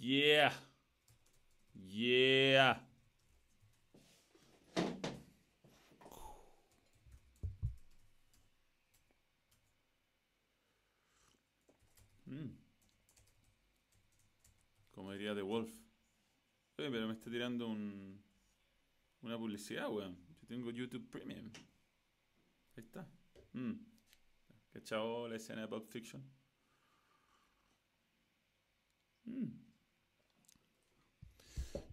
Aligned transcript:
Yeah. 0.00 0.52
Yeah. 1.74 2.76
Mm. 12.30 12.50
Como 14.92 15.12
diría 15.12 15.34
The 15.34 15.42
Wolf. 15.42 15.70
Oye, 16.78 16.90
pero 16.90 17.08
me 17.08 17.14
está 17.14 17.28
tirando 17.28 17.66
un, 17.66 18.22
una 19.22 19.36
publicidad, 19.36 19.90
weón. 19.90 20.16
Yo 20.40 20.46
tengo 20.46 20.70
YouTube 20.70 21.08
Premium. 21.10 21.50
Ahí 22.76 22.84
está. 22.84 23.04
Mm. 23.52 23.72
¿Cachao 24.72 25.26
la 25.26 25.36
escena 25.36 25.62
de 25.62 25.68
Pulp 25.68 25.88
Fiction? 25.88 26.22
Mm. 29.24 29.67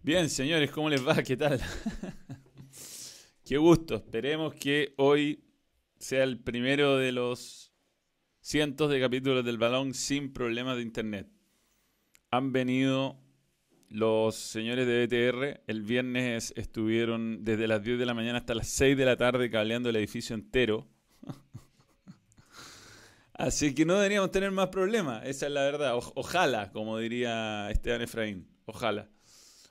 Bien, 0.06 0.30
señores, 0.30 0.70
¿cómo 0.70 0.88
les 0.88 1.04
va? 1.04 1.20
¿Qué 1.20 1.36
tal? 1.36 1.60
Qué 3.44 3.58
gusto. 3.58 3.96
Esperemos 3.96 4.54
que 4.54 4.94
hoy 4.98 5.42
sea 5.98 6.22
el 6.22 6.38
primero 6.38 6.96
de 6.96 7.10
los 7.10 7.72
cientos 8.40 8.88
de 8.88 9.00
capítulos 9.00 9.44
del 9.44 9.58
balón 9.58 9.94
sin 9.94 10.32
problemas 10.32 10.76
de 10.76 10.82
internet. 10.82 11.28
Han 12.30 12.52
venido 12.52 13.18
los 13.88 14.36
señores 14.36 14.86
de 14.86 15.06
BTR. 15.06 15.62
El 15.66 15.82
viernes 15.82 16.52
estuvieron 16.54 17.44
desde 17.44 17.66
las 17.66 17.82
10 17.82 17.98
de 17.98 18.06
la 18.06 18.14
mañana 18.14 18.38
hasta 18.38 18.54
las 18.54 18.68
6 18.68 18.96
de 18.96 19.06
la 19.06 19.16
tarde 19.16 19.50
cableando 19.50 19.88
el 19.88 19.96
edificio 19.96 20.36
entero. 20.36 20.86
Así 23.32 23.74
que 23.74 23.84
no 23.84 23.94
deberíamos 23.94 24.30
tener 24.30 24.52
más 24.52 24.68
problemas, 24.68 25.26
esa 25.26 25.46
es 25.46 25.52
la 25.52 25.62
verdad. 25.62 25.94
ojalá, 25.96 26.70
como 26.70 26.96
diría 26.96 27.68
Esteban 27.72 28.02
Efraín, 28.02 28.46
ojalá. 28.66 29.10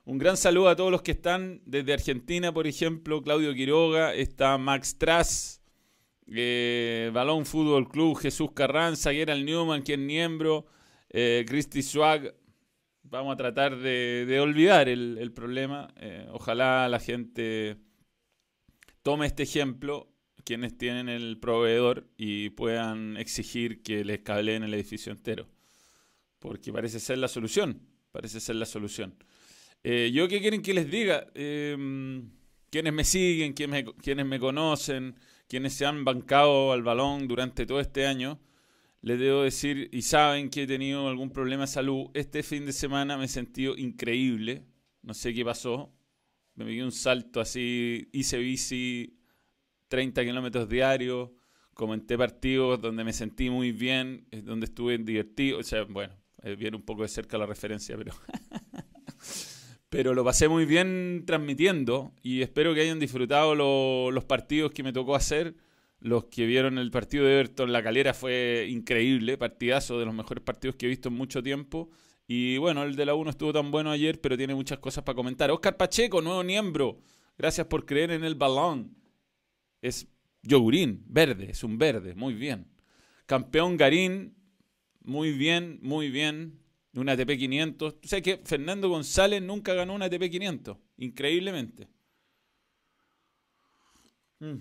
Un 0.08 0.20
gran 0.20 0.38
saludo 0.38 0.70
a 0.70 0.76
todos 0.76 0.92
los 0.92 1.02
que 1.02 1.14
están 1.14 1.64
desde 1.66 1.92
Argentina, 1.92 2.54
por 2.54 2.68
ejemplo, 2.68 3.24
Claudio 3.24 3.56
Quiroga, 3.56 4.14
está 4.14 4.56
Max 4.60 5.00
Tras, 5.00 5.64
eh, 6.28 7.10
Balón 7.12 7.48
Fútbol 7.48 7.90
Club, 7.90 8.16
Jesús 8.16 8.52
Carranza, 8.52 9.12
Gerald 9.12 9.44
Newman, 9.44 9.82
quien 9.82 10.06
miembro, 10.06 10.68
eh, 11.10 11.44
Christy. 11.48 11.82
Vamos 13.02 13.34
a 13.34 13.36
tratar 13.36 13.78
de, 13.80 14.40
olvidar 14.40 14.90
el, 14.90 15.32
problema. 15.34 15.92
Eh, 16.00 16.28
ojalá 16.32 16.88
la 16.88 17.00
gente 17.00 17.78
tome 19.02 19.26
este 19.26 19.42
ejemplo, 19.42 20.14
quienes 20.44 20.78
tienen 20.78 21.10
el 21.10 21.40
proveedor, 21.40 22.08
y 22.16 22.52
puedan 22.52 23.18
exigir 23.18 23.82
que 23.82 24.06
les 24.06 24.20
cableen 24.20 24.62
el 24.62 24.74
edificio 24.76 25.12
entero. 25.12 25.48
Porque 26.38 26.72
parece 26.72 27.00
ser 27.00 27.18
la 27.18 27.28
solución. 27.28 27.82
Parece 28.12 28.40
ser 28.40 28.58
la 28.58 28.68
solución. 28.68 29.16
Eh, 29.88 30.10
¿Yo 30.12 30.28
qué 30.28 30.42
quieren 30.42 30.64
que 30.64 30.74
les 30.74 30.90
diga? 30.90 31.28
Em, 31.36 32.32
quienes 32.72 32.92
me 32.92 33.04
siguen, 33.04 33.54
quienes 33.54 33.86
me, 33.86 33.94
quienes 33.94 34.26
me 34.26 34.40
conocen, 34.40 35.16
quienes 35.48 35.74
se 35.76 35.86
han 35.86 36.04
bancado 36.04 36.72
al 36.72 36.82
balón 36.82 37.28
durante 37.28 37.68
todo 37.68 37.80
este 37.80 38.08
año, 38.08 38.40
les 39.02 39.20
debo 39.20 39.44
decir, 39.44 39.90
y 39.92 40.02
saben 40.02 40.50
que 40.50 40.64
he 40.64 40.68
tenido 40.68 41.08
algún 41.08 41.30
problema 41.30 41.66
de 41.66 41.68
salud, 41.68 42.08
este 42.16 42.42
fin 42.42 42.66
de 42.66 42.74
semana 42.74 43.16
me 43.16 43.26
he 43.26 43.28
sentido 43.28 43.78
increíble, 43.78 44.66
no 45.04 45.14
sé 45.14 45.36
qué 45.36 45.46
pasó, 45.46 45.94
me 46.56 46.66
di 46.66 46.82
un 46.82 46.92
salto 46.92 47.40
así, 47.40 48.10
hice 48.12 48.40
bici 48.40 49.20
30 49.90 50.26
kilómetros 50.26 50.68
diarios, 50.68 51.30
comenté 51.76 52.18
partidos 52.18 52.82
donde 52.82 53.04
me 53.04 53.14
sentí 53.14 53.52
muy 53.52 53.72
bien, 53.72 54.28
donde 54.32 54.66
estuve 54.66 54.98
divertido, 54.98 55.60
o 55.60 55.64
sea, 55.64 55.84
bueno, 55.84 56.16
eh, 56.42 56.56
viene 56.56 56.76
un 56.76 56.84
poco 56.84 57.04
de 57.04 57.08
cerca 57.08 57.38
la 57.38 57.46
referencia, 57.46 57.96
pero... 57.96 58.14
Pero 59.96 60.14
lo 60.14 60.26
pasé 60.26 60.50
muy 60.50 60.66
bien 60.66 61.24
transmitiendo 61.26 62.12
y 62.22 62.42
espero 62.42 62.74
que 62.74 62.82
hayan 62.82 63.00
disfrutado 63.00 63.56
los 64.12 64.26
partidos 64.26 64.74
que 64.74 64.84
me 64.84 64.92
tocó 64.92 65.16
hacer. 65.16 65.56
Los 66.02 66.26
que 66.26 66.46
vieron 66.46 66.78
el 66.78 66.92
partido 66.92 67.24
de 67.24 67.36
Everton, 67.36 67.72
la 67.72 67.82
calera 67.82 68.14
fue 68.14 68.68
increíble, 68.70 69.38
partidazo, 69.38 69.98
de 69.98 70.06
los 70.06 70.14
mejores 70.14 70.44
partidos 70.44 70.76
que 70.76 70.86
he 70.86 70.90
visto 70.90 71.08
en 71.08 71.16
mucho 71.16 71.42
tiempo. 71.42 71.90
Y 72.28 72.58
bueno, 72.58 72.84
el 72.84 72.98
de 72.98 73.06
la 73.06 73.16
1 73.16 73.30
estuvo 73.30 73.54
tan 73.54 73.72
bueno 73.72 73.90
ayer, 73.90 74.20
pero 74.20 74.36
tiene 74.36 74.54
muchas 74.54 74.80
cosas 74.80 75.06
para 75.06 75.16
comentar. 75.16 75.50
Oscar 75.50 75.78
Pacheco, 75.78 76.22
nuevo 76.22 76.44
miembro. 76.44 77.00
Gracias 77.38 77.68
por 77.68 77.86
creer 77.86 78.12
en 78.12 78.26
el 78.26 78.36
balón. 78.36 78.98
Es 79.82 80.10
yogurín, 80.44 81.06
verde, 81.08 81.52
es 81.52 81.64
un 81.64 81.78
verde, 81.78 82.16
muy 82.16 82.34
bien. 82.34 82.68
Campeón 83.28 83.78
Garín, 83.78 84.36
muy 85.06 85.32
bien, 85.32 85.80
muy 85.82 86.12
bien 86.12 86.65
una 86.96 87.14
ATP 87.14 87.38
500. 87.38 87.94
O 87.94 88.08
sea 88.08 88.22
que 88.22 88.42
Fernando 88.44 88.90
González 88.90 89.42
nunca 89.42 89.74
ganó 89.74 89.94
una 89.94 90.06
ATP 90.06 90.30
500, 90.30 90.78
increíblemente. 90.98 91.88
Mm. 94.40 94.56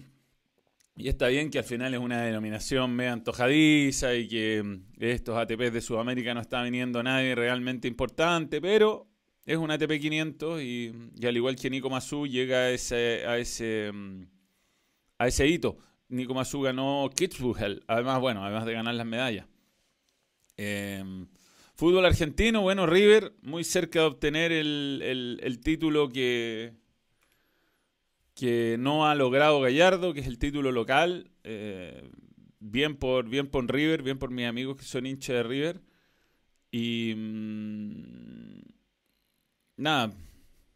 Y 0.97 1.09
está 1.09 1.27
bien 1.27 1.51
que 1.51 1.59
al 1.59 1.65
final 1.65 1.93
es 1.93 2.01
una 2.01 2.23
denominación 2.23 2.95
medio 2.95 3.13
antojadiza 3.13 4.15
y 4.15 4.29
que 4.29 4.63
mm, 4.63 5.03
estos 5.03 5.37
ATPs 5.37 5.73
de 5.73 5.81
Sudamérica 5.81 6.35
no 6.35 6.41
está 6.41 6.63
viniendo 6.63 7.03
nadie 7.03 7.35
realmente 7.35 7.89
importante, 7.89 8.61
pero 8.61 9.09
es 9.45 9.57
un 9.57 9.71
ATP 9.73 10.01
500 10.01 10.63
y, 10.63 10.93
al 11.27 11.37
igual 11.37 11.57
que 11.57 11.69
Nico 11.69 11.91
Masu 11.91 12.27
llega 12.27 12.59
a 12.59 12.71
ese, 12.71 13.27
a 13.27 13.39
ese, 13.39 13.91
mm, 13.93 14.23
a 15.19 15.27
ese 15.27 15.49
hito. 15.49 15.79
Nico 16.09 16.33
Masu 16.33 16.61
ganó 16.61 17.11
Kitzbühel, 17.15 17.83
además, 17.89 18.21
bueno, 18.21 18.45
además 18.45 18.65
de 18.65 18.73
ganar 18.73 18.95
las 18.95 19.07
medallas. 19.07 19.47
Eh, 20.57 21.03
Fútbol 21.77 22.07
argentino, 22.07 22.63
bueno, 22.63 22.87
River 22.87 23.33
muy 23.43 23.65
cerca 23.65 24.01
de 24.01 24.07
obtener 24.07 24.53
el, 24.53 25.61
título 25.63 26.09
que, 26.09 26.73
que 28.35 28.77
no 28.79 29.09
ha 29.09 29.17
logrado 29.17 29.61
Gallardo, 29.61 30.15
que 30.15 30.21
es 30.21 30.29
el 30.29 30.39
título 30.39 30.71
local. 30.71 31.33
Eh, 31.43 32.09
bien, 32.61 32.97
por, 32.97 33.29
bien 33.29 33.49
por 33.49 33.71
River, 33.73 34.03
bien 34.03 34.19
por 34.19 34.31
mis 34.31 34.47
amigos 34.47 34.77
que 34.77 34.85
son 34.85 35.05
hinchas 35.05 35.35
de 35.35 35.43
River. 35.43 35.81
Y 36.71 37.15
mm, 37.17 38.63
nada, 39.79 40.13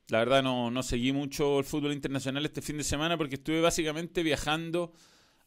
la 0.09 0.19
verdad 0.19 0.43
no, 0.43 0.73
no, 0.73 0.83
seguí 0.83 1.13
mucho 1.13 1.61
el 1.61 1.65
fútbol 1.65 1.93
internacional 1.93 2.45
este 2.45 2.61
fin 2.61 2.77
de 2.77 2.85
semana 2.85 3.17
porque 3.17 3.37
estuve 3.37 3.61
básicamente 3.61 4.25
viajando 4.25 4.93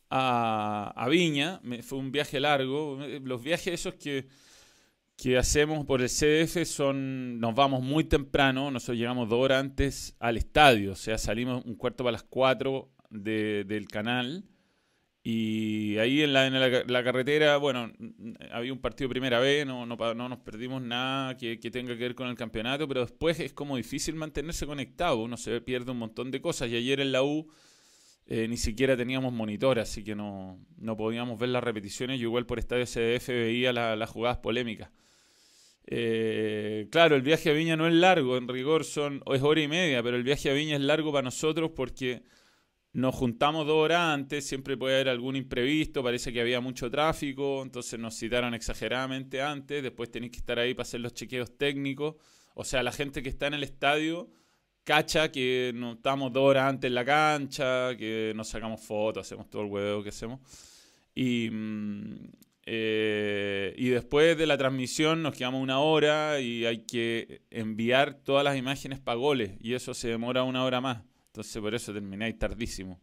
a, 0.10 0.94
a 0.96 1.10
Viña. 1.10 1.60
Me, 1.64 1.84
fue 1.84 2.00
un 2.00 2.14
viaje 2.14 2.40
largo. 2.40 3.00
Los 3.24 3.44
viajes 3.44 3.74
esos 3.74 3.96
que 3.96 4.28
que 5.18 5.38
hacemos 5.38 5.86
por 5.86 6.02
el 6.02 6.10
CDF 6.10 6.66
son, 6.66 7.40
nos 7.40 7.54
vamos 7.54 7.84
muy 7.84 8.04
temprano, 8.04 8.72
nosotros 8.72 8.98
llegamos 8.98 9.30
dos 9.30 9.40
horas 9.40 9.60
antes 9.60 10.16
al 10.20 10.38
estadio, 10.38 10.94
o 10.94 10.96
sea, 10.96 11.18
salimos 11.18 11.64
un 11.66 11.76
cuarto 11.76 12.04
para 12.04 12.14
las 12.14 12.24
cuatro 12.24 12.92
del 13.10 13.88
canal 13.88 14.46
y 15.24 15.98
ahí 15.98 16.24
en 16.24 16.34
la, 16.34 17.04
carretera, 17.04 17.58
bueno, 17.58 17.92
había 18.52 18.74
un 18.74 18.80
partido 18.80 19.10
primera 19.10 19.40
vez, 19.40 19.68
no, 19.68 19.86
no, 19.86 19.96
no 20.16 20.30
nos 20.30 20.40
perdimos 20.40 20.82
nada 20.82 21.38
que, 21.38 21.60
que, 21.60 21.70
tenga 21.70 21.94
que 21.94 22.02
ver 22.02 22.16
con 22.16 22.28
el 22.28 22.36
campeonato, 22.36 22.88
pero 22.88 23.02
después 23.02 23.40
es 23.40 23.54
como 23.54 23.78
difícil 23.78 24.16
mantenerse 24.16 24.66
conectado, 24.66 25.18
uno 25.18 25.38
se 25.38 25.62
pierde 25.62 25.92
un 25.92 26.00
montón 26.00 26.32
de 26.32 26.42
cosas 26.42 26.70
y 26.70 26.76
ayer 26.76 27.00
en 27.00 27.12
la 27.12 27.24
U... 27.24 27.48
Eh, 28.34 28.48
ni 28.48 28.56
siquiera 28.56 28.96
teníamos 28.96 29.34
monitor, 29.34 29.78
así 29.78 30.06
que 30.06 30.16
no, 30.16 30.58
no 30.78 30.96
podíamos 30.96 31.38
ver 31.38 31.50
las 31.50 31.62
repeticiones. 31.62 32.18
Yo 32.18 32.30
igual 32.30 32.46
por 32.46 32.60
estadio 32.60 32.86
CDF 32.86 33.28
veía 33.28 33.74
las 33.74 34.10
jugadas 34.10 34.38
polémicas. 34.38 34.90
Eh, 35.86 36.88
claro, 36.90 37.18
el 37.18 37.24
viaje 37.24 37.50
a 37.50 37.54
Viña 37.54 37.76
no 37.76 37.88
es 37.88 37.94
largo, 37.94 38.38
en 38.38 38.48
rigor 38.48 38.86
son, 38.86 39.22
es 39.34 39.42
hora 39.42 39.60
y 39.60 39.68
media, 39.68 40.02
pero 40.02 40.16
el 40.16 40.24
viaje 40.24 40.50
a 40.50 40.54
Viña 40.54 40.78
es 40.78 40.82
largo 40.82 41.12
para 41.12 41.24
nosotros 41.24 41.72
porque 41.76 42.24
nos 42.94 43.16
juntamos 43.16 43.68
dos 43.68 43.76
horas 43.76 44.00
antes, 44.00 44.48
siempre 44.48 44.78
puede 44.78 44.96
haber 44.96 45.10
algún 45.10 45.36
imprevisto, 45.36 46.02
parece 46.02 46.32
que 46.32 46.40
había 46.40 46.62
mucho 46.62 46.90
tráfico, 46.90 47.62
entonces 47.62 48.00
nos 48.00 48.16
citaron 48.18 48.54
exageradamente 48.54 49.42
antes, 49.42 49.84
después 49.84 50.10
tenéis 50.10 50.32
que 50.32 50.38
estar 50.38 50.58
ahí 50.58 50.74
para 50.74 50.84
hacer 50.84 51.02
los 51.02 51.14
chequeos 51.14 51.58
técnicos, 51.58 52.16
o 52.56 52.64
sea, 52.64 52.82
la 52.82 52.94
gente 52.94 53.22
que 53.22 53.28
está 53.30 53.48
en 53.48 53.56
el 53.56 53.64
estadio 53.64 54.32
cacha 54.84 55.32
que 55.32 55.72
no 55.76 55.94
estamos 55.94 56.32
dos 56.34 56.44
horas 56.44 56.70
antes 56.70 56.88
en 56.88 56.96
la 56.96 57.06
cancha, 57.06 57.96
que 57.98 58.34
nos 58.36 58.50
sacamos 58.50 58.82
fotos, 58.82 59.26
hacemos 59.26 59.50
todo 59.50 59.64
el 59.64 59.70
huevo 59.70 60.04
que 60.04 60.10
hacemos. 60.10 60.40
Y, 61.14 61.50
mm, 61.52 62.16
eh, 62.66 63.74
y 63.78 63.90
después 63.90 64.38
de 64.38 64.46
la 64.46 64.58
transmisión 64.58 65.24
nos 65.24 65.36
quedamos 65.36 65.62
una 65.62 65.80
hora 65.80 66.40
y 66.40 66.66
hay 66.66 66.86
que 66.86 67.42
enviar 67.50 68.14
todas 68.14 68.44
las 68.44 68.58
imágenes 68.58 69.00
para 69.00 69.18
goles 69.18 69.52
y 69.60 69.74
eso 69.74 69.94
se 69.94 70.10
demora 70.10 70.44
una 70.44 70.64
hora 70.64 70.80
más. 70.80 71.04
Entonces 71.28 71.62
por 71.62 71.74
eso 71.74 71.94
termináis 71.94 72.38
tardísimo. 72.38 73.00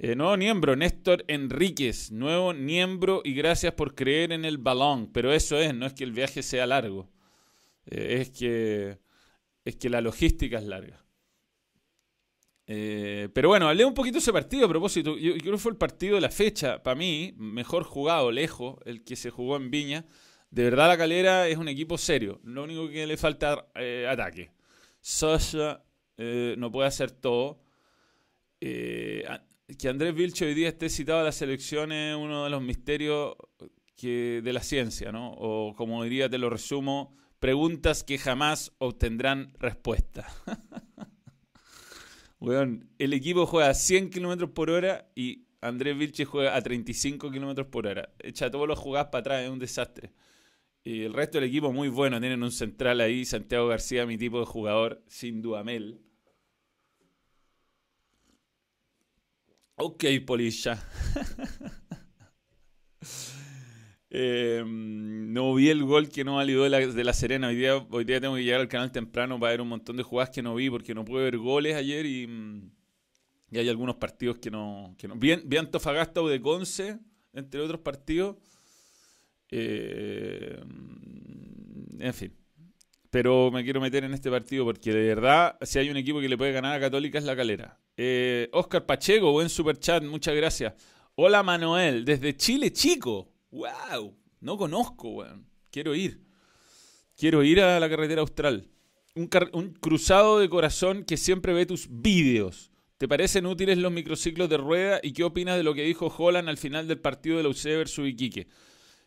Eh, 0.00 0.14
nuevo 0.14 0.36
miembro, 0.36 0.76
Néstor 0.76 1.24
Enríquez, 1.26 2.12
nuevo 2.12 2.54
miembro 2.54 3.20
y 3.24 3.34
gracias 3.34 3.74
por 3.74 3.96
creer 3.96 4.30
en 4.30 4.44
el 4.44 4.56
balón. 4.58 5.10
Pero 5.12 5.32
eso 5.32 5.58
es, 5.58 5.74
no 5.74 5.86
es 5.86 5.92
que 5.92 6.04
el 6.04 6.12
viaje 6.12 6.42
sea 6.44 6.68
largo, 6.68 7.10
eh, 7.86 8.18
es, 8.20 8.30
que, 8.30 8.98
es 9.68 9.76
que 9.76 9.90
la 9.90 10.00
logística 10.00 10.58
es 10.58 10.64
larga. 10.64 11.04
Eh, 12.66 13.28
pero 13.34 13.48
bueno, 13.48 13.68
hablé 13.68 13.84
un 13.84 13.92
poquito 13.92 14.14
de 14.14 14.20
ese 14.20 14.32
partido 14.32 14.64
a 14.64 14.68
propósito. 14.68 15.16
Yo, 15.18 15.36
creo 15.36 15.52
que 15.52 15.58
fue 15.58 15.72
el 15.72 15.78
partido 15.78 16.14
de 16.14 16.22
la 16.22 16.30
fecha, 16.30 16.82
para 16.82 16.94
mí, 16.94 17.34
mejor 17.36 17.84
jugado, 17.84 18.30
lejos, 18.30 18.76
el 18.86 19.04
que 19.04 19.14
se 19.14 19.30
jugó 19.30 19.56
en 19.56 19.70
Viña, 19.70 20.06
De 20.50 20.64
verdad, 20.64 20.88
la 20.88 20.96
calera 20.96 21.48
es 21.48 21.58
un 21.58 21.68
equipo 21.68 21.98
serio. 21.98 22.40
Lo 22.44 22.64
único 22.64 22.88
que 22.88 23.06
le 23.06 23.18
falta 23.18 23.68
eh, 23.74 24.06
ataque. 24.08 24.52
Sasha 25.00 25.84
eh, 26.16 26.54
no 26.56 26.72
puede 26.72 26.88
hacer 26.88 27.10
todo. 27.10 27.60
Eh, 28.60 29.24
que 29.78 29.88
Andrés 29.88 30.14
Vilche 30.14 30.46
hoy 30.46 30.54
día 30.54 30.68
esté 30.68 30.88
citado 30.88 31.20
a 31.20 31.24
la 31.24 31.32
selección 31.32 31.92
es 31.92 32.16
uno 32.16 32.44
de 32.44 32.50
los 32.50 32.62
misterios 32.62 33.36
de 34.00 34.50
la 34.52 34.62
ciencia, 34.62 35.12
¿no? 35.12 35.32
O 35.32 35.74
como 35.74 36.02
diría, 36.04 36.30
te 36.30 36.38
lo 36.38 36.48
resumo, 36.48 37.14
preguntas 37.40 38.04
que 38.04 38.18
jamás 38.18 38.72
obtendrán 38.78 39.52
respuesta. 39.58 40.26
bueno, 42.38 42.80
el 42.98 43.12
equipo 43.12 43.46
juega 43.46 43.70
a 43.70 43.74
100 43.74 44.10
kilómetros 44.10 44.50
por 44.50 44.70
hora 44.70 45.10
y 45.14 45.46
Andrés 45.60 45.98
Vilche 45.98 46.24
juega 46.24 46.56
a 46.56 46.62
35 46.62 47.30
kilómetros 47.30 47.66
por 47.68 47.86
hora. 47.86 48.12
Echa 48.18 48.50
todos 48.50 48.68
los 48.68 48.78
jugadas 48.78 49.08
para 49.08 49.20
atrás, 49.20 49.42
es 49.42 49.50
un 49.50 49.58
desastre. 49.58 50.12
Y 50.84 51.02
el 51.02 51.12
resto 51.12 51.38
del 51.38 51.48
equipo 51.48 51.72
muy 51.72 51.88
bueno. 51.88 52.20
Tienen 52.20 52.42
un 52.42 52.52
central 52.52 53.00
ahí, 53.00 53.24
Santiago 53.24 53.68
García, 53.68 54.06
mi 54.06 54.16
tipo 54.16 54.40
de 54.40 54.46
jugador, 54.46 55.02
sin 55.08 55.42
Duamel. 55.42 56.00
Ok, 59.76 60.04
Polilla. 60.26 60.82
Em, 64.10 65.32
no 65.32 65.54
vi 65.54 65.68
el 65.68 65.84
gol 65.84 66.08
que 66.08 66.24
no 66.24 66.36
validó 66.36 66.64
de 66.64 66.70
la, 66.70 66.78
de 66.78 67.04
la, 67.04 67.12
Serena. 67.12 67.48
Hoy 67.48 67.56
día, 67.56 67.76
hoy 67.90 68.04
día 68.04 68.20
tengo 68.20 68.36
que 68.36 68.44
llegar 68.44 68.60
al 68.60 68.68
canal 68.68 68.90
temprano 68.90 69.38
para 69.38 69.52
ver 69.52 69.60
un 69.60 69.68
montón 69.68 69.96
de 69.96 70.02
jugadas 70.02 70.30
que 70.30 70.42
no 70.42 70.54
vi 70.54 70.70
porque 70.70 70.94
no 70.94 71.04
pude 71.04 71.24
ver 71.24 71.36
goles 71.36 71.76
ayer 71.76 72.06
y, 72.06 72.26
mm, 72.26 72.70
y 73.50 73.58
hay 73.58 73.68
algunos 73.68 73.96
partidos 73.96 74.38
que 74.38 74.50
no. 74.50 74.94
Que 74.98 75.08
no. 75.08 75.16
Vi, 75.16 75.36
vi 75.44 75.56
Antofagasta 75.56 76.22
o 76.22 76.28
de 76.28 76.40
Conce, 76.40 76.98
entre 77.34 77.60
otros 77.60 77.80
partidos. 77.80 78.36
Eh, 79.50 80.58
en 81.98 82.14
fin. 82.14 82.32
Pero 83.10 83.50
me 83.50 83.64
quiero 83.64 83.80
meter 83.80 84.04
en 84.04 84.12
este 84.12 84.30
partido 84.30 84.64
porque 84.64 84.92
de 84.92 85.06
verdad, 85.14 85.56
si 85.62 85.78
hay 85.78 85.88
un 85.88 85.96
equipo 85.96 86.20
que 86.20 86.28
le 86.28 86.36
puede 86.36 86.52
ganar 86.52 86.76
a 86.76 86.80
Católica 86.80 87.18
es 87.18 87.24
la 87.24 87.34
calera. 87.34 87.78
Eh, 87.96 88.48
Oscar 88.52 88.84
Pacheco, 88.84 89.32
buen 89.32 89.48
super 89.48 89.78
chat, 89.78 90.02
muchas 90.02 90.34
gracias. 90.34 90.74
Hola 91.14 91.42
Manuel, 91.42 92.04
desde 92.04 92.36
Chile, 92.36 92.70
chico. 92.72 93.32
¡Wow! 93.50 94.16
No 94.40 94.56
conozco, 94.56 95.08
weón. 95.10 95.46
Quiero 95.70 95.94
ir. 95.94 96.20
Quiero 97.16 97.42
ir 97.42 97.60
a 97.60 97.80
la 97.80 97.88
carretera 97.88 98.20
austral. 98.20 98.68
Un, 99.14 99.26
cruzado 99.80 100.38
de 100.38 100.48
corazón 100.48 101.04
que 101.04 101.16
siempre 101.16 101.52
ve 101.52 101.66
tus 101.66 101.88
vídeos. 101.90 102.70
¿Te 102.98 103.08
parecen 103.08 103.46
útiles 103.46 103.78
los 103.78 103.92
microciclos 103.92 104.48
de 104.48 104.56
rueda? 104.56 105.00
¿Y 105.02 105.12
qué 105.12 105.24
opinas 105.24 105.56
de 105.56 105.64
lo 105.64 105.74
que 105.74 105.82
dijo 105.82 106.06
Holland 106.16 106.48
al 106.48 106.58
final 106.58 106.86
del 106.86 107.00
partido 107.00 107.36
de 107.36 107.42
la 107.42 107.48
UC 107.48 107.64
versus 107.64 108.08
Iquique? 108.08 108.48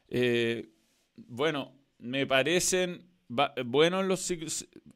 Eh, 0.09 0.69
bueno, 1.15 1.73
me 1.99 2.25
parecen 2.25 3.07
buenos 3.65 4.05
los, 4.05 4.31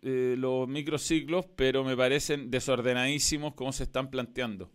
eh, 0.02 0.36
los 0.38 0.68
microciclos, 0.68 1.46
pero 1.56 1.84
me 1.84 1.96
parecen 1.96 2.52
desordenadísimos 2.52 3.54
como 3.54 3.72
se 3.72 3.84
están 3.84 4.10
planteando. 4.10 4.72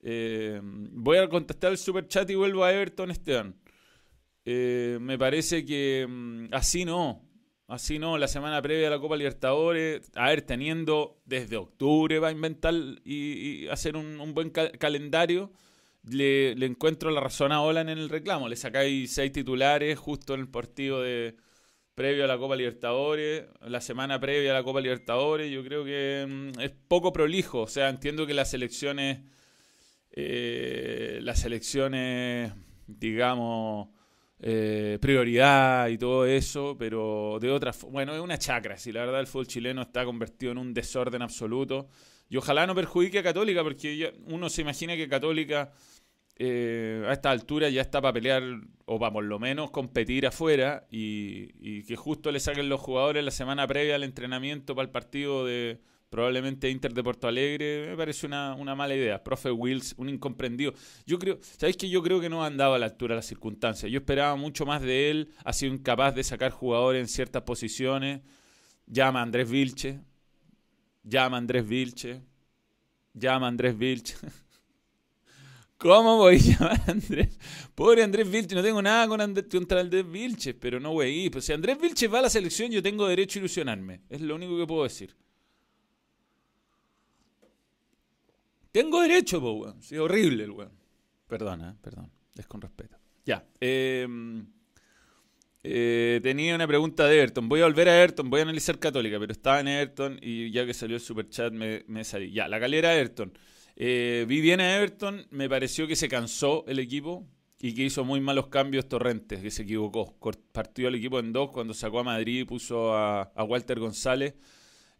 Eh, 0.00 0.60
voy 0.62 1.18
a 1.18 1.28
contestar 1.28 1.72
el 1.72 1.78
super 1.78 2.06
chat 2.08 2.28
y 2.30 2.34
vuelvo 2.34 2.64
a 2.64 2.72
Everton, 2.72 3.10
Esteban. 3.10 3.54
Me 4.44 5.18
parece 5.18 5.64
que 5.64 6.06
mm, 6.08 6.46
así 6.52 6.84
no. 6.84 7.22
Así 7.68 7.98
no, 7.98 8.18
la 8.18 8.28
semana 8.28 8.60
previa 8.60 8.88
a 8.88 8.90
la 8.90 8.98
Copa 8.98 9.16
Libertadores, 9.16 10.10
a 10.14 10.28
ver, 10.28 10.42
teniendo 10.42 11.22
desde 11.24 11.56
octubre 11.56 12.18
va 12.18 12.28
a 12.28 12.32
inventar 12.32 12.74
y, 13.02 13.66
hacer 13.68 13.96
un, 13.96 14.34
buen 14.34 14.50
calendario 14.50 15.50
le, 16.04 16.52
encuentro 16.64 17.10
la 17.10 17.20
razón 17.20 17.52
a 17.52 17.62
Olan 17.62 17.88
en 17.88 17.98
el 17.98 18.08
reclamo. 18.08 18.48
Le 18.48 18.56
sacáis 18.56 19.14
seis 19.14 19.32
titulares 19.32 19.98
justo 19.98 20.34
en 20.34 20.40
el 20.40 20.48
partido 20.48 21.02
de 21.02 21.36
previo 21.94 22.24
a 22.24 22.26
la 22.26 22.38
Copa 22.38 22.56
Libertadores, 22.56 23.44
la 23.60 23.80
semana 23.80 24.18
previa 24.18 24.50
a 24.50 24.54
la 24.54 24.62
Copa 24.64 24.80
Libertadores. 24.80 25.50
Yo 25.50 25.62
creo 25.64 25.84
que 25.84 26.26
mm, 26.28 26.60
es 26.60 26.72
poco 26.88 27.12
prolijo. 27.12 27.62
O 27.62 27.68
sea, 27.68 27.88
entiendo 27.88 28.26
que 28.26 28.34
las 28.34 28.52
elecciones, 28.54 29.20
eh, 30.10 31.20
las 31.22 31.44
elecciones, 31.44 32.52
digamos, 32.86 33.88
eh, 34.44 34.98
prioridad 35.00 35.86
y 35.88 35.98
todo 35.98 36.26
eso, 36.26 36.76
pero 36.76 37.38
de 37.40 37.48
otra 37.50 37.72
bueno, 37.90 38.12
es 38.12 38.20
una 38.20 38.38
chacra. 38.38 38.76
Si 38.76 38.90
la 38.90 39.00
verdad 39.04 39.20
el 39.20 39.28
fútbol 39.28 39.46
chileno 39.46 39.82
está 39.82 40.04
convertido 40.04 40.50
en 40.50 40.58
un 40.58 40.74
desorden 40.74 41.22
absoluto. 41.22 41.88
Y 42.28 42.36
ojalá 42.38 42.66
no 42.66 42.74
perjudique 42.74 43.20
a 43.20 43.22
Católica, 43.22 43.62
porque 43.62 44.12
uno 44.26 44.48
se 44.48 44.62
imagina 44.62 44.96
que 44.96 45.06
Católica 45.08 45.72
eh, 46.36 47.04
a 47.06 47.12
esta 47.12 47.30
altura 47.30 47.68
ya 47.68 47.82
está 47.82 48.00
para 48.00 48.14
pelear, 48.14 48.42
o 48.86 48.98
para 48.98 49.12
por 49.12 49.24
lo 49.24 49.38
menos 49.38 49.70
competir 49.70 50.26
afuera, 50.26 50.88
y, 50.90 51.84
que 51.84 51.94
justo 51.94 52.32
le 52.32 52.40
saquen 52.40 52.68
los 52.68 52.80
jugadores 52.80 53.22
la 53.22 53.30
semana 53.30 53.66
previa 53.68 53.94
al 53.94 54.02
entrenamiento 54.02 54.74
para 54.74 54.86
el 54.86 54.90
partido 54.90 55.44
de 55.46 55.80
probablemente 56.12 56.68
Inter 56.68 56.92
de 56.92 57.02
Porto 57.02 57.26
Alegre, 57.26 57.86
me 57.88 57.96
parece 57.96 58.26
una, 58.26 58.54
mala 58.74 58.94
idea. 58.94 59.24
Profe 59.24 59.50
Wills, 59.50 59.94
un 59.96 60.10
incomprendido. 60.10 60.74
Yo 61.06 61.18
creo, 61.18 61.38
¿sabéis 61.40 61.78
que 61.78 61.88
yo 61.88 62.02
creo 62.02 62.20
que 62.20 62.28
no 62.28 62.44
ha 62.44 62.48
andado 62.48 62.74
a 62.74 62.78
la 62.78 62.84
altura 62.84 63.14
de 63.14 63.20
las 63.20 63.26
circunstancias? 63.26 63.90
Yo 63.90 64.00
esperaba 64.00 64.36
mucho 64.36 64.66
más 64.66 64.82
de 64.82 65.10
él, 65.10 65.30
ha 65.42 65.54
sido 65.54 65.72
incapaz 65.72 66.14
de 66.14 66.22
sacar 66.22 66.50
jugadores 66.50 67.00
en 67.00 67.08
ciertas 67.08 67.42
posiciones. 67.44 68.20
Llama 68.86 69.20
a 69.20 69.22
Andrés 69.22 69.50
Vilche, 69.50 70.00
llama 71.02 71.38
a 71.38 71.38
Andrés 71.38 71.66
Vilche, 71.66 72.20
llama 73.14 73.46
a 73.46 73.48
Andrés 73.48 73.78
Vilche. 73.78 74.14
¿Cómo 75.78 76.18
voy 76.18 76.34
a 76.34 76.38
llamar 76.38 76.80
a 76.88 76.90
Andrés? 76.90 77.38
Pobre 77.74 78.02
Andrés 78.02 78.30
Vilches, 78.30 78.52
no 78.52 78.62
tengo 78.62 78.82
nada 78.82 79.08
con 79.08 79.18
Andrés, 79.18 79.46
contra 79.50 79.80
Andrés 79.80 80.04
Vilches, 80.06 80.54
pero 80.60 80.78
no, 80.78 80.90
güey. 80.90 81.30
Pues 81.30 81.46
si 81.46 81.54
Andrés 81.54 81.80
Vilches 81.80 82.12
va 82.12 82.18
a 82.18 82.22
la 82.22 82.30
selección, 82.30 82.70
yo 82.70 82.82
tengo 82.82 83.08
derecho 83.08 83.38
a 83.38 83.40
ilusionarme. 83.40 84.02
Es 84.10 84.20
lo 84.20 84.34
único 84.34 84.58
que 84.58 84.66
puedo 84.66 84.82
decir. 84.82 85.21
Tengo 88.72 89.00
derecho, 89.02 89.40
po, 89.40 89.52
weón. 89.52 89.82
Sí, 89.82 89.96
horrible 89.96 90.44
el 90.44 90.50
weón. 90.50 90.72
Perdona, 91.28 91.70
eh, 91.70 91.74
perdón. 91.80 92.10
Es 92.34 92.46
con 92.46 92.60
respeto. 92.60 92.96
Ya. 93.24 93.46
Em, 93.60 94.46
eh, 95.62 96.18
tenía 96.22 96.54
una 96.54 96.66
pregunta 96.66 97.06
de 97.06 97.18
Everton. 97.18 97.48
Voy 97.48 97.60
a 97.60 97.64
volver 97.64 97.88
a 97.88 98.02
Everton, 98.02 98.28
voy 98.30 98.40
a 98.40 98.42
analizar 98.42 98.78
Católica, 98.78 99.18
pero 99.20 99.32
estaba 99.32 99.60
en 99.60 99.68
Everton 99.68 100.18
y 100.20 100.50
ya 100.50 100.66
que 100.66 100.74
salió 100.74 100.96
el 100.96 101.02
superchat 101.02 101.52
me, 101.52 101.84
me 101.86 102.02
salí. 102.02 102.32
Ya, 102.32 102.48
la 102.48 102.58
calera 102.58 102.94
Everton. 102.96 103.32
Eh, 103.76 104.24
vi 104.28 104.40
bien 104.40 104.60
a 104.60 104.76
Everton, 104.76 105.26
me 105.30 105.48
pareció 105.48 105.86
que 105.86 105.96
se 105.96 106.08
cansó 106.08 106.64
el 106.66 106.78
equipo 106.78 107.26
y 107.60 107.74
que 107.74 107.84
hizo 107.84 108.04
muy 108.04 108.20
malos 108.20 108.48
cambios 108.48 108.88
Torrentes, 108.88 109.40
que 109.40 109.50
se 109.50 109.62
equivocó. 109.62 110.16
Partió 110.52 110.88
el 110.88 110.96
equipo 110.96 111.20
en 111.20 111.32
dos 111.32 111.50
cuando 111.50 111.72
sacó 111.74 112.00
a 112.00 112.04
Madrid 112.04 112.40
y 112.40 112.44
puso 112.44 112.94
a, 112.94 113.32
Walter 113.44 113.78
González. 113.78 114.34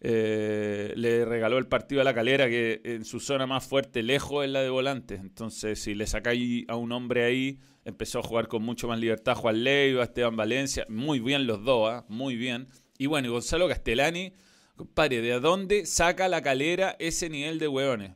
Eh, 0.04 0.92
le 0.96 1.24
regaló 1.24 1.58
el 1.58 1.68
partido 1.68 2.00
a 2.00 2.04
la 2.04 2.12
calera, 2.12 2.48
que 2.48 2.80
en 2.82 3.04
su 3.04 3.20
zona 3.20 3.46
más 3.46 3.64
fuerte, 3.64 4.02
lejos, 4.02 4.44
es 4.44 4.50
la 4.50 4.60
de 4.60 4.68
volantes. 4.68 5.20
Entonces, 5.20 5.80
si 5.80 5.94
le 5.94 6.08
sacáis 6.08 6.64
a 6.68 6.74
un 6.74 6.90
hombre 6.90 7.24
ahí, 7.24 7.60
empezó 7.84 8.18
a 8.18 8.22
jugar 8.24 8.48
con 8.48 8.64
mucho 8.64 8.88
más 8.88 8.98
libertad 8.98 9.36
Juan 9.36 9.62
Leiva, 9.62 10.02
Esteban 10.02 10.34
Valencia. 10.34 10.84
Muy 10.88 11.20
bien 11.20 11.46
los 11.46 11.62
dos, 11.64 11.88
¿ah? 11.88 12.04
muy 12.08 12.34
bien. 12.34 12.66
Y 12.98 13.06
bueno, 13.06 13.30
Gonzalo 13.30 13.68
Castellani, 13.68 14.32
compadre, 14.74 15.20
¿de 15.20 15.38
dónde 15.38 15.86
saca 15.86 16.26
la 16.26 16.42
calera 16.42 16.96
ese 16.98 17.30
nivel 17.30 17.60
de 17.60 17.68
hueones? 17.68 18.12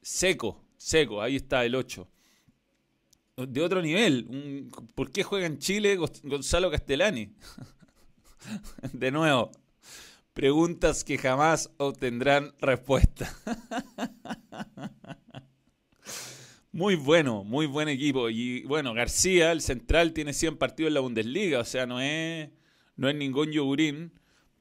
Seco, 0.00 0.64
seco, 0.78 1.20
ahí 1.20 1.36
está 1.36 1.66
el 1.66 1.74
8. 1.74 2.08
De 3.36 3.60
otro 3.60 3.82
nivel. 3.82 4.70
¿Por 4.94 5.12
qué 5.12 5.22
juega 5.22 5.44
en 5.44 5.58
Chile 5.58 5.96
Gonzalo 5.96 6.70
Castellani? 6.70 7.34
De 8.94 9.10
nuevo, 9.10 9.50
preguntas 10.36 11.02
que 11.02 11.16
jamás 11.16 11.70
obtendrán 11.78 12.52
respuesta. 12.60 13.34
Muy 16.72 16.94
bueno, 16.94 17.42
muy 17.42 17.64
buen 17.64 17.88
equipo. 17.88 18.28
Y 18.28 18.60
bueno, 18.64 18.92
García, 18.92 19.50
el 19.50 19.62
central, 19.62 20.12
tiene 20.12 20.34
100 20.34 20.58
partidos 20.58 20.88
en 20.88 20.94
la 20.94 21.00
Bundesliga, 21.00 21.60
o 21.60 21.64
sea, 21.64 21.86
no 21.86 22.02
es, 22.02 22.50
no 22.96 23.08
es 23.08 23.14
ningún 23.14 23.50
yogurín. 23.50 24.12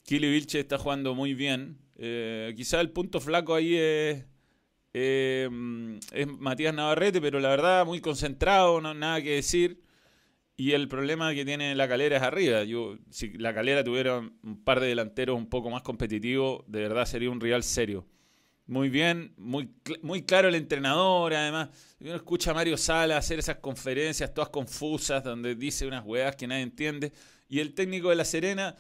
Kili 0.04 0.32
Vilche 0.32 0.62
está 0.62 0.78
jugando 0.78 1.14
muy 1.14 1.34
bien. 1.34 1.78
Eh, 1.98 2.54
quizá 2.56 2.80
el 2.80 2.92
punto 2.92 3.20
flaco 3.20 3.54
ahí 3.54 3.76
es 3.76 4.24
eh, 4.94 5.50
es 6.14 6.26
Matías 6.26 6.74
Navarrete, 6.74 7.20
pero 7.20 7.42
la 7.42 7.50
verdad 7.50 7.86
muy 7.86 8.00
concentrado, 8.00 8.80
no 8.80 8.94
nada 8.94 9.22
que 9.22 9.32
decir. 9.32 9.82
Y 10.58 10.72
el 10.72 10.88
problema 10.88 11.34
que 11.34 11.44
tiene 11.44 11.76
la 11.76 11.88
calera 11.88 12.18
es 12.18 12.24
arriba. 12.24 12.64
Yo, 12.64 12.98
si 13.10 13.34
la 13.34 13.54
calera 13.54 13.84
tuviera 13.84 14.20
un 14.20 14.64
par 14.64 14.80
de 14.80 14.88
delanteros 14.88 15.38
un 15.38 15.48
poco 15.48 15.70
más 15.70 15.82
competitivos, 15.82 16.64
de 16.68 16.82
verdad 16.82 17.06
sería 17.06 17.30
un 17.30 17.42
rival 17.42 17.64
serio. 17.64 18.06
Muy 18.68 18.90
bien, 18.90 19.34
muy, 19.38 19.70
muy 20.02 20.24
claro 20.24 20.48
el 20.48 20.56
entrenador, 20.56 21.34
además. 21.34 21.70
Uno 22.00 22.16
escucha 22.16 22.52
a 22.52 22.54
Mario 22.54 22.78
Sala 22.78 23.18
hacer 23.18 23.38
esas 23.38 23.58
conferencias 23.58 24.34
todas 24.34 24.50
confusas, 24.50 25.24
donde 25.24 25.56
dice 25.56 25.86
unas 25.86 26.06
hueás 26.06 26.36
que 26.36 26.48
nadie 26.48 26.64
entiende. 26.64 27.12
Y 27.48 27.60
el 27.60 27.74
técnico 27.74 28.10
de 28.10 28.16
La 28.16 28.26
Serena, 28.26 28.76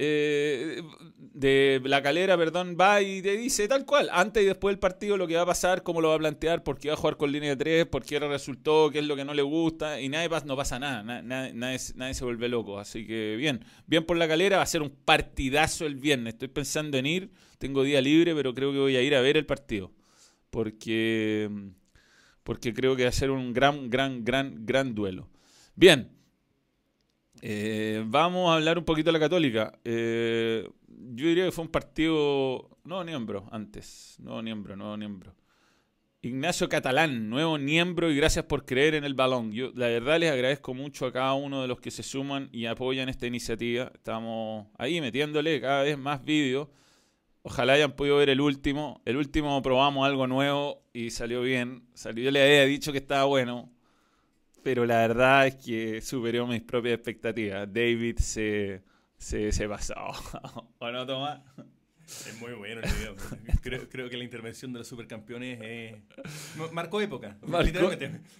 eh, 0.00 0.80
de 1.18 1.80
La 1.84 2.00
Calera, 2.00 2.36
perdón, 2.38 2.76
va 2.80 3.02
y 3.02 3.20
te 3.20 3.36
dice 3.36 3.66
tal 3.66 3.84
cual, 3.84 4.08
antes 4.12 4.44
y 4.44 4.46
después 4.46 4.72
del 4.72 4.78
partido 4.78 5.16
lo 5.16 5.26
que 5.26 5.34
va 5.34 5.42
a 5.42 5.46
pasar, 5.46 5.82
cómo 5.82 6.00
lo 6.00 6.10
va 6.10 6.14
a 6.14 6.18
plantear, 6.18 6.62
por 6.62 6.78
qué 6.78 6.86
va 6.86 6.94
a 6.94 6.96
jugar 6.96 7.16
con 7.16 7.32
línea 7.32 7.50
de 7.50 7.56
tres, 7.56 7.86
por 7.86 8.04
qué 8.04 8.20
resultó, 8.20 8.90
qué 8.92 9.00
es 9.00 9.06
lo 9.06 9.16
que 9.16 9.24
no 9.24 9.34
le 9.34 9.42
gusta, 9.42 10.00
y 10.00 10.08
nadie 10.08 10.28
no 10.44 10.56
pasa 10.56 10.78
nada, 10.78 11.02
nadie, 11.02 11.52
nadie, 11.52 12.14
se 12.14 12.24
vuelve 12.24 12.48
loco. 12.48 12.78
Así 12.78 13.08
que 13.08 13.34
bien, 13.36 13.64
bien 13.88 14.04
por 14.04 14.16
La 14.16 14.28
Calera, 14.28 14.58
va 14.58 14.62
a 14.62 14.66
ser 14.66 14.82
un 14.82 14.90
partidazo 14.90 15.84
el 15.84 15.96
viernes. 15.96 16.34
Estoy 16.34 16.48
pensando 16.48 16.96
en 16.96 17.04
ir, 17.04 17.32
tengo 17.58 17.82
día 17.82 18.00
libre, 18.00 18.36
pero 18.36 18.54
creo 18.54 18.70
que 18.70 18.78
voy 18.78 18.94
a 18.94 19.02
ir 19.02 19.16
a 19.16 19.20
ver 19.20 19.36
el 19.36 19.46
partido. 19.46 19.90
Porque, 20.50 21.50
porque 22.44 22.72
creo 22.72 22.94
que 22.94 23.02
va 23.02 23.08
a 23.08 23.12
ser 23.12 23.32
un 23.32 23.52
gran, 23.52 23.90
gran, 23.90 24.24
gran, 24.24 24.64
gran 24.64 24.94
duelo. 24.94 25.28
Bien, 25.74 26.17
eh, 27.42 28.02
vamos 28.06 28.50
a 28.50 28.56
hablar 28.56 28.78
un 28.78 28.84
poquito 28.84 29.08
de 29.08 29.12
la 29.12 29.20
Católica. 29.20 29.78
Eh, 29.84 30.68
yo 30.86 31.26
diría 31.26 31.44
que 31.44 31.52
fue 31.52 31.64
un 31.64 31.70
partido. 31.70 32.78
No, 32.84 33.04
miembro, 33.04 33.48
antes. 33.50 34.16
No, 34.20 34.42
miembro, 34.42 34.76
no, 34.76 34.96
miembro. 34.96 35.34
Ignacio 36.20 36.68
Catalán, 36.68 37.30
nuevo 37.30 37.58
miembro 37.58 38.10
y 38.10 38.16
gracias 38.16 38.44
por 38.44 38.64
creer 38.64 38.96
en 38.96 39.04
el 39.04 39.14
balón. 39.14 39.52
Yo 39.52 39.70
la 39.76 39.86
verdad 39.86 40.18
les 40.18 40.32
agradezco 40.32 40.74
mucho 40.74 41.06
a 41.06 41.12
cada 41.12 41.34
uno 41.34 41.62
de 41.62 41.68
los 41.68 41.80
que 41.80 41.92
se 41.92 42.02
suman 42.02 42.48
y 42.50 42.66
apoyan 42.66 43.08
esta 43.08 43.26
iniciativa. 43.26 43.92
Estamos 43.94 44.66
ahí 44.78 45.00
metiéndole 45.00 45.60
cada 45.60 45.84
vez 45.84 45.96
más 45.96 46.24
vídeos. 46.24 46.68
Ojalá 47.42 47.74
hayan 47.74 47.92
podido 47.92 48.16
ver 48.16 48.30
el 48.30 48.40
último. 48.40 49.00
El 49.04 49.16
último 49.16 49.62
probamos 49.62 50.08
algo 50.08 50.26
nuevo 50.26 50.82
y 50.92 51.10
salió 51.10 51.40
bien. 51.40 51.84
Salió, 51.94 52.24
yo 52.24 52.30
le 52.32 52.42
había 52.42 52.64
dicho 52.64 52.90
que 52.90 52.98
estaba 52.98 53.24
bueno 53.24 53.70
pero 54.62 54.84
la 54.86 54.98
verdad 54.98 55.46
es 55.46 55.56
que 55.56 56.00
superó 56.00 56.46
mis 56.46 56.62
propias 56.62 56.94
expectativas. 56.94 57.72
David 57.72 58.18
se, 58.18 58.82
se, 59.16 59.52
se 59.52 59.68
pasó. 59.68 59.94
¿O 60.78 60.90
no, 60.90 61.06
Tomás? 61.06 61.40
Es 62.08 62.40
muy 62.40 62.52
bueno 62.52 62.80
el 62.82 62.90
video. 62.90 63.16
Creo, 63.60 63.86
creo, 63.88 64.08
que 64.08 64.16
la 64.16 64.24
intervención 64.24 64.72
de 64.72 64.78
los 64.78 64.88
supercampeones 64.88 65.58
eh, 65.60 66.02
marcó 66.72 67.02
época. 67.02 67.36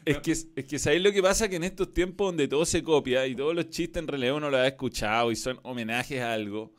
Es 0.06 0.18
que, 0.18 0.30
es 0.32 0.64
que 0.64 0.78
¿sabéis 0.78 1.02
lo 1.02 1.12
que 1.12 1.22
pasa? 1.22 1.48
Que 1.50 1.56
en 1.56 1.64
estos 1.64 1.92
tiempos 1.92 2.28
donde 2.28 2.48
todo 2.48 2.64
se 2.64 2.82
copia 2.82 3.26
y 3.26 3.34
todos 3.34 3.54
los 3.54 3.68
chistes 3.68 4.02
en 4.02 4.08
realidad 4.08 4.36
uno 4.36 4.48
lo 4.48 4.56
ha 4.56 4.66
escuchado 4.66 5.30
y 5.30 5.36
son 5.36 5.60
homenajes 5.64 6.20
a 6.22 6.32
algo, 6.32 6.72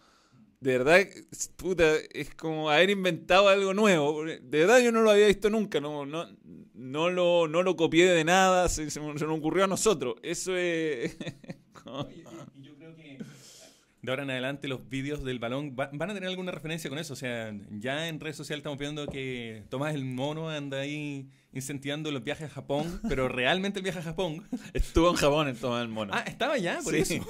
de 0.61 0.77
verdad, 0.77 1.07
puta, 1.55 1.95
es 2.11 2.35
como 2.35 2.69
haber 2.69 2.89
inventado 2.89 3.47
algo 3.47 3.73
nuevo. 3.73 4.25
De 4.25 4.39
verdad 4.41 4.79
yo 4.79 4.91
no 4.91 5.01
lo 5.01 5.11
había 5.11 5.27
visto 5.27 5.49
nunca, 5.49 5.79
no, 5.79 6.05
no, 6.05 6.27
no, 6.73 7.09
lo, 7.09 7.47
no 7.47 7.63
lo 7.63 7.75
copié 7.77 8.09
de 8.09 8.25
nada, 8.25 8.67
se, 8.67 8.89
se, 8.89 8.99
nos 8.99 9.21
ocurrió 9.21 9.63
a 9.63 9.67
nosotros. 9.67 10.15
Eso 10.21 10.57
es... 10.57 11.17
yo 12.57 12.75
creo 12.75 12.95
que 12.95 13.17
de 14.01 14.11
ahora 14.11 14.23
en 14.23 14.31
adelante 14.31 14.67
los 14.67 14.87
vídeos 14.87 15.23
del 15.23 15.39
balón 15.39 15.75
van 15.75 16.01
a 16.01 16.13
tener 16.13 16.25
alguna 16.25 16.51
referencia 16.51 16.89
con 16.89 16.99
eso. 16.99 17.13
O 17.13 17.17
sea, 17.17 17.53
ya 17.71 18.09
en 18.09 18.19
redes 18.19 18.35
sociales 18.35 18.59
estamos 18.59 18.79
viendo 18.79 19.07
que 19.07 19.63
Tomás 19.69 19.95
el 19.95 20.03
Mono 20.03 20.49
anda 20.49 20.79
ahí 20.79 21.29
incentivando 21.53 22.11
los 22.11 22.23
viajes 22.23 22.47
a 22.47 22.53
Japón, 22.53 23.01
pero 23.07 23.27
realmente 23.27 23.79
el 23.79 23.83
viaje 23.83 23.99
a 23.99 24.03
Japón. 24.03 24.45
Estuvo 24.73 25.09
en 25.09 25.15
Japón 25.15 25.47
el 25.47 25.57
Tomás 25.57 25.83
el 25.83 25.89
Mono. 25.89 26.13
Ah, 26.13 26.23
estaba 26.27 26.57
ya, 26.57 26.79
por 26.83 26.95
eso. 26.95 27.15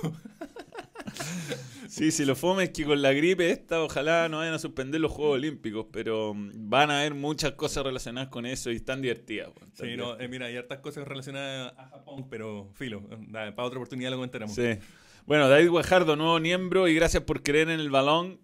Sí, 1.90 2.12
si 2.12 2.24
lo 2.24 2.36
fome 2.36 2.66
es 2.66 2.70
que 2.70 2.86
con 2.86 3.02
la 3.02 3.14
gripe 3.14 3.50
esta, 3.50 3.82
ojalá 3.82 4.30
no 4.30 4.38
vayan 4.38 4.54
a 4.54 4.60
suspender 4.60 5.02
los 5.02 5.12
Juegos 5.12 5.36
Olímpicos, 5.36 5.88
pero 5.92 6.36
mm, 6.36 6.70
van 6.70 6.92
a 6.92 7.00
haber 7.00 7.16
muchas 7.16 7.54
cosas 7.54 7.84
relacionadas 7.84 8.30
con 8.30 8.46
eso 8.46 8.70
y 8.70 8.76
están 8.76 9.02
divertidas. 9.02 9.50
Pues, 9.56 9.72
sí, 9.74 9.98
no, 9.98 10.20
eh, 10.20 10.28
mira, 10.28 10.46
hay 10.46 10.56
hartas 10.56 10.80
cosas 10.80 11.08
relacionadas 11.08 11.74
a 11.78 11.88
Japón, 11.88 12.28
pero 12.30 12.70
filo, 12.76 13.02
para 13.32 13.50
otra 13.50 13.80
oportunidad 13.80 14.12
lo 14.12 14.18
comentaremos. 14.18 14.54
Sí. 14.54 14.78
Bueno, 15.26 15.50
David 15.50 15.70
Guajardo, 15.70 16.16
nuevo 16.16 16.40
miembro, 16.40 16.88
y 16.88 16.94
gracias 16.94 17.24
por 17.24 17.42
creer 17.42 17.70
en 17.70 17.80
el 17.80 17.90
balón. 17.90 18.40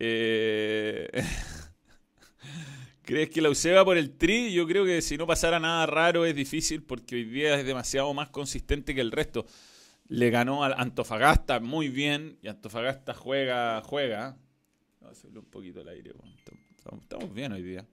Eh... 0.00 1.08
¿Crees 3.04 3.30
que 3.30 3.40
la 3.40 3.50
UCE 3.50 3.72
va 3.72 3.84
por 3.84 3.96
el 3.96 4.16
tri? 4.16 4.52
Yo 4.52 4.66
creo 4.66 4.84
que 4.84 5.02
si 5.02 5.16
no 5.16 5.26
pasara 5.26 5.58
nada 5.58 5.86
raro 5.86 6.24
es 6.24 6.36
difícil 6.36 6.82
porque 6.82 7.16
hoy 7.16 7.24
día 7.24 7.58
es 7.58 7.66
demasiado 7.66 8.14
más 8.14 8.28
consistente 8.28 8.94
que 8.94 9.00
el 9.00 9.10
resto 9.10 9.44
le 10.12 10.28
ganó 10.28 10.62
al 10.62 10.74
Antofagasta 10.76 11.58
muy 11.58 11.88
bien 11.88 12.36
y 12.42 12.48
Antofagasta 12.48 13.14
juega, 13.14 13.80
juega. 13.80 14.36
un 15.34 15.44
poquito 15.46 15.80
el 15.80 15.88
aire. 15.88 16.12
Estamos, 17.00 17.32
bien 17.32 17.52
hoy 17.52 17.62
día. 17.62 17.86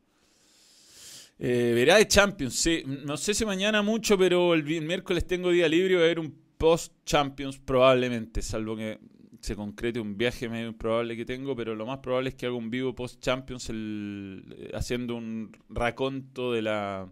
Eh, 1.37 1.71
verá 1.73 1.95
de 1.95 2.07
Champions, 2.09 2.55
sí. 2.55 2.83
No 2.85 3.15
sé 3.15 3.33
si 3.33 3.45
mañana 3.45 3.81
mucho, 3.81 4.17
pero 4.17 4.53
el, 4.53 4.63
miércoles 4.63 5.25
tengo 5.27 5.49
día 5.49 5.69
libre. 5.69 5.95
Va 5.95 6.01
a 6.01 6.03
haber 6.05 6.19
un 6.19 6.35
post-Champions 6.57 7.57
probablemente, 7.59 8.41
salvo 8.41 8.75
que 8.75 8.99
se 9.39 9.55
concrete 9.55 10.01
un 10.01 10.17
viaje 10.17 10.49
medio 10.49 10.67
improbable 10.67 11.15
que 11.15 11.23
tengo, 11.23 11.55
pero 11.55 11.73
lo 11.73 11.85
más 11.85 11.99
probable 11.99 12.31
es 12.31 12.35
que 12.35 12.47
haga 12.47 12.55
un 12.55 12.69
vivo 12.69 12.93
post-Champions 12.93 13.71
eh, 13.73 14.71
haciendo 14.73 15.15
un 15.15 15.55
raconto 15.69 16.51
de 16.51 16.63
la, 16.63 17.09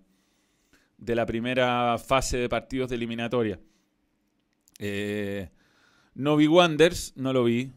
de 0.97 1.15
la 1.15 1.25
primera 1.25 1.97
fase 1.97 2.37
de 2.37 2.49
partidos 2.49 2.89
de 2.89 2.97
eliminatoria. 2.97 3.57
Eh, 4.79 5.49
no 6.15 6.35
vi 6.35 6.47
Wonders, 6.47 7.13
no 7.15 7.33
lo 7.33 7.43
vi, 7.43 7.71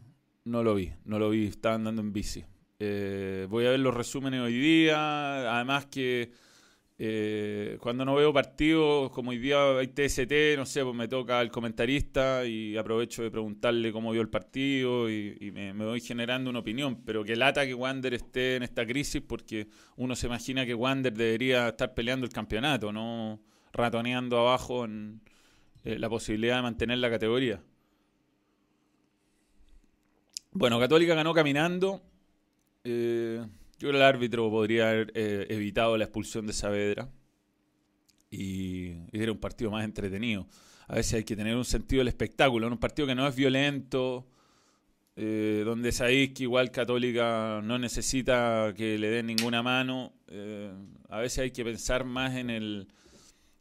no 0.45 0.63
lo 0.63 0.75
vi, 0.75 0.91
no 1.05 1.19
lo 1.19 1.29
vi, 1.29 1.45
estaba 1.45 1.75
andando 1.75 2.01
en 2.01 2.13
bici. 2.13 2.43
Eh, 2.79 3.45
voy 3.49 3.65
a 3.65 3.71
ver 3.71 3.79
los 3.79 3.93
resúmenes 3.93 4.41
hoy 4.41 4.57
día, 4.57 5.55
además 5.55 5.85
que 5.85 6.31
eh, 7.03 7.77
cuando 7.79 8.05
no 8.05 8.15
veo 8.15 8.31
partidos, 8.31 9.11
como 9.11 9.31
hoy 9.31 9.39
día 9.39 9.77
hay 9.77 9.87
TST, 9.87 10.55
no 10.55 10.65
sé, 10.65 10.83
pues 10.83 10.95
me 10.95 11.07
toca 11.07 11.41
el 11.41 11.49
comentarista 11.49 12.45
y 12.45 12.77
aprovecho 12.77 13.23
de 13.23 13.31
preguntarle 13.31 13.91
cómo 13.91 14.11
vio 14.11 14.21
el 14.21 14.29
partido 14.29 15.09
y, 15.09 15.51
me, 15.51 15.73
voy 15.73 15.99
generando 15.99 16.49
una 16.49 16.59
opinión, 16.59 17.01
pero 17.03 17.23
que 17.23 17.35
lata 17.35 17.65
que 17.65 17.73
Wander 17.73 18.13
esté 18.13 18.55
en 18.55 18.63
esta 18.63 18.85
crisis 18.85 19.21
porque 19.21 19.67
uno 19.97 20.15
se 20.15 20.27
imagina 20.27 20.65
que 20.65 20.75
Wander 20.75 21.13
debería 21.13 21.69
estar 21.69 21.93
peleando 21.93 22.25
el 22.25 22.31
campeonato, 22.31 22.91
no 22.91 23.41
ratoneando 23.73 24.37
abajo 24.39 24.85
en, 24.85 25.21
eh, 25.83 25.97
la 25.97 26.09
posibilidad 26.09 26.57
de 26.57 26.61
mantener 26.61 26.99
la 26.99 27.09
categoría. 27.09 27.61
Bueno, 30.51 30.79
Católica 30.79 31.15
ganó 31.15 31.33
caminando. 31.33 32.01
Eh, 32.83 33.39
yo 33.39 33.89
creo 33.89 33.91
que 33.91 33.97
el 33.97 34.03
árbitro 34.03 34.49
podría 34.51 34.89
haber 34.89 35.11
eh, 35.15 35.47
evitado 35.49 35.97
la 35.97 36.03
expulsión 36.03 36.45
de 36.45 36.53
Saavedra. 36.53 37.09
Y, 38.29 38.91
era 39.11 39.31
un 39.31 39.39
partido 39.39 39.71
más 39.71 39.83
entretenido. 39.83 40.47
A 40.87 40.95
veces 40.95 41.15
hay 41.15 41.23
que 41.23 41.35
tener 41.35 41.55
un 41.55 41.65
sentido 41.65 42.01
del 42.01 42.09
espectáculo. 42.09 42.67
Un 42.67 42.77
partido 42.77 43.07
que 43.07 43.15
no 43.15 43.27
es 43.27 43.35
violento, 43.35 44.27
donde 45.15 45.91
sabéis 45.91 46.33
que 46.33 46.43
igual 46.43 46.71
Católica 46.71 47.61
no 47.63 47.77
necesita 47.77 48.73
que 48.75 48.97
le 48.97 49.09
den 49.09 49.27
ninguna 49.27 49.61
mano. 49.61 50.13
a 51.09 51.19
veces 51.19 51.39
hay 51.39 51.51
que 51.51 51.63
pensar 51.63 52.03
más 52.03 52.35
en 52.35 52.49
el, 52.49 52.87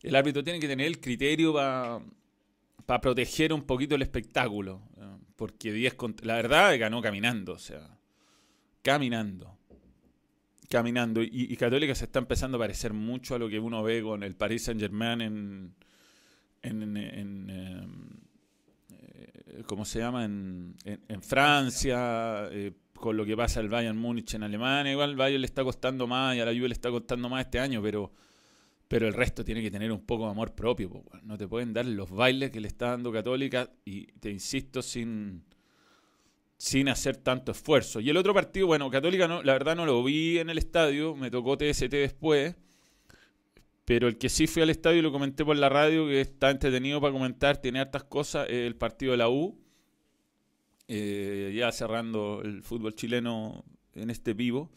el 0.02 0.14
árbitro 0.14 0.42
tiene 0.42 0.60
que 0.60 0.68
tener 0.68 0.86
el 0.86 1.00
criterio 1.00 1.52
para 1.52 3.00
proteger 3.00 3.52
un 3.52 3.62
poquito 3.62 3.94
el 3.94 4.02
espectáculo. 4.02 4.82
Porque 5.36 5.72
10 5.72 5.96
la 6.22 6.34
verdad 6.34 6.78
ganó 6.78 7.00
caminando, 7.00 7.52
o 7.52 7.58
sea, 7.58 7.96
caminando. 8.82 9.56
Caminando. 10.68 11.22
Y, 11.22 11.56
Católica 11.56 11.94
se 11.94 12.04
está 12.04 12.18
empezando 12.18 12.56
a 12.56 12.60
parecer 12.60 12.92
mucho 12.92 13.34
a 13.34 13.38
lo 13.38 13.48
que 13.48 13.58
uno 13.58 13.82
ve 13.82 14.02
con 14.02 14.22
el 14.22 14.36
Paris 14.36 14.64
Saint 14.64 14.80
Germain 14.80 15.20
en. 15.20 15.74
en, 16.62 16.96
em, 16.96 17.50
eh, 18.90 19.62
¿Cómo 19.66 19.84
se 19.84 19.98
llama? 19.98 20.24
En, 20.24 20.76
Francia. 21.22 22.48
Eh, 22.52 22.72
con 22.94 23.16
lo 23.16 23.24
que 23.24 23.34
pasa 23.34 23.60
el 23.60 23.68
Bayern 23.70 23.96
Múnich 23.96 24.34
en 24.34 24.42
Alemania. 24.42 24.92
Igual 24.92 25.10
al 25.10 25.16
Bayern 25.16 25.40
le 25.40 25.46
está 25.46 25.64
costando 25.64 26.06
más 26.06 26.36
y 26.36 26.40
a 26.40 26.44
la 26.44 26.52
Juve 26.52 26.68
le 26.68 26.74
está 26.74 26.90
costando 26.90 27.28
más 27.30 27.46
este 27.46 27.58
año, 27.58 27.80
pero 27.82 28.12
pero 28.90 29.06
el 29.06 29.14
resto 29.14 29.44
tiene 29.44 29.62
que 29.62 29.70
tener 29.70 29.92
un 29.92 30.04
poco 30.04 30.24
de 30.24 30.32
amor 30.32 30.52
propio. 30.52 31.04
No 31.22 31.38
te 31.38 31.46
pueden 31.46 31.72
dar 31.72 31.86
los 31.86 32.10
bailes 32.10 32.50
que 32.50 32.58
le 32.58 32.66
está 32.66 32.86
dando 32.88 33.12
Católica 33.12 33.70
y 33.84 34.06
te 34.18 34.32
insisto 34.32 34.82
sin, 34.82 35.44
sin 36.56 36.88
hacer 36.88 37.16
tanto 37.16 37.52
esfuerzo. 37.52 38.00
Y 38.00 38.10
el 38.10 38.16
otro 38.16 38.34
partido, 38.34 38.66
bueno, 38.66 38.90
Católica 38.90 39.28
no, 39.28 39.44
la 39.44 39.52
verdad 39.52 39.76
no 39.76 39.86
lo 39.86 40.02
vi 40.02 40.40
en 40.40 40.50
el 40.50 40.58
estadio, 40.58 41.14
me 41.14 41.30
tocó 41.30 41.56
TST 41.56 41.88
después. 41.88 42.56
Pero 43.84 44.08
el 44.08 44.18
que 44.18 44.28
sí 44.28 44.48
fui 44.48 44.60
al 44.60 44.70
estadio 44.70 44.98
y 44.98 45.02
lo 45.02 45.12
comenté 45.12 45.44
por 45.44 45.56
la 45.56 45.68
radio, 45.68 46.08
que 46.08 46.20
está 46.20 46.50
entretenido 46.50 47.00
para 47.00 47.12
comentar, 47.12 47.58
tiene 47.58 47.78
hartas 47.78 48.02
cosas, 48.02 48.48
es 48.48 48.66
el 48.66 48.74
partido 48.74 49.12
de 49.12 49.18
la 49.18 49.28
U. 49.28 49.56
Eh, 50.88 51.52
ya 51.54 51.70
cerrando 51.70 52.42
el 52.42 52.64
fútbol 52.64 52.96
chileno 52.96 53.64
en 53.94 54.10
este 54.10 54.34
vivo. 54.34 54.72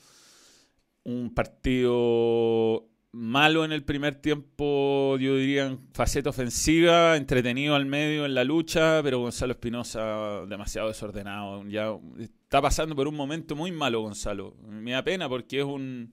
Un 1.03 1.33
partido 1.33 2.92
malo 3.13 3.63
en 3.63 3.71
el 3.71 3.83
primer 3.83 4.15
tiempo, 4.15 5.17
yo 5.19 5.37
diría 5.37 5.67
en 5.67 5.79
faceta 5.93 6.31
ofensiva, 6.31 7.15
entretenido 7.15 7.75
al 7.75 7.85
medio 7.85 8.25
en 8.25 8.33
la 8.33 8.43
lucha, 8.43 9.01
pero 9.03 9.19
Gonzalo 9.19 9.53
Espinosa 9.53 10.45
demasiado 10.47 10.87
desordenado. 10.89 11.63
Ya 11.67 11.95
está 12.19 12.61
pasando 12.61 12.95
por 12.95 13.07
un 13.07 13.15
momento 13.15 13.55
muy 13.55 13.71
malo 13.71 14.01
Gonzalo. 14.01 14.55
Me 14.67 14.91
da 14.91 15.03
pena 15.03 15.29
porque 15.29 15.59
es 15.59 15.65
un 15.65 16.11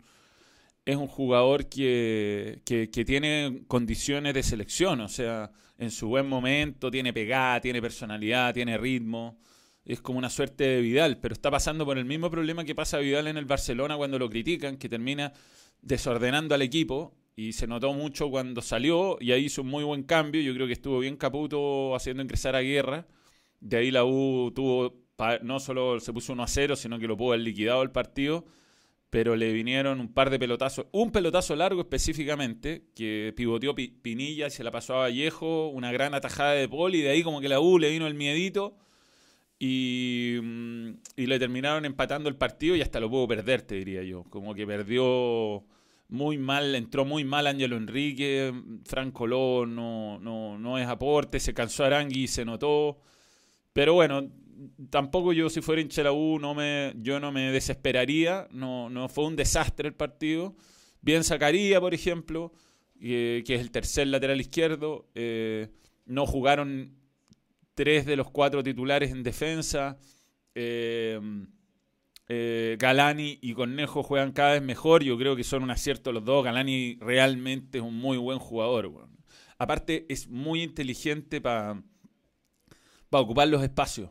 es 0.84 0.96
un 0.96 1.06
jugador 1.06 1.68
que, 1.68 2.62
que, 2.64 3.04
tiene 3.04 3.62
condiciones 3.68 4.34
de 4.34 4.42
selección, 4.42 5.00
o 5.00 5.08
sea, 5.08 5.50
en 5.78 5.90
su 5.90 6.08
buen 6.08 6.28
momento 6.28 6.90
tiene 6.90 7.12
pegada, 7.12 7.60
tiene 7.60 7.80
personalidad, 7.80 8.54
tiene 8.54 8.76
ritmo. 8.78 9.38
es 9.84 10.00
como 10.00 10.18
una 10.18 10.30
suerte 10.30 10.64
de 10.64 10.80
Vidal, 10.80 11.18
pero 11.18 11.34
está 11.34 11.50
pasando 11.50 11.84
por 11.84 11.98
el 11.98 12.04
mismo 12.04 12.30
problema 12.30 12.64
que 12.64 12.74
pasa 12.74 12.98
Vidal 12.98 13.28
en 13.28 13.36
el 13.36 13.44
Barcelona 13.44 13.96
cuando 13.96 14.18
lo 14.18 14.28
critican, 14.28 14.76
que 14.78 14.88
termina 14.88 15.32
desordenando 15.82 16.54
al 16.54 16.62
equipo 16.62 17.14
y 17.36 17.52
se 17.52 17.66
notó 17.66 17.92
mucho 17.92 18.30
cuando 18.30 18.62
salió 18.62 19.18
y 19.20 19.32
ahí 19.32 19.46
hizo 19.46 19.62
un 19.62 19.68
muy 19.68 19.84
buen 19.84 20.02
cambio. 20.02 20.42
Yo 20.42 20.54
creo 20.54 20.66
que 20.66 20.74
estuvo 20.74 20.98
bien 20.98 21.16
Caputo 21.16 21.94
haciendo 21.94 22.22
ingresar 22.22 22.56
a 22.56 22.60
Guerra. 22.60 23.06
De 23.60 23.78
ahí 23.78 23.90
la 23.90 24.04
U 24.04 24.52
tuvo, 24.54 25.04
no 25.42 25.60
solo 25.60 26.00
se 26.00 26.12
puso 26.12 26.32
1 26.32 26.42
a 26.42 26.46
0, 26.46 26.76
sino 26.76 26.98
que 26.98 27.06
lo 27.06 27.16
pudo 27.16 27.32
haber 27.32 27.40
liquidado 27.42 27.82
el 27.82 27.90
partido 27.90 28.44
pero 29.10 29.34
le 29.34 29.52
vinieron 29.52 30.00
un 30.00 30.12
par 30.12 30.30
de 30.30 30.38
pelotazos, 30.38 30.86
un 30.92 31.10
pelotazo 31.10 31.56
largo 31.56 31.80
específicamente, 31.82 32.86
que 32.94 33.34
pivoteó 33.36 33.74
Pinilla 33.74 34.46
y 34.46 34.50
se 34.50 34.62
la 34.62 34.70
pasó 34.70 34.94
a 34.94 34.98
Vallejo, 35.00 35.68
una 35.68 35.90
gran 35.90 36.14
atajada 36.14 36.52
de 36.52 36.68
Paul, 36.68 36.94
y 36.94 37.02
de 37.02 37.10
ahí 37.10 37.24
como 37.24 37.40
que 37.40 37.48
la 37.48 37.60
U 37.60 37.78
le 37.78 37.90
vino 37.90 38.06
el 38.06 38.14
miedito, 38.14 38.76
y, 39.62 40.38
mm, 40.42 40.88
y 41.16 41.26
le 41.26 41.38
terminaron 41.38 41.84
empatando 41.84 42.30
el 42.30 42.36
partido 42.36 42.74
y 42.74 42.80
hasta 42.80 42.98
lo 42.98 43.10
pudo 43.10 43.28
perder, 43.28 43.62
te 43.62 43.76
diría 43.76 44.02
yo. 44.02 44.24
Como 44.24 44.54
que 44.54 44.66
perdió 44.66 45.62
muy 46.08 46.38
mal, 46.38 46.74
entró 46.74 47.04
muy 47.04 47.24
mal 47.24 47.46
Ángelo 47.46 47.76
Enrique, 47.76 48.52
Franco 48.86 49.26
Ló 49.26 49.66
no, 49.66 50.18
no, 50.18 50.58
no 50.58 50.78
es 50.78 50.88
aporte, 50.88 51.38
se 51.38 51.54
cansó 51.54 51.84
Arangui 51.84 52.24
y 52.24 52.26
se 52.28 52.44
notó. 52.46 53.00
Pero 53.74 53.94
bueno, 53.94 54.30
tampoco 54.88 55.34
yo 55.34 55.50
si 55.50 55.60
fuera 55.60 55.82
hincha 55.82 56.02
no 56.04 56.54
me, 56.54 56.94
yo 56.96 57.20
no 57.20 57.30
me 57.30 57.52
desesperaría, 57.52 58.48
no, 58.50 58.88
no 58.88 59.10
fue 59.10 59.26
un 59.26 59.36
desastre 59.36 59.88
el 59.88 59.94
partido. 59.94 60.56
Bien 61.02 61.22
sacaría, 61.22 61.80
por 61.80 61.92
ejemplo, 61.92 62.52
que 62.98 63.44
es 63.46 63.60
el 63.60 63.70
tercer 63.70 64.06
lateral 64.06 64.40
izquierdo. 64.40 65.06
Eh, 65.14 65.68
no 66.06 66.26
jugaron 66.26 66.99
tres 67.80 68.04
de 68.04 68.14
los 68.14 68.30
cuatro 68.30 68.62
titulares 68.62 69.10
en 69.10 69.22
defensa. 69.22 69.98
Eh, 70.54 71.18
eh, 72.28 72.76
Galani 72.78 73.38
y 73.40 73.54
Cornejo 73.54 74.02
juegan 74.02 74.32
cada 74.32 74.52
vez 74.52 74.62
mejor. 74.62 75.02
Yo 75.02 75.16
creo 75.16 75.34
que 75.34 75.44
son 75.44 75.62
un 75.62 75.70
acierto 75.70 76.12
los 76.12 76.22
dos. 76.22 76.44
Galani 76.44 76.98
realmente 77.00 77.78
es 77.78 77.84
un 77.84 77.96
muy 77.96 78.18
buen 78.18 78.38
jugador. 78.38 79.08
Aparte, 79.56 80.04
es 80.10 80.28
muy 80.28 80.62
inteligente 80.62 81.40
para 81.40 81.82
ocupar 83.10 83.48
los 83.48 83.62
espacios 83.62 84.10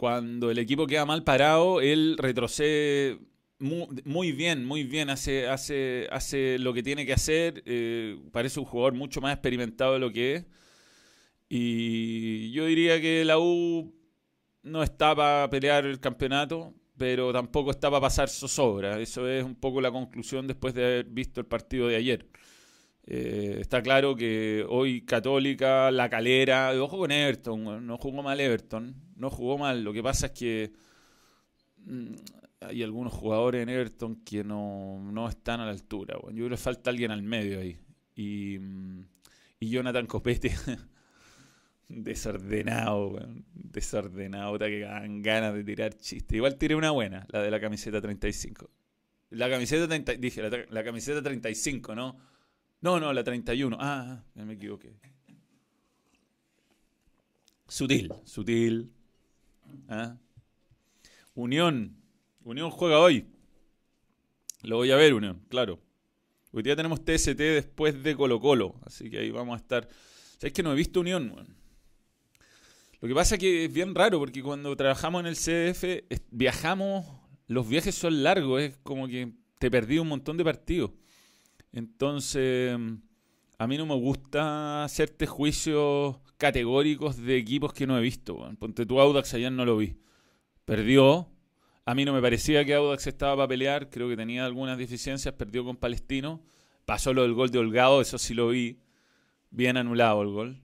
cuando 0.00 0.50
el 0.50 0.58
equipo 0.58 0.86
queda 0.86 1.04
mal 1.04 1.24
parado, 1.24 1.82
él 1.82 2.16
retrocede 2.18 3.18
muy, 3.58 4.32
bien, 4.32 4.64
muy 4.64 4.82
bien, 4.82 5.10
hace, 5.10 5.46
hace, 5.46 6.08
hace 6.10 6.58
lo 6.58 6.72
que 6.72 6.82
tiene 6.82 7.04
que 7.04 7.12
hacer, 7.12 7.62
eh, 7.66 8.18
parece 8.32 8.60
un 8.60 8.64
jugador 8.64 8.94
mucho 8.94 9.20
más 9.20 9.34
experimentado 9.34 9.92
de 9.92 9.98
lo 9.98 10.10
que 10.10 10.36
es. 10.36 10.46
Y 11.52 12.52
yo 12.52 12.66
diría 12.66 13.00
que 13.00 13.24
la 13.24 13.38
U 13.40 13.92
no 14.62 14.84
está 14.84 15.16
para 15.16 15.50
pelear 15.50 15.84
el 15.84 15.98
campeonato, 15.98 16.72
pero 16.96 17.32
tampoco 17.32 17.72
está 17.72 17.90
para 17.90 18.02
pasar 18.02 18.28
zozobra. 18.28 19.00
Eso 19.00 19.28
es 19.28 19.44
un 19.44 19.56
poco 19.56 19.80
la 19.80 19.90
conclusión 19.90 20.46
después 20.46 20.74
de 20.74 20.84
haber 20.84 21.06
visto 21.06 21.40
el 21.40 21.46
partido 21.46 21.88
de 21.88 21.96
ayer. 21.96 22.28
Eh, 23.04 23.58
está 23.60 23.82
claro 23.82 24.14
que 24.14 24.64
hoy 24.68 25.02
Católica, 25.02 25.90
La 25.90 26.08
Calera, 26.08 26.72
ojo 26.80 26.98
con 26.98 27.10
Everton, 27.10 27.84
no 27.84 27.98
jugó 27.98 28.22
mal 28.22 28.40
Everton, 28.40 28.94
no 29.16 29.28
jugó 29.28 29.58
mal. 29.58 29.82
Lo 29.82 29.92
que 29.92 30.04
pasa 30.04 30.26
es 30.26 30.32
que 30.32 30.72
mm, 31.78 32.14
hay 32.60 32.82
algunos 32.84 33.12
jugadores 33.12 33.62
en 33.62 33.70
Everton 33.70 34.22
que 34.24 34.44
no, 34.44 35.26
están 35.28 35.60
a 35.60 35.64
la 35.64 35.72
altura. 35.72 36.16
Yo 36.28 36.44
creo 36.44 36.50
que 36.50 36.56
falta 36.56 36.90
alguien 36.90 37.10
al 37.10 37.22
medio 37.22 37.58
ahí. 37.58 37.76
Y, 38.14 38.58
mm, 38.60 39.04
y 39.58 39.68
Jonathan 39.68 40.06
Copete, 40.06 40.52
desordenado, 41.90 43.18
desordenado, 43.52 44.58
que 44.58 44.80
dan 44.80 45.22
ganas 45.22 45.54
de 45.54 45.64
tirar 45.64 45.94
chistes. 45.94 46.36
Igual 46.36 46.56
tiré 46.56 46.74
una 46.74 46.92
buena, 46.92 47.26
la 47.30 47.42
de 47.42 47.50
la 47.50 47.60
camiseta 47.60 48.00
35. 48.00 48.70
La 49.30 49.50
camiseta 49.50 49.86
30, 49.86 50.14
dije, 50.14 50.42
la, 50.42 50.64
la 50.70 50.84
camiseta 50.84 51.22
35, 51.22 51.94
¿no? 51.94 52.18
No, 52.80 52.98
no, 52.98 53.12
la 53.12 53.22
31. 53.22 53.76
Ah, 53.78 54.22
ya 54.34 54.44
me 54.44 54.54
equivoqué. 54.54 54.94
Sutil, 57.68 58.12
sutil. 58.24 58.90
¿Ah? 59.88 60.16
Unión. 61.34 61.96
Unión 62.44 62.70
juega 62.70 62.98
hoy. 62.98 63.26
Lo 64.62 64.76
voy 64.76 64.90
a 64.90 64.96
ver, 64.96 65.14
Unión, 65.14 65.42
claro. 65.48 65.78
Hoy 66.52 66.62
día 66.62 66.74
tenemos 66.74 67.04
TST 67.04 67.36
después 67.36 68.02
de 68.02 68.16
Colo 68.16 68.40
Colo. 68.40 68.80
Así 68.84 69.08
que 69.10 69.18
ahí 69.18 69.30
vamos 69.30 69.54
a 69.54 69.62
estar. 69.62 69.88
¿Sabes 70.38 70.52
que 70.52 70.62
no 70.62 70.72
he 70.72 70.76
visto 70.76 71.00
Unión? 71.00 71.59
Lo 73.00 73.08
que 73.08 73.14
pasa 73.14 73.36
es 73.36 73.40
que 73.40 73.64
es 73.64 73.72
bien 73.72 73.94
raro 73.94 74.18
porque 74.18 74.42
cuando 74.42 74.76
trabajamos 74.76 75.20
en 75.20 75.26
el 75.26 75.36
CDF 75.36 76.04
viajamos, 76.30 77.06
los 77.46 77.68
viajes 77.68 77.94
son 77.94 78.22
largos, 78.22 78.60
es 78.60 78.76
como 78.82 79.08
que 79.08 79.32
te 79.58 79.70
perdí 79.70 79.98
un 79.98 80.08
montón 80.08 80.36
de 80.36 80.44
partidos. 80.44 80.90
Entonces, 81.72 82.78
a 83.58 83.66
mí 83.66 83.76
no 83.76 83.86
me 83.86 83.94
gusta 83.94 84.84
hacerte 84.84 85.26
juicios 85.26 86.16
categóricos 86.36 87.18
de 87.18 87.36
equipos 87.36 87.72
que 87.72 87.86
no 87.86 87.96
he 87.98 88.00
visto. 88.00 88.38
Ponte 88.58 88.86
tu 88.86 89.00
Audax 89.00 89.34
ayer 89.34 89.52
no 89.52 89.64
lo 89.64 89.76
vi. 89.76 89.96
Perdió. 90.64 91.28
A 91.84 91.94
mí 91.94 92.04
no 92.04 92.12
me 92.12 92.22
parecía 92.22 92.64
que 92.64 92.74
Audax 92.74 93.06
estaba 93.06 93.36
para 93.36 93.48
pelear. 93.48 93.90
Creo 93.90 94.08
que 94.08 94.16
tenía 94.16 94.46
algunas 94.46 94.78
deficiencias. 94.78 95.34
Perdió 95.34 95.64
con 95.64 95.76
Palestino. 95.76 96.42
Pasó 96.86 97.12
lo 97.12 97.22
del 97.22 97.34
gol 97.34 97.50
de 97.50 97.58
Holgado. 97.58 98.00
Eso 98.00 98.16
sí 98.16 98.32
lo 98.32 98.48
vi. 98.48 98.78
Bien 99.50 99.76
anulado 99.76 100.22
el 100.22 100.28
gol. 100.28 100.62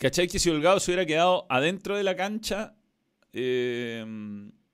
¿Cachai? 0.00 0.28
Que 0.28 0.38
si 0.38 0.48
Holgado 0.48 0.80
se 0.80 0.90
hubiera 0.90 1.04
quedado 1.04 1.44
adentro 1.50 1.94
de 1.94 2.02
la 2.02 2.16
cancha, 2.16 2.74
eh, 3.34 4.02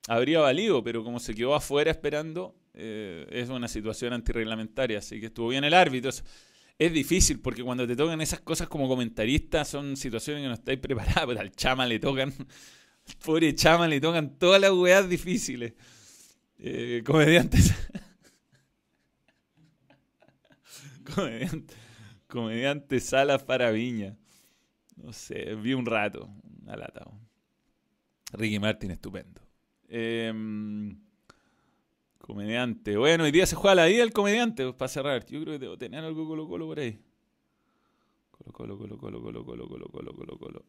habría 0.07 0.39
valido. 0.39 0.81
Pero 0.85 1.03
como 1.03 1.19
se 1.19 1.35
quedó 1.35 1.53
afuera 1.53 1.91
esperando, 1.91 2.55
eh, 2.73 3.27
es 3.29 3.49
una 3.49 3.67
situación 3.67 4.13
antirreglamentaria, 4.13 4.99
así 4.99 5.19
que 5.19 5.25
estuvo 5.25 5.49
bien 5.49 5.65
el 5.65 5.73
árbitro. 5.73 6.11
Es 6.79 6.93
difícil 6.93 7.41
porque 7.41 7.61
cuando 7.61 7.85
te 7.85 7.97
tocan 7.97 8.21
esas 8.21 8.39
cosas 8.39 8.69
como 8.69 8.87
comentarista 8.87 9.65
son 9.65 9.97
situaciones 9.97 10.43
que 10.43 10.47
no 10.47 10.53
estáis 10.53 10.79
preparados, 10.79 11.25
pero 11.27 11.41
al 11.41 11.51
chama 11.51 11.85
le 11.85 11.99
tocan, 11.99 12.33
pobre 13.25 13.53
chama 13.53 13.85
le 13.85 13.99
tocan 13.99 14.39
todas 14.39 14.61
las 14.61 14.71
weas 14.71 15.09
difíciles. 15.09 15.73
Eh, 16.57 17.03
comediantes. 17.05 17.73
comediante, 21.15 21.73
comediante 22.27 23.01
Salas 23.01 23.43
para 23.43 23.71
Viña. 23.71 24.15
No 24.97 25.13
sé, 25.13 25.55
vi 25.55 25.73
un 25.73 25.85
rato, 25.85 26.29
una 26.61 26.75
lata. 26.75 27.07
Ricky 28.33 28.59
Martin, 28.59 28.91
estupendo. 28.91 29.41
Eh, 29.87 30.33
Comediante. 32.27 32.97
Bueno, 32.97 33.23
hoy 33.23 33.31
día 33.31 33.45
se 33.45 33.55
juega 33.55 33.73
la 33.73 33.85
vida 33.85 33.99
del 33.99 34.11
comediante, 34.11 34.63
pues, 34.63 34.75
para 34.75 34.89
cerrar. 34.89 35.25
Yo 35.27 35.39
creo 35.41 35.53
que 35.53 35.59
debo 35.59 35.77
tener 35.77 36.03
algo 36.03 36.27
Colo 36.27 36.45
Colo 36.45 36.65
por 36.67 36.77
ahí. 36.77 36.99
Colo 38.31 38.51
Colo, 38.51 38.77
Colo 38.77 38.97
Colo, 38.97 39.21
Colo 39.21 39.45
Colo, 39.45 39.67
Colo 39.69 39.87
Colo, 39.87 40.13
Colo 40.13 40.37
Colo. 40.37 40.65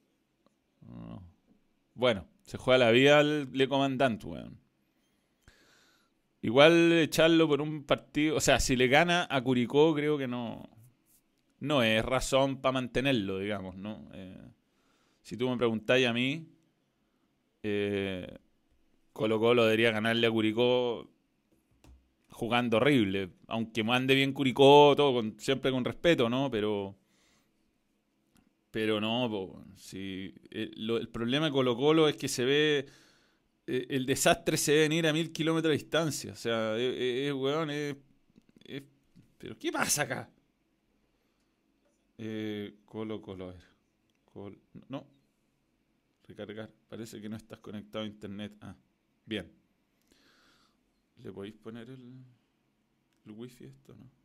Bueno, 1.94 2.28
se 2.44 2.58
juega 2.58 2.78
la 2.78 2.92
vida 2.92 3.18
al 3.18 3.50
Le 3.52 3.66
Comandante, 3.66 4.24
weón. 4.24 4.60
Igual 6.42 6.92
echarlo 6.92 7.48
por 7.48 7.60
un 7.60 7.82
partido. 7.82 8.36
O 8.36 8.40
sea, 8.40 8.60
si 8.60 8.76
le 8.76 8.86
gana 8.86 9.26
a 9.28 9.42
Curicó, 9.42 9.92
creo 9.96 10.16
que 10.16 10.28
no. 10.28 10.70
No 11.60 11.82
es 11.82 12.04
razón 12.04 12.60
para 12.60 12.72
mantenerlo, 12.72 13.38
digamos, 13.38 13.76
¿no? 13.76 14.08
Eh, 14.14 14.36
si 15.22 15.36
tú 15.36 15.50
me 15.50 15.56
preguntáis 15.56 16.06
a 16.06 16.12
mí, 16.12 16.46
eh, 17.62 18.38
Colo 19.12 19.40
Colo 19.40 19.64
debería 19.64 19.90
ganarle 19.90 20.26
a 20.26 20.30
Curicó 20.30 21.10
jugando 22.30 22.76
horrible. 22.76 23.30
Aunque 23.48 23.82
mande 23.82 24.14
bien 24.14 24.32
Curicó, 24.32 24.94
todo 24.96 25.12
con, 25.14 25.38
siempre 25.40 25.70
con 25.70 25.84
respeto, 25.84 26.28
¿no? 26.28 26.50
Pero. 26.50 26.96
Pero 28.70 29.00
no, 29.00 29.64
si, 29.76 30.34
el, 30.50 30.90
el, 30.90 31.08
problema 31.08 31.46
de 31.46 31.52
Colo 31.52 31.76
Colo 31.76 32.08
es 32.08 32.16
que 32.16 32.28
se 32.28 32.44
ve. 32.44 32.86
Eh, 33.66 33.86
el 33.90 34.06
desastre 34.06 34.56
se 34.56 34.72
ve 34.72 34.78
venir 34.80 35.06
a 35.06 35.12
mil 35.12 35.32
kilómetros 35.32 35.72
de 35.72 35.78
distancia. 35.78 36.32
O 36.32 36.36
sea, 36.36 36.76
es, 36.76 37.32
weón, 37.32 37.70
es, 37.70 37.96
Pero, 39.38 39.58
¿qué 39.58 39.72
pasa 39.72 40.02
acá? 40.02 40.30
Eh, 42.18 42.80
Colo 42.84 43.22
Colo, 43.22 43.50
a 43.50 43.52
ver. 43.52 44.58
no. 44.88 45.06
Recargar. 46.26 46.70
Parece 46.88 47.20
que 47.20 47.28
no 47.28 47.36
estás 47.36 47.58
conectado 47.60 48.04
a 48.04 48.06
internet. 48.06 48.52
Ah, 48.60 48.74
bien. 49.24 49.50
¿Le 51.22 51.32
podéis 51.32 51.54
poner 51.54 51.88
el, 51.88 52.22
el 53.24 53.32
wifi 53.32 53.64
esto, 53.64 53.94
no? 53.94 54.18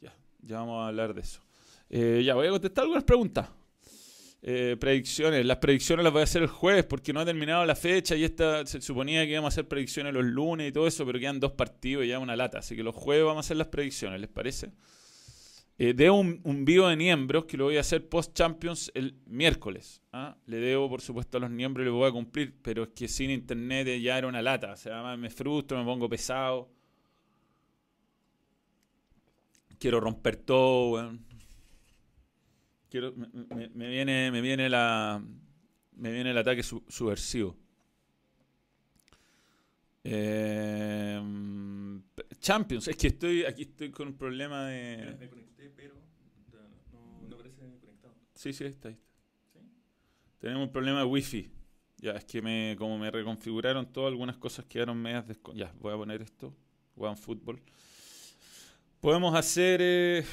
Ya, 0.00 0.14
ya 0.42 0.58
vamos 0.58 0.84
a 0.84 0.88
hablar 0.88 1.14
de 1.14 1.22
eso. 1.22 1.40
Eh, 1.88 2.22
ya, 2.24 2.34
voy 2.34 2.46
a 2.46 2.50
contestar 2.50 2.82
algunas 2.82 3.04
preguntas. 3.04 3.48
Eh, 4.42 4.76
predicciones. 4.78 5.46
Las 5.46 5.56
predicciones 5.56 6.04
las 6.04 6.12
voy 6.12 6.20
a 6.20 6.24
hacer 6.24 6.42
el 6.42 6.48
jueves 6.48 6.84
porque 6.84 7.14
no 7.14 7.20
ha 7.20 7.24
terminado 7.24 7.64
la 7.64 7.74
fecha 7.74 8.14
y 8.14 8.24
esta 8.24 8.66
se 8.66 8.82
suponía 8.82 9.24
que 9.24 9.32
íbamos 9.32 9.52
a 9.52 9.54
hacer 9.54 9.66
predicciones 9.66 10.12
los 10.12 10.24
lunes 10.24 10.68
y 10.68 10.72
todo 10.72 10.86
eso, 10.86 11.06
pero 11.06 11.18
quedan 11.18 11.40
dos 11.40 11.52
partidos 11.52 12.04
y 12.04 12.08
ya 12.08 12.18
una 12.18 12.36
lata. 12.36 12.58
Así 12.58 12.76
que 12.76 12.82
los 12.82 12.94
jueves 12.94 13.24
vamos 13.24 13.38
a 13.38 13.46
hacer 13.46 13.56
las 13.56 13.68
predicciones, 13.68 14.20
¿les 14.20 14.28
parece? 14.28 14.70
Eh, 15.76 15.92
debo 15.92 16.20
un, 16.20 16.40
un 16.44 16.64
vivo 16.64 16.86
de 16.86 16.96
miembros 16.96 17.46
que 17.46 17.56
lo 17.56 17.64
voy 17.64 17.76
a 17.76 17.80
hacer 17.80 18.08
post-Champions 18.08 18.92
el 18.94 19.16
miércoles. 19.26 20.02
¿ah? 20.12 20.36
Le 20.46 20.58
debo, 20.58 20.88
por 20.88 21.00
supuesto, 21.00 21.38
a 21.38 21.40
los 21.40 21.50
miembros 21.50 21.84
y 21.84 21.90
lo 21.90 21.96
voy 21.96 22.08
a 22.08 22.12
cumplir, 22.12 22.54
pero 22.62 22.84
es 22.84 22.90
que 22.90 23.08
sin 23.08 23.30
internet 23.30 24.00
ya 24.00 24.18
era 24.18 24.28
una 24.28 24.40
lata. 24.40 24.72
O 24.72 24.76
sea, 24.76 25.16
me 25.16 25.30
frustro, 25.30 25.78
me 25.78 25.84
pongo 25.84 26.08
pesado. 26.08 26.70
Quiero 29.78 30.00
romper 30.00 30.36
todo, 30.36 31.12
Quiero, 32.88 33.12
me, 33.12 33.88
viene, 33.88 34.30
me 34.30 34.40
viene 34.40 34.70
la. 34.70 35.20
Me 35.96 36.12
viene 36.12 36.30
el 36.30 36.38
ataque 36.38 36.62
subversivo. 36.62 37.56
Eh, 40.04 41.20
Champions, 42.44 42.88
es 42.88 42.96
que 42.96 43.06
estoy 43.06 43.42
aquí 43.46 43.62
estoy 43.62 43.90
con 43.90 44.08
un 44.08 44.18
problema 44.18 44.66
de. 44.66 45.16
Me 45.18 45.30
conecté, 45.30 45.70
pero 45.74 45.94
no, 47.26 47.38
parece 47.38 47.56
conectado. 47.80 48.14
Sí, 48.34 48.52
sí, 48.52 48.64
está 48.64 48.90
ahí. 48.90 48.98
Tenemos 50.40 50.66
un 50.66 50.70
problema 50.70 50.98
de 50.98 51.06
wifi. 51.06 51.50
Ya, 51.96 52.12
es 52.12 52.26
que 52.26 52.42
me, 52.42 52.76
como 52.76 52.98
me 52.98 53.10
reconfiguraron 53.10 53.90
todo, 53.90 54.08
algunas 54.08 54.36
cosas 54.36 54.66
quedaron 54.66 55.00
medias 55.00 55.24
Ya, 55.54 55.72
voy 55.80 55.94
a 55.94 55.96
poner 55.96 56.20
esto. 56.20 56.54
One 56.96 57.16
Football. 57.16 57.62
Podemos 59.00 59.34
hacer. 59.34 59.80
Eh, 59.82 60.24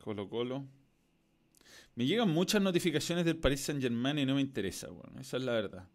Colo 0.00 0.26
Colo. 0.26 0.66
Me 1.96 2.06
llegan 2.06 2.30
muchas 2.30 2.62
notificaciones 2.62 3.26
del 3.26 3.36
Paris 3.36 3.60
Saint 3.60 3.82
Germain 3.82 4.18
y 4.18 4.24
no 4.24 4.36
me 4.36 4.40
interesa, 4.40 4.88
bueno, 4.88 5.20
esa 5.20 5.36
es 5.36 5.42
la 5.42 5.52
verdad. 5.52 5.86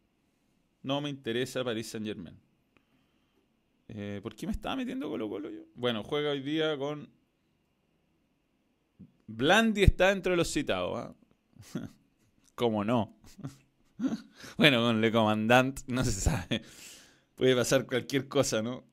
No 0.84 1.02
me 1.02 1.10
interesa 1.10 1.64
Paris 1.64 1.88
Saint 1.88 2.06
Germain. 2.06 2.51
Eh, 3.94 4.22
¿Por 4.24 4.36
qué 4.36 4.46
me 4.46 4.54
estaba 4.54 4.78
metiendo 4.78 5.10
Colo 5.10 5.30
Colo 5.30 5.50
yo? 5.50 5.64
Bueno, 5.76 6.02
juega 6.04 6.32
hoy 6.32 6.40
día 6.40 6.78
con. 6.78 7.10
Blandi 9.28 9.84
está 9.84 10.10
dentro 10.10 10.32
de 10.32 10.38
los 10.38 10.48
citados. 10.50 10.98
¿ah? 10.98 11.14
¿Cómo 12.56 12.86
no? 12.86 13.18
bueno, 14.58 14.82
con 14.82 15.02
Le 15.02 15.12
Comandant 15.12 15.82
no 15.88 16.06
se 16.06 16.12
sabe. 16.12 16.62
Puede 17.36 17.54
pasar 17.54 17.86
cualquier 17.86 18.30
cosa, 18.30 18.62
¿no? 18.62 18.86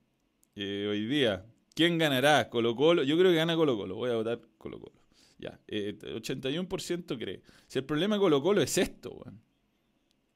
Eh, 0.57 0.89
hoy 0.91 1.07
día. 1.07 1.47
¿Quién 1.77 1.97
ganará? 1.97 2.49
¿Colo 2.49 2.75
Colo? 2.75 3.05
Yo 3.05 3.17
creo 3.17 3.31
que 3.31 3.37
gana 3.37 3.55
Colo 3.55 3.77
Colo. 3.77 3.95
Voy 3.95 4.11
a 4.11 4.17
votar 4.17 4.41
Colo 4.59 4.81
Colo. 4.81 5.01
Ya. 5.39 5.61
81% 5.69 7.15
eh, 7.15 7.19
cree. 7.19 7.43
Si 7.69 7.79
el 7.79 7.85
problema 7.85 8.17
de 8.17 8.21
Colo 8.21 8.43
Colo 8.43 8.63
es 8.63 8.77
esto, 8.79 9.23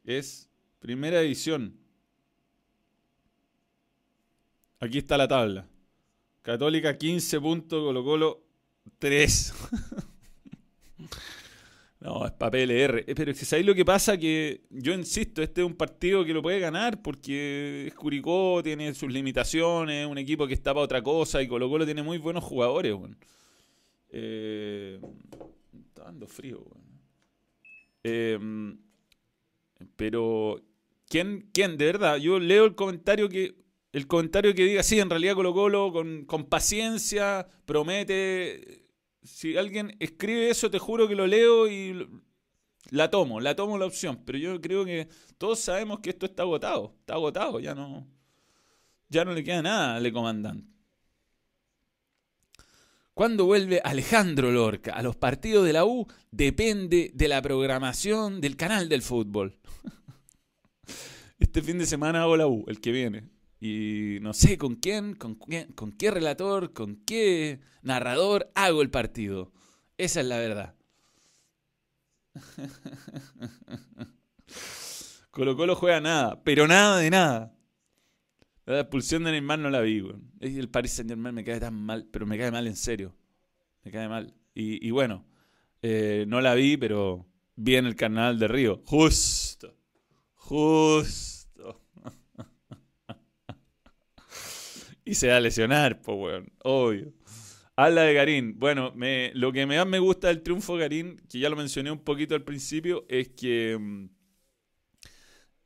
Es 0.05 0.49
primera 0.79 1.21
edición. 1.21 1.82
Aquí 4.83 4.99
está 4.99 5.17
la 5.17 5.29
tabla. 5.29 5.65
Católica 6.43 6.99
15 6.99 7.41
puntos, 7.41 7.85
Colo 7.85 8.03
Colo 8.03 8.43
3. 8.99 9.55
no, 12.01 12.27
es 12.27 12.33
papel 12.33 12.73
R. 12.73 13.05
Eh, 13.07 13.15
pero 13.15 13.31
es 13.31 13.39
¿sabéis 13.39 13.65
lo 13.65 13.77
que 13.77 13.85
pasa? 13.85 14.19
Que 14.19 14.63
yo 14.71 14.93
insisto, 14.93 15.41
este 15.41 15.61
es 15.61 15.67
un 15.69 15.77
partido 15.77 16.25
que 16.25 16.35
lo 16.35 16.43
puede 16.43 16.59
ganar 16.59 17.01
porque 17.01 17.87
es 17.87 17.95
Curicó, 17.95 18.61
tiene 18.65 18.93
sus 18.93 19.13
limitaciones, 19.13 20.05
un 20.05 20.19
equipo 20.19 20.49
que 20.49 20.55
está 20.55 20.75
para 20.75 20.85
otra 20.85 21.01
cosa 21.01 21.41
y 21.41 21.47
Colo 21.47 21.71
Colo 21.71 21.85
tiene 21.85 22.03
muy 22.03 22.19
buenos 22.19 22.43
jugadores. 22.43 22.93
Eh, 24.09 25.01
está 25.91 26.03
dando 26.07 26.27
frío. 26.27 26.61
Eh, 28.03 28.37
pero, 29.95 30.61
¿quién, 31.07 31.49
¿quién? 31.53 31.77
De 31.77 31.85
verdad, 31.85 32.17
yo 32.17 32.41
leo 32.41 32.65
el 32.65 32.75
comentario 32.75 33.29
que 33.29 33.62
el 33.93 34.07
comentario 34.07 34.55
que 34.55 34.65
diga, 34.65 34.83
sí, 34.83 34.99
en 34.99 35.11
realidad 35.11 35.35
Colo 35.35 35.53
Colo 35.53 35.93
con, 35.93 36.25
con 36.25 36.45
paciencia 36.45 37.47
promete. 37.67 38.87
Si 39.23 39.57
alguien 39.57 39.97
escribe 40.01 40.51
eso, 40.51 40.71
te 40.71 40.79
juro 40.79 41.07
que 41.07 41.15
lo 41.15 41.27
leo 41.27 41.69
y 41.69 42.09
la 42.91 43.11
tomo, 43.11 43.41
la 43.41 43.55
tomo 43.55 43.79
la 43.79 43.87
opción. 43.87 44.23
Pero 44.25 44.39
yo 44.39 44.61
creo 44.61 44.85
que 44.85 45.09
todos 45.39 45.61
sabemos 45.61 46.01
que 46.01 46.11
esto 46.11 46.27
está 46.27 46.43
agotado. 46.43 46.97
Está 47.01 47.15
agotado, 47.15 47.61
ya 47.61 47.75
no. 47.75 48.07
Ya 49.09 49.25
no 49.25 49.33
le 49.33 49.45
queda 49.45 49.63
nada 49.63 49.97
al 49.97 50.13
comandante. 50.13 50.73
¿Cuándo 53.15 53.45
vuelve 53.45 53.81
Alejandro 53.85 54.51
Lorca 54.51 54.93
a 54.95 55.03
los 55.03 55.17
partidos 55.17 55.67
de 55.67 55.75
la 55.75 55.85
U? 55.85 56.07
Depende 56.31 57.11
de 57.13 57.29
la 57.29 57.43
programación 57.43 58.41
del 58.41 58.57
canal 58.57 58.89
del 58.89 59.03
fútbol. 59.03 59.59
Este 61.39 61.61
fin 61.61 61.77
de 61.77 61.87
semana 61.87 62.23
hago 62.23 62.37
la 62.37 62.47
U, 62.47 62.65
el 62.69 62.81
que 62.81 62.93
viene. 62.93 63.29
Y 63.65 64.19
no 64.23 64.35
sé 64.35 64.59
con 64.59 64.75
quién, 64.75 65.15
con, 65.15 65.37
con 65.37 65.93
qué 65.93 66.11
relator, 66.11 66.73
con 66.73 66.97
qué 66.97 67.61
narrador 67.83 68.51
hago 68.57 68.83
el 68.83 68.91
partido. 68.91 69.53
Esa 69.99 70.21
es 70.21 70.27
la 70.27 70.39
verdad. 70.39 70.75
Colo 75.31 75.57
Colo 75.57 75.77
juega 75.77 76.01
nada, 76.01 76.43
pero 76.43 76.67
nada 76.67 76.99
de 76.99 77.11
nada. 77.11 77.57
La 78.67 78.81
expulsión 78.81 79.23
de 79.23 79.31
Neymar 79.31 79.61
no 79.61 79.71
la 79.71 79.81
vi, 79.81 80.03
El 80.41 80.69
Paris 80.69 80.95
Saint 80.95 81.11
Germain 81.11 81.33
me 81.33 81.45
cae 81.45 81.61
tan 81.61 81.75
mal, 81.75 82.09
pero 82.11 82.27
me 82.27 82.37
cae 82.37 82.51
mal 82.51 82.67
en 82.67 82.75
serio. 82.75 83.15
Me 83.85 83.93
cae 83.93 84.09
mal. 84.09 84.35
Y, 84.55 84.91
bueno, 84.91 85.25
eh, 85.83 86.25
no 86.27 86.41
la 86.41 86.57
vi, 86.57 86.77
pero 86.77 87.29
vi 87.55 87.77
en 87.77 87.87
el 87.87 87.95
canal 87.95 88.41
de 88.41 88.49
Río. 88.49 88.83
Justo. 88.87 89.77
Justo 90.35 91.32
y 95.05 95.15
se 95.15 95.29
va 95.29 95.37
a 95.37 95.41
lesionar, 95.41 96.01
pues, 96.01 96.19
weón. 96.19 96.53
Obvio. 96.65 97.13
Habla 97.77 98.03
de 98.03 98.15
Garín. 98.15 98.59
Bueno, 98.59 98.93
me, 98.95 99.33
lo 99.35 99.53
que 99.53 99.67
más 99.67 99.87
me 99.87 99.99
gusta 99.99 100.29
del 100.29 100.43
triunfo 100.43 100.75
de 100.75 100.81
Garín, 100.81 101.17
que 101.29 101.39
ya 101.39 101.49
lo 101.49 101.57
mencioné 101.57 101.91
un 101.91 102.01
poquito 102.01 102.35
al 102.35 102.45
principio, 102.45 103.05
es 103.09 103.31
que 103.31 103.79
mm, 103.81 104.07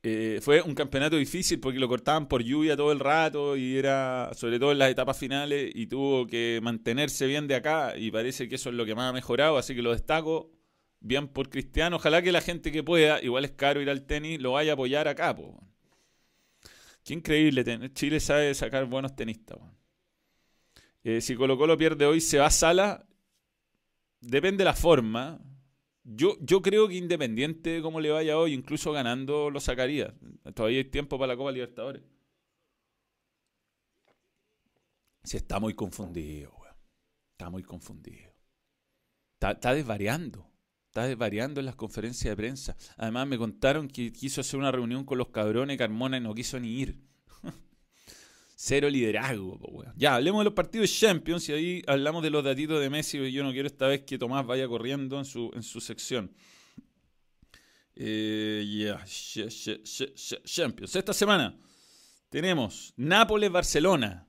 eh, 0.03 0.39
fue 0.41 0.61
un 0.61 0.73
campeonato 0.73 1.17
difícil 1.17 1.59
porque 1.59 1.79
lo 1.79 1.87
cortaban 1.89 2.27
por 2.27 2.41
lluvia 2.43 2.77
todo 2.77 2.91
el 2.91 2.99
rato 2.99 3.57
y 3.57 3.77
era, 3.77 4.31
sobre 4.33 4.57
todo 4.59 4.71
en 4.71 4.79
las 4.79 4.89
etapas 4.89 5.17
finales, 5.17 5.71
y 5.75 5.87
tuvo 5.87 6.25
que 6.27 6.59
mantenerse 6.63 7.27
bien 7.27 7.47
de 7.47 7.55
acá 7.55 7.97
y 7.97 8.09
parece 8.11 8.47
que 8.47 8.55
eso 8.55 8.69
es 8.69 8.75
lo 8.75 8.85
que 8.85 8.95
más 8.95 9.09
ha 9.09 9.13
mejorado, 9.13 9.57
así 9.57 9.75
que 9.75 9.81
lo 9.81 9.91
destaco 9.91 10.51
bien 11.01 11.27
por 11.27 11.49
Cristiano. 11.49 11.97
Ojalá 11.97 12.21
que 12.21 12.31
la 12.31 12.41
gente 12.41 12.71
que 12.71 12.83
pueda, 12.83 13.21
igual 13.21 13.45
es 13.45 13.51
caro 13.51 13.81
ir 13.81 13.89
al 13.89 14.05
tenis, 14.05 14.41
lo 14.41 14.53
vaya 14.53 14.71
a 14.71 14.75
apoyar 14.75 15.07
acá, 15.07 15.35
pues. 15.35 15.49
Qué 17.07 17.13
increíble. 17.13 17.63
Chile 17.93 18.19
sabe 18.19 18.53
sacar 18.53 18.85
buenos 18.85 19.15
tenistas. 19.15 19.57
Eh, 21.05 21.21
si 21.21 21.37
Colo 21.37 21.57
Colo 21.57 21.77
pierde 21.77 22.05
hoy, 22.05 22.19
se 22.19 22.37
va 22.37 22.47
a 22.47 22.51
sala. 22.51 23.07
Depende 24.19 24.57
de 24.57 24.65
la 24.65 24.73
forma. 24.73 25.39
Yo, 26.03 26.35
yo 26.41 26.61
creo 26.61 26.89
que 26.89 26.95
independiente 26.95 27.69
de 27.69 27.81
cómo 27.81 28.01
le 28.01 28.11
vaya 28.11 28.37
hoy, 28.37 28.53
incluso 28.53 28.91
ganando, 28.91 29.49
lo 29.49 29.61
sacaría. 29.61 30.13
Todavía 30.53 30.79
hay 30.79 30.83
tiempo 30.83 31.17
para 31.17 31.31
la 31.31 31.37
Copa 31.37 31.53
Libertadores. 31.53 32.03
Si 35.23 35.37
está 35.37 35.61
muy 35.61 35.75
confundido, 35.75 36.51
Está 37.31 37.49
muy 37.49 37.63
confundido. 37.63 38.33
Está, 39.35 39.51
está 39.51 39.73
desvariando. 39.73 40.51
Está 40.97 41.09
desvariando 41.09 41.59
en 41.59 41.67
las 41.67 41.75
conferencias 41.75 42.31
de 42.31 42.35
prensa. 42.35 42.75
Además, 42.97 43.27
me 43.27 43.37
contaron 43.37 43.87
que 43.87 44.11
quiso 44.11 44.41
hacer 44.41 44.59
una 44.59 44.71
reunión 44.71 45.05
con 45.05 45.19
los 45.19 45.27
cabrones 45.27 45.77
Carmona 45.77 46.17
y 46.17 46.21
no 46.21 46.33
quiso 46.33 46.59
ni 46.59 46.69
ir. 46.69 46.97
Cero 48.55 48.89
liderazgo, 48.89 49.59
Ya, 49.95 50.15
hablemos 50.15 50.39
de 50.39 50.45
los 50.45 50.55
partidos 50.55 50.91
Champions 50.91 51.49
y 51.49 51.53
ahí 51.53 51.83
hablamos 51.85 52.23
de 52.23 52.31
los 52.31 52.43
datitos 52.43 52.81
de 52.81 52.89
Messi. 52.89 53.31
Yo 53.31 53.43
no 53.43 53.51
quiero 53.51 53.67
esta 53.67 53.85
vez 53.85 54.05
que 54.05 54.17
Tomás 54.17 54.43
vaya 54.47 54.67
corriendo 54.67 55.19
en 55.19 55.25
su, 55.25 55.51
en 55.53 55.61
su 55.61 55.79
sección. 55.81 56.33
Eh, 57.95 58.95
Champions. 60.45 60.95
Esta 60.95 61.13
semana 61.13 61.55
tenemos 62.29 62.95
Nápoles-Barcelona. 62.97 64.27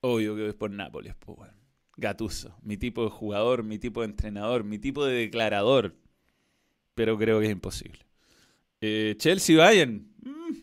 Obvio 0.00 0.34
que 0.34 0.48
es 0.48 0.54
por 0.54 0.70
Nápoles, 0.70 1.14
pues, 1.16 1.36
bueno. 1.36 1.61
Gatuso, 2.02 2.58
mi 2.62 2.76
tipo 2.76 3.04
de 3.04 3.10
jugador, 3.10 3.62
mi 3.62 3.78
tipo 3.78 4.00
de 4.00 4.06
entrenador, 4.06 4.64
mi 4.64 4.78
tipo 4.78 5.06
de 5.06 5.14
declarador. 5.14 5.96
Pero 6.94 7.16
creo 7.16 7.38
que 7.38 7.46
es 7.46 7.52
imposible. 7.52 8.00
Eh, 8.80 9.14
Chelsea-Bayern. 9.16 10.12
Mm. 10.20 10.56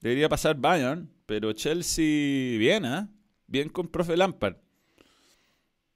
Debería 0.00 0.28
pasar 0.28 0.56
Bayern, 0.56 1.10
pero 1.24 1.52
Chelsea 1.54 2.58
bien, 2.58 2.84
¿eh? 2.84 3.08
Bien 3.46 3.70
con 3.70 3.88
profe 3.88 4.16
Lampard. 4.16 4.56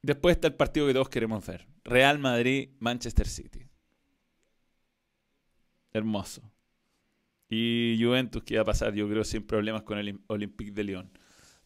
Después 0.00 0.36
está 0.36 0.48
el 0.48 0.54
partido 0.54 0.86
que 0.86 0.94
todos 0.94 1.10
queremos 1.10 1.46
ver. 1.46 1.66
Real 1.84 2.18
Madrid-Manchester 2.18 3.28
City. 3.28 3.68
Hermoso. 5.92 6.50
Y 7.50 7.98
Juventus 8.00 8.42
que 8.44 8.56
va 8.56 8.62
a 8.62 8.64
pasar, 8.64 8.94
yo 8.94 9.08
creo, 9.08 9.24
sin 9.24 9.46
problemas 9.46 9.82
con 9.82 9.98
el 9.98 10.18
Olympique 10.28 10.72
de 10.72 10.84
Lyon. 10.84 11.10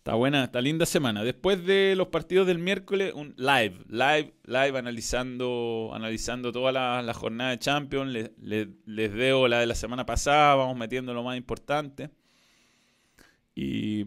Está 0.03 0.15
buena, 0.15 0.43
está 0.43 0.61
linda 0.61 0.85
semana. 0.85 1.23
Después 1.23 1.65
de 1.65 1.95
los 1.95 2.09
partidos 2.09 2.49
del 2.49 2.59
miércoles, 2.59 3.13
un 3.15 3.37
live, 3.37 3.85
live, 3.89 4.35
live 4.47 4.77
analizando, 4.77 5.93
analizando 5.95 6.51
toda 6.51 6.73
la, 6.73 7.15
jornada 7.15 7.51
de 7.51 7.61
Champions. 7.61 8.11
Les, 8.11 8.33
les, 8.85 9.15
debo 9.15 9.47
la 9.47 9.61
de 9.61 9.67
la 9.67 9.77
semana 9.77 10.05
pasada, 10.05 10.57
vamos 10.57 10.77
metiendo 10.77 11.15
lo 11.15 11.23
más 11.23 11.37
importante. 11.37 12.11
Y, 13.55 14.05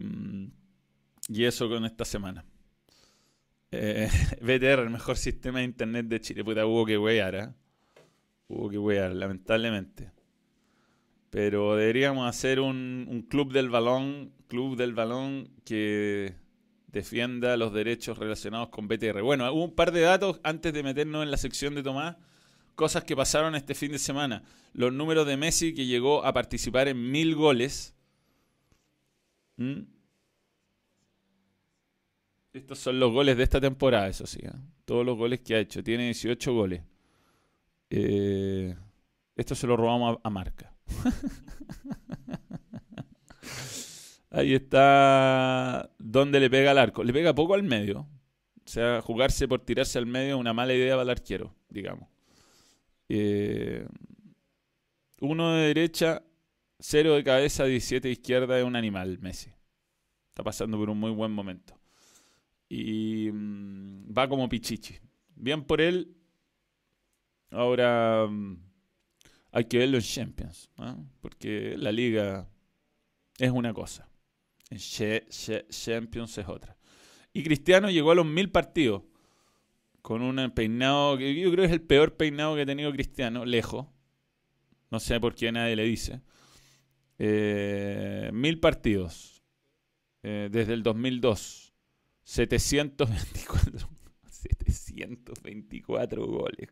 y 1.30 1.44
eso 1.44 1.66
con 1.66 1.86
esta 1.86 2.04
semana. 2.04 2.44
Eh, 3.70 4.10
BTR, 4.42 4.80
el 4.80 4.90
mejor 4.90 5.16
sistema 5.16 5.60
de 5.60 5.64
internet 5.64 6.08
de 6.08 6.20
Chile. 6.20 6.44
Puta, 6.44 6.66
hubo 6.66 6.84
que 6.84 6.98
wear, 6.98 7.34
¿eh? 7.34 7.48
Hubo 8.48 8.68
que 8.68 8.76
wear, 8.76 9.14
lamentablemente. 9.14 10.12
Pero 11.30 11.74
deberíamos 11.74 12.28
hacer 12.28 12.60
un 12.60 13.26
club 13.30 13.50
del 13.54 13.70
balón, 13.70 14.35
club 14.46 14.76
del 14.76 14.94
balón 14.94 15.50
que 15.64 16.34
defienda 16.88 17.56
los 17.56 17.72
derechos 17.72 18.18
relacionados 18.18 18.68
con 18.70 18.88
BTR. 18.88 19.20
Bueno, 19.22 19.50
hubo 19.52 19.64
un 19.64 19.74
par 19.74 19.92
de 19.92 20.00
datos 20.00 20.40
antes 20.42 20.72
de 20.72 20.82
meternos 20.82 21.22
en 21.22 21.30
la 21.30 21.36
sección 21.36 21.74
de 21.74 21.82
Tomás. 21.82 22.16
Cosas 22.74 23.04
que 23.04 23.16
pasaron 23.16 23.54
este 23.54 23.74
fin 23.74 23.92
de 23.92 23.98
semana. 23.98 24.42
Los 24.72 24.92
números 24.92 25.26
de 25.26 25.36
Messi 25.36 25.74
que 25.74 25.86
llegó 25.86 26.24
a 26.24 26.32
participar 26.32 26.88
en 26.88 27.10
mil 27.10 27.34
goles. 27.34 27.94
¿Mm? 29.56 29.82
Estos 32.52 32.78
son 32.78 32.98
los 33.00 33.12
goles 33.12 33.36
de 33.36 33.42
esta 33.42 33.60
temporada, 33.60 34.08
eso 34.08 34.26
sí. 34.26 34.40
¿eh? 34.42 34.52
Todos 34.84 35.04
los 35.04 35.16
goles 35.16 35.40
que 35.40 35.54
ha 35.54 35.58
hecho. 35.58 35.82
Tiene 35.82 36.04
18 36.04 36.54
goles. 36.54 36.82
Eh, 37.90 38.74
esto 39.36 39.54
se 39.54 39.66
lo 39.66 39.76
robamos 39.76 40.18
a, 40.22 40.28
a 40.28 40.30
Marca. 40.30 40.74
Ahí 44.36 44.52
está 44.52 45.90
donde 45.98 46.38
le 46.40 46.50
pega 46.50 46.72
al 46.72 46.76
arco. 46.76 47.02
Le 47.02 47.10
pega 47.10 47.34
poco 47.34 47.54
al 47.54 47.62
medio. 47.62 48.00
O 48.00 48.68
sea, 48.68 49.00
jugarse 49.00 49.48
por 49.48 49.64
tirarse 49.64 49.96
al 49.96 50.04
medio 50.04 50.34
es 50.34 50.40
una 50.40 50.52
mala 50.52 50.74
idea 50.74 50.92
para 50.92 51.04
el 51.04 51.08
arquero, 51.08 51.54
digamos. 51.70 52.06
Eh, 53.08 53.86
uno 55.20 55.54
de 55.54 55.68
derecha, 55.68 56.22
cero 56.78 57.14
de 57.14 57.24
cabeza, 57.24 57.64
17 57.64 58.08
de 58.08 58.12
izquierda 58.12 58.58
es 58.58 58.64
un 58.66 58.76
animal, 58.76 59.18
Messi. 59.20 59.48
Está 60.28 60.42
pasando 60.44 60.76
por 60.76 60.90
un 60.90 61.00
muy 61.00 61.12
buen 61.12 61.32
momento. 61.32 61.80
Y 62.68 63.30
mm, 63.32 64.12
va 64.12 64.28
como 64.28 64.50
pichichi. 64.50 64.98
Bien 65.34 65.64
por 65.64 65.80
él. 65.80 66.14
Ahora 67.50 68.26
mm, 68.28 68.58
hay 69.52 69.64
que 69.64 69.78
verlo 69.78 69.96
en 69.96 70.02
Champions, 70.02 70.68
¿no? 70.76 71.08
porque 71.22 71.74
la 71.78 71.90
liga 71.90 72.46
es 73.38 73.50
una 73.50 73.72
cosa. 73.72 74.06
Champions 74.70 76.38
es 76.38 76.48
otra. 76.48 76.76
Y 77.32 77.42
Cristiano 77.42 77.90
llegó 77.90 78.12
a 78.12 78.14
los 78.14 78.26
mil 78.26 78.50
partidos 78.50 79.02
con 80.02 80.22
un 80.22 80.50
peinado 80.52 81.18
que 81.18 81.34
yo 81.34 81.50
creo 81.50 81.62
que 81.62 81.66
es 81.66 81.72
el 81.72 81.82
peor 81.82 82.16
peinado 82.16 82.54
que 82.54 82.62
ha 82.62 82.66
tenido 82.66 82.92
Cristiano, 82.92 83.44
lejos. 83.44 83.86
No 84.90 85.00
sé 85.00 85.20
por 85.20 85.34
qué 85.34 85.52
nadie 85.52 85.76
le 85.76 85.84
dice. 85.84 86.20
Eh, 87.18 88.30
mil 88.32 88.60
partidos 88.60 89.42
eh, 90.22 90.48
desde 90.50 90.74
el 90.74 90.82
2002. 90.82 91.74
724. 92.24 93.88
724 94.28 96.26
goles, 96.26 96.68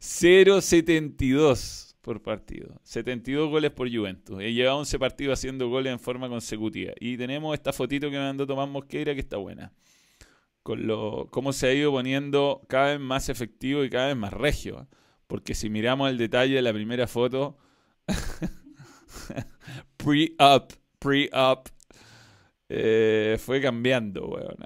0.72 0.00 1.85
por 2.06 2.22
partido. 2.22 2.80
72 2.84 3.50
goles 3.50 3.72
por 3.72 3.92
Juventus. 3.92 4.40
He 4.40 4.52
llevado 4.52 4.78
11 4.78 4.98
partidos 5.00 5.40
haciendo 5.40 5.68
goles 5.68 5.92
en 5.92 5.98
forma 5.98 6.28
consecutiva. 6.28 6.92
Y 7.00 7.16
tenemos 7.16 7.52
esta 7.52 7.72
fotito 7.72 8.08
que 8.08 8.16
me 8.16 8.22
mandó 8.22 8.46
Tomás 8.46 8.68
Mosqueira 8.68 9.12
que 9.12 9.20
está 9.20 9.38
buena. 9.38 9.72
Con 10.62 10.86
lo, 10.86 11.26
cómo 11.32 11.52
se 11.52 11.66
ha 11.66 11.74
ido 11.74 11.90
poniendo 11.90 12.62
cada 12.68 12.92
vez 12.92 13.00
más 13.00 13.28
efectivo 13.28 13.82
y 13.82 13.90
cada 13.90 14.06
vez 14.06 14.16
más 14.16 14.32
regio. 14.32 14.86
Porque 15.26 15.56
si 15.56 15.68
miramos 15.68 16.08
el 16.08 16.16
detalle 16.16 16.54
de 16.54 16.62
la 16.62 16.72
primera 16.72 17.08
foto, 17.08 17.58
pre-up, 19.96 20.68
pre-up, 21.00 21.68
eh, 22.68 23.36
fue 23.40 23.60
cambiando, 23.60 24.28
weón. 24.28 24.58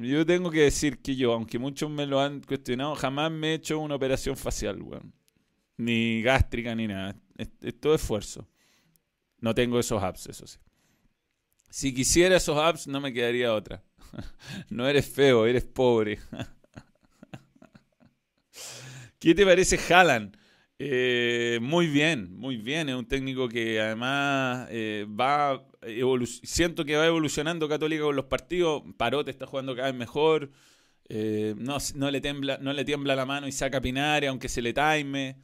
Yo 0.00 0.24
tengo 0.24 0.50
que 0.50 0.60
decir 0.60 1.02
que 1.02 1.14
yo, 1.14 1.34
aunque 1.34 1.58
muchos 1.58 1.90
me 1.90 2.06
lo 2.06 2.20
han 2.20 2.40
cuestionado, 2.40 2.94
jamás 2.94 3.30
me 3.30 3.50
he 3.50 3.54
hecho 3.54 3.80
una 3.80 3.96
operación 3.96 4.34
facial, 4.34 4.80
weón 4.80 5.12
ni 5.76 6.22
gástrica, 6.22 6.74
ni 6.74 6.86
nada. 6.86 7.16
Es, 7.36 7.48
todo 7.80 7.94
esfuerzo. 7.94 8.48
No 9.38 9.54
tengo 9.54 9.78
esos 9.78 10.02
apps, 10.02 10.26
eso 10.26 10.46
sí. 10.46 10.58
Si 11.70 11.92
quisiera 11.92 12.36
esos 12.36 12.56
apps, 12.56 12.86
no 12.86 13.00
me 13.00 13.12
quedaría 13.12 13.52
otra. 13.52 13.82
no 14.70 14.88
eres 14.88 15.08
feo, 15.08 15.46
eres 15.46 15.64
pobre. 15.64 16.18
¿Qué 19.18 19.34
te 19.34 19.44
parece 19.44 19.78
Haaland? 19.92 20.36
Eh, 20.78 21.58
muy 21.62 21.86
bien, 21.86 22.36
muy 22.36 22.56
bien. 22.56 22.88
Es 22.88 22.94
un 22.94 23.06
técnico 23.06 23.48
que 23.48 23.80
además 23.80 24.68
eh, 24.70 25.06
va. 25.08 25.66
Siento 26.42 26.84
que 26.84 26.96
va 26.96 27.06
evolucionando 27.06 27.68
Católica 27.68 28.02
con 28.02 28.16
los 28.16 28.26
partidos. 28.26 28.82
Parote 28.96 29.30
está 29.30 29.46
jugando 29.46 29.74
cada 29.74 29.88
vez 29.88 29.98
mejor. 29.98 30.50
Eh, 31.08 31.54
no, 31.58 31.76
no, 31.94 32.10
le 32.10 32.20
tembla, 32.20 32.58
no 32.60 32.72
le 32.72 32.84
tiembla 32.84 33.14
la 33.14 33.26
mano 33.26 33.46
y 33.46 33.52
saca 33.52 33.80
Pinares, 33.80 34.30
aunque 34.30 34.48
se 34.48 34.62
le 34.62 34.72
time. 34.72 35.36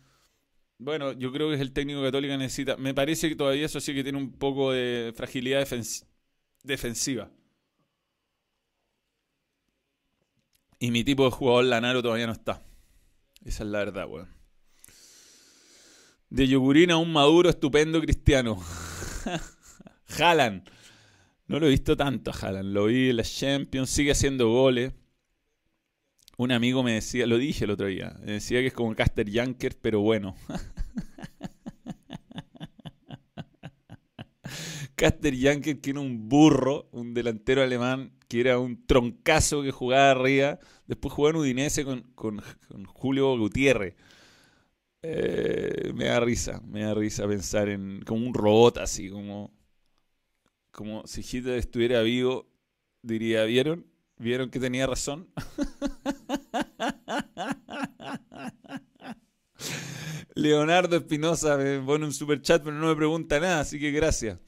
Bueno, 0.80 1.12
yo 1.12 1.30
creo 1.30 1.50
que 1.50 1.56
es 1.56 1.60
el 1.60 1.72
técnico 1.72 2.02
católico 2.02 2.34
necesita. 2.38 2.78
Me 2.78 2.94
parece 2.94 3.28
que 3.28 3.36
todavía 3.36 3.66
eso 3.66 3.80
sí 3.80 3.92
que 3.94 4.02
tiene 4.02 4.16
un 4.16 4.32
poco 4.32 4.72
de 4.72 5.12
fragilidad 5.14 5.68
defensiva. 6.62 7.30
Y 10.78 10.90
mi 10.90 11.04
tipo 11.04 11.26
de 11.26 11.32
jugador 11.32 11.66
Lanaro 11.66 12.02
todavía 12.02 12.26
no 12.26 12.32
está. 12.32 12.64
Esa 13.44 13.64
es 13.64 13.68
la 13.68 13.80
verdad, 13.80 14.08
weón. 14.08 14.30
De 16.30 16.48
Yogurina 16.48 16.94
a 16.94 16.96
un 16.96 17.12
maduro 17.12 17.50
estupendo 17.50 18.00
cristiano. 18.00 18.58
Jalan. 20.06 20.64
No 21.46 21.60
lo 21.60 21.66
he 21.66 21.70
visto 21.70 21.94
tanto 21.94 22.30
a 22.30 22.32
Jalan. 22.32 22.72
Lo 22.72 22.86
vi 22.86 23.10
en 23.10 23.18
la 23.18 23.22
Champions. 23.22 23.90
Sigue 23.90 24.12
haciendo 24.12 24.48
goles. 24.48 24.94
Un 26.40 26.52
amigo 26.52 26.82
me 26.82 26.94
decía, 26.94 27.26
lo 27.26 27.36
dije 27.36 27.66
el 27.66 27.70
otro 27.70 27.88
día, 27.88 28.16
me 28.24 28.32
decía 28.32 28.60
que 28.60 28.68
es 28.68 28.72
como 28.72 28.94
Caster 28.94 29.30
Janker, 29.30 29.76
pero 29.78 30.00
bueno. 30.00 30.34
Caster 34.96 35.38
Janker 35.38 35.82
que 35.82 35.90
era 35.90 36.00
un 36.00 36.30
burro, 36.30 36.88
un 36.92 37.12
delantero 37.12 37.62
alemán 37.62 38.14
que 38.26 38.40
era 38.40 38.58
un 38.58 38.86
troncazo 38.86 39.62
que 39.62 39.70
jugaba 39.70 40.12
arriba. 40.12 40.58
Después 40.86 41.12
jugó 41.12 41.28
en 41.28 41.36
Udinese 41.36 41.84
con, 41.84 42.06
Julio 42.86 43.36
Gutiérrez. 43.36 43.96
Eh, 45.02 45.92
me 45.94 46.06
da 46.06 46.20
risa, 46.20 46.62
me 46.64 46.84
da 46.84 46.94
risa 46.94 47.28
pensar 47.28 47.68
en 47.68 48.00
como 48.00 48.26
un 48.26 48.32
robot 48.32 48.78
así, 48.78 49.10
como, 49.10 49.52
como 50.70 51.06
si 51.06 51.20
Hitler 51.20 51.58
estuviera 51.58 52.00
vivo, 52.00 52.50
diría, 53.02 53.44
¿vieron? 53.44 53.89
¿Vieron 54.20 54.50
que 54.50 54.60
tenía 54.60 54.86
razón? 54.86 55.28
Leonardo 60.34 60.96
Espinosa 60.96 61.56
me 61.56 61.80
pone 61.80 62.04
un 62.04 62.12
super 62.12 62.42
chat, 62.42 62.62
pero 62.62 62.76
no 62.76 62.88
me 62.88 62.96
pregunta 62.96 63.40
nada, 63.40 63.60
así 63.60 63.80
que 63.80 63.90
gracias. 63.90 64.38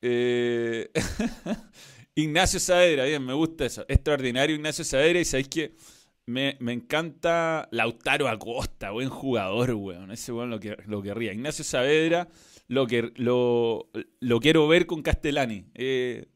Eh, 0.00 0.90
Ignacio 2.14 2.58
Saavedra, 2.58 3.04
bien, 3.04 3.26
me 3.26 3.34
gusta 3.34 3.66
eso. 3.66 3.84
Extraordinario 3.88 4.56
Ignacio 4.56 4.84
Saavedra 4.84 5.20
y 5.20 5.26
sabéis 5.26 5.48
que 5.48 5.76
me, 6.24 6.56
encanta 6.60 7.68
Lautaro 7.70 8.26
Acosta, 8.26 8.90
buen 8.92 9.10
jugador, 9.10 9.74
weón. 9.74 10.12
Ese 10.12 10.32
weón 10.32 10.48
lo, 10.48 10.60
que, 10.60 10.78
lo 10.86 11.02
querría. 11.02 11.34
Ignacio 11.34 11.62
Saavedra 11.62 12.26
lo, 12.68 12.86
que, 12.86 13.12
lo, 13.16 13.90
lo 14.20 14.40
quiero 14.40 14.66
ver 14.66 14.86
con 14.86 15.02
Castellani. 15.02 15.66
Eh, 15.74 16.26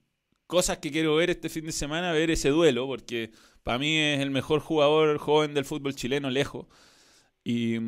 cosas 0.53 0.77
que 0.77 0.91
quiero 0.91 1.15
ver 1.15 1.31
este 1.31 1.49
fin 1.49 1.65
de 1.65 1.73
semana, 1.73 2.13
ver 2.13 2.31
ese 2.31 2.51
duelo, 2.51 2.87
porque 2.87 3.31
para 3.63 3.79
mí 3.79 3.97
es 3.97 4.21
el 4.21 4.31
mejor 4.31 4.61
jugador 4.61 5.17
joven 5.17 5.55
del 5.55 5.65
fútbol 5.65 5.95
chileno, 5.95 6.29
lejos. 6.29 6.67
Y, 7.43 7.79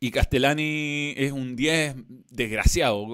y 0.00 0.10
Castellani 0.10 1.14
es 1.16 1.30
un 1.30 1.54
10 1.54 1.94
desgraciado. 2.30 3.06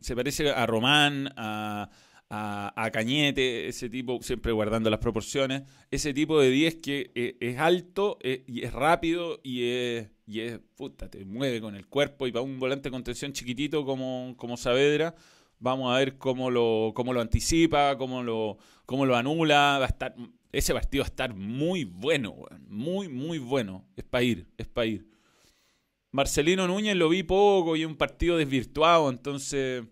Se 0.00 0.16
parece 0.16 0.48
a 0.48 0.64
Román, 0.64 1.30
a, 1.36 1.90
a, 2.30 2.90
Cañete, 2.90 3.68
ese 3.68 3.90
tipo, 3.90 4.18
siempre 4.22 4.52
guardando 4.52 4.88
las 4.88 5.00
proporciones. 5.00 5.64
Ese 5.90 6.14
tipo 6.14 6.40
de 6.40 6.48
10 6.48 6.76
que 6.76 7.10
eh, 7.14 7.36
es, 7.38 7.58
alto 7.58 8.16
eh, 8.22 8.44
y 8.46 8.64
es 8.64 8.72
rápido 8.72 9.40
y 9.42 9.64
es, 9.64 10.08
y 10.26 10.40
es 10.40 10.58
puta, 10.74 11.10
te 11.10 11.22
mueve 11.26 11.60
con 11.60 11.76
el 11.76 11.86
cuerpo. 11.86 12.26
Y 12.26 12.32
para 12.32 12.44
un 12.44 12.58
volante 12.58 12.88
de 12.88 12.92
contención 12.92 13.34
chiquitito 13.34 13.84
como, 13.84 14.32
como 14.38 14.56
Saavedra 14.56 15.14
Vamos 15.60 15.92
a 15.92 15.98
ver 15.98 16.18
cómo 16.18 16.50
lo, 16.50 16.92
cómo 16.94 17.12
lo 17.12 17.20
anticipa, 17.20 17.96
cómo 17.98 18.22
lo, 18.22 18.58
cómo 18.86 19.06
lo 19.06 19.16
anula. 19.16 19.78
Va 19.78 19.84
a 19.84 19.88
estar, 19.88 20.14
ese 20.52 20.72
partido 20.72 21.02
va 21.02 21.06
a 21.06 21.10
estar 21.10 21.34
muy 21.34 21.84
bueno, 21.84 22.36
muy, 22.66 23.08
muy 23.08 23.38
bueno. 23.38 23.86
Es 23.96 24.04
para 24.04 24.22
ir, 24.22 24.46
es 24.56 24.68
para 24.68 24.86
ir. 24.86 25.08
Marcelino 26.10 26.66
Núñez 26.66 26.96
lo 26.96 27.08
vi 27.08 27.22
poco 27.22 27.76
y 27.76 27.84
un 27.84 27.96
partido 27.96 28.36
desvirtuado, 28.36 29.10
entonces 29.10 29.84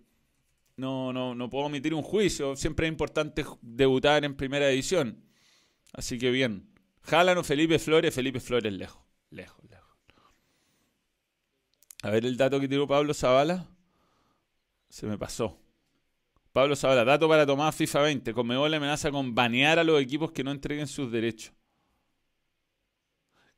no, 0.76 1.12
no, 1.12 1.34
no 1.34 1.50
puedo 1.50 1.66
emitir 1.66 1.94
un 1.94 2.02
juicio. 2.02 2.56
Siempre 2.56 2.86
es 2.86 2.92
importante 2.92 3.44
debutar 3.60 4.24
en 4.24 4.34
primera 4.34 4.70
edición. 4.70 5.24
Así 5.92 6.18
que 6.18 6.30
bien. 6.30 6.70
Jalan 7.02 7.44
Felipe 7.44 7.78
Flores, 7.78 8.14
Felipe 8.14 8.40
Flores 8.40 8.72
lejos, 8.72 9.02
lejos, 9.30 9.62
lejos. 9.68 9.86
A 12.02 12.10
ver 12.10 12.24
el 12.24 12.36
dato 12.36 12.60
que 12.60 12.68
tiró 12.68 12.86
Pablo 12.86 13.14
Zavala. 13.14 13.68
Se 14.88 15.06
me 15.06 15.18
pasó. 15.18 15.58
Pablo 16.52 16.74
Zabala, 16.74 17.04
dato 17.04 17.28
para 17.28 17.44
tomar 17.44 17.72
FIFA 17.72 18.00
20. 18.00 18.32
Conmebol 18.32 18.72
amenaza 18.72 19.10
con 19.10 19.34
banear 19.34 19.78
a 19.78 19.84
los 19.84 20.00
equipos 20.00 20.32
que 20.32 20.42
no 20.42 20.50
entreguen 20.50 20.86
sus 20.86 21.12
derechos. 21.12 21.52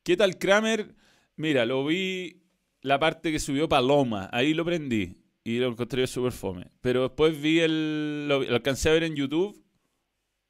¿Qué 0.03 0.17
tal 0.17 0.37
Kramer? 0.39 0.97
Mira, 1.37 1.65
lo 1.65 1.87
vi 1.87 2.43
la 2.81 2.99
parte 2.99 3.31
que 3.31 3.39
subió 3.39 3.69
Paloma. 3.69 4.29
Ahí 4.33 4.55
lo 4.55 4.65
prendí 4.65 5.17
y 5.45 5.59
lo 5.59 5.69
encontré 5.69 6.07
súper 6.07 6.33
fome. 6.33 6.71
Pero 6.81 7.03
después 7.03 7.41
vi 7.41 7.61
el. 7.61 8.27
Lo, 8.27 8.41
alcancé 8.41 8.89
a 8.89 8.93
ver 8.95 9.05
en 9.05 9.15
YouTube. 9.15 9.65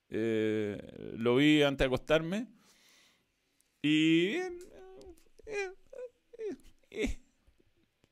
Eh, 0.09 1.15
lo 1.17 1.37
vi 1.37 1.63
antes 1.63 1.81
de 1.81 1.87
acostarme. 1.87 2.49
Y. 3.83 4.37
Eh, 5.47 5.73
eh, 6.91 7.21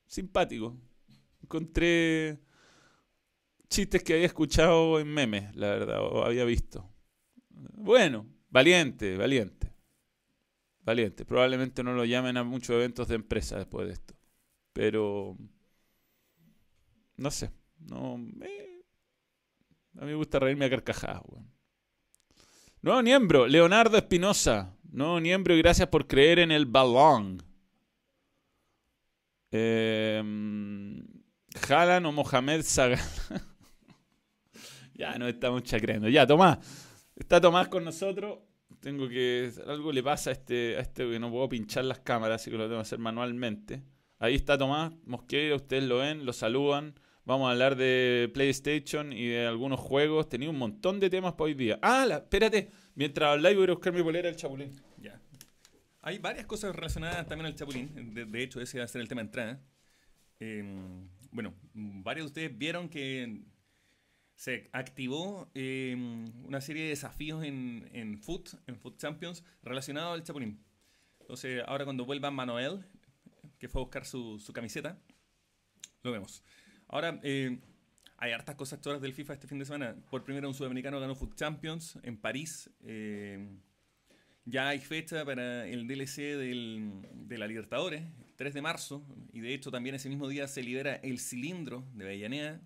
simpático. 0.07 0.76
Encontré 1.42 2.38
chistes 3.68 4.02
que 4.02 4.14
había 4.14 4.26
escuchado 4.26 4.98
en 5.00 5.09
memes, 5.09 5.55
la 5.57 5.68
verdad, 5.68 6.00
o 6.00 6.24
había 6.24 6.44
visto. 6.44 6.88
Bueno, 7.50 8.26
valiente, 8.48 9.16
valiente. 9.16 9.72
Valiente. 10.81 11.24
Probablemente 11.24 11.83
no 11.83 11.94
lo 11.94 12.05
llamen 12.05 12.37
a 12.37 12.44
muchos 12.44 12.76
eventos 12.76 13.09
de 13.09 13.16
empresa 13.16 13.59
después 13.59 13.88
de 13.88 13.94
esto. 13.94 14.14
Pero. 14.72 15.37
No 17.16 17.31
sé. 17.31 17.50
No. 17.79 18.14
a 18.14 18.16
mí 18.18 18.37
me 19.94 20.14
gusta 20.14 20.38
reírme 20.38 20.66
a 20.66 20.70
carcajadas, 20.70 21.22
Nuevo 22.83 23.02
miembro, 23.02 23.46
Leonardo 23.46 23.96
Espinosa. 23.96 24.76
Nuevo 24.85 25.20
miembro 25.20 25.55
y 25.55 25.59
gracias 25.59 25.88
por 25.88 26.07
creer 26.07 26.38
en 26.38 26.52
el 26.52 26.66
balón. 26.66 27.42
Eh, 29.50 30.22
o 32.05 32.12
Mohamed 32.12 32.62
Sagan. 32.62 33.00
Ya 34.96 35.18
no 35.18 35.28
estamos 35.28 35.62
chacreando. 35.62 36.09
Ya, 36.09 36.26
Tomás. 36.26 36.59
Está 37.14 37.40
Tomás 37.40 37.68
con 37.68 37.85
nosotros. 37.85 38.38
Tengo 38.80 39.09
que. 39.09 39.50
Algo 39.66 39.92
le 39.92 40.02
pasa 40.02 40.30
a 40.30 40.32
este, 40.32 40.76
a 40.76 40.80
este 40.80 41.09
que 41.09 41.18
no 41.18 41.30
puedo 41.30 41.48
pinchar 41.48 41.85
las 41.85 42.00
cámaras, 42.00 42.40
así 42.40 42.50
que 42.50 42.56
lo 42.56 42.64
tengo 42.64 42.76
que 42.76 42.82
hacer 42.82 42.98
manualmente. 42.98 43.82
Ahí 44.18 44.35
está 44.35 44.56
Tomás 44.56 44.92
Mosquera, 45.04 45.54
ustedes 45.56 45.85
lo 45.85 45.98
ven, 45.98 46.24
lo 46.24 46.32
saludan. 46.32 46.94
Vamos 47.26 47.48
a 47.48 47.50
hablar 47.50 47.76
de 47.76 48.30
PlayStation 48.32 49.12
y 49.12 49.26
de 49.26 49.46
algunos 49.46 49.80
juegos. 49.80 50.28
Tenía 50.28 50.48
un 50.48 50.59
montón 50.59 51.00
de 51.00 51.11
temas 51.11 51.32
para 51.32 51.44
hoy 51.46 51.54
día. 51.54 51.78
Ah, 51.82 52.06
espérate. 52.09 52.70
Mientras 52.94 53.30
habláis 53.30 53.56
voy 53.56 53.66
a 53.66 53.72
buscar 53.72 53.92
mi 53.92 54.00
bolera 54.00 54.28
el 54.28 54.37
Chapulín. 54.37 54.72
Ya. 54.98 55.20
Hay 56.02 56.18
varias 56.18 56.46
cosas 56.46 56.74
relacionadas 56.74 57.26
también 57.26 57.46
al 57.46 57.54
Chapulín. 57.54 58.14
De, 58.14 58.42
hecho, 58.42 58.61
ese 58.61 58.78
va 58.78 58.85
a 58.85 58.88
ser 58.88 59.00
el 59.00 59.09
tema 59.09 59.22
de 59.22 59.26
entrada. 59.26 59.61
Em, 60.38 61.09
bueno, 61.32 61.52
varios 61.74 62.26
de 62.26 62.28
ustedes 62.28 62.59
vieron 62.59 62.88
que 62.88 63.42
se 64.37 64.68
activó 64.72 65.51
em, 65.55 66.31
una 66.44 66.61
serie 66.61 66.85
de 66.85 66.90
desafíos 66.90 67.42
en, 67.42 67.88
en 67.92 68.18
Foot, 68.18 68.51
en 68.66 68.79
Foot 68.79 68.99
Champions, 68.99 69.42
relacionados 69.62 70.14
al 70.14 70.22
Chapulín. 70.22 70.62
Entonces, 71.20 71.62
ahora 71.66 71.85
cuando 71.85 72.05
vuelva 72.05 72.31
Manuel, 72.31 72.85
que 73.59 73.68
fue 73.68 73.81
a 73.81 73.85
buscar 73.85 74.05
su, 74.05 74.38
su 74.38 74.53
camiseta, 74.53 75.01
lo 76.03 76.12
vemos. 76.12 76.44
Ahora, 76.87 77.18
eh, 77.22 77.59
hay 78.18 78.33
hartas 78.33 78.55
cosas 78.57 78.81
todas 78.81 79.01
del 79.01 79.14
FIFA 79.14 79.33
este 79.33 79.49
fin 79.49 79.59
de 79.59 79.64
semana. 79.64 79.96
Por 80.11 80.22
primero, 80.22 80.46
un 80.49 80.55
sudamericano 80.55 81.01
ganó 81.01 81.14
Foot 81.14 81.35
Champions 81.35 81.99
en 82.03 82.18
París. 82.18 82.70
Eh, 82.85 83.59
ya 84.44 84.68
hay 84.68 84.81
fecha 84.81 85.25
para 85.25 85.66
el 85.66 85.88
DLC 85.88 86.37
del, 86.37 87.09
de 87.14 87.38
la 87.38 87.46
Libertadores, 87.46 88.05
3 88.37 88.53
de 88.53 88.62
marzo. 88.62 89.03
Y 89.33 89.40
de 89.40 89.55
hecho, 89.55 89.70
también 89.70 89.94
ese 89.94 90.11
mismo 90.11 90.29
día 90.29 90.46
se 90.46 90.62
libera 90.62 90.96
el 90.96 91.18
cilindro 91.18 91.85
de 91.94 92.05
Avellaneda 92.05 92.61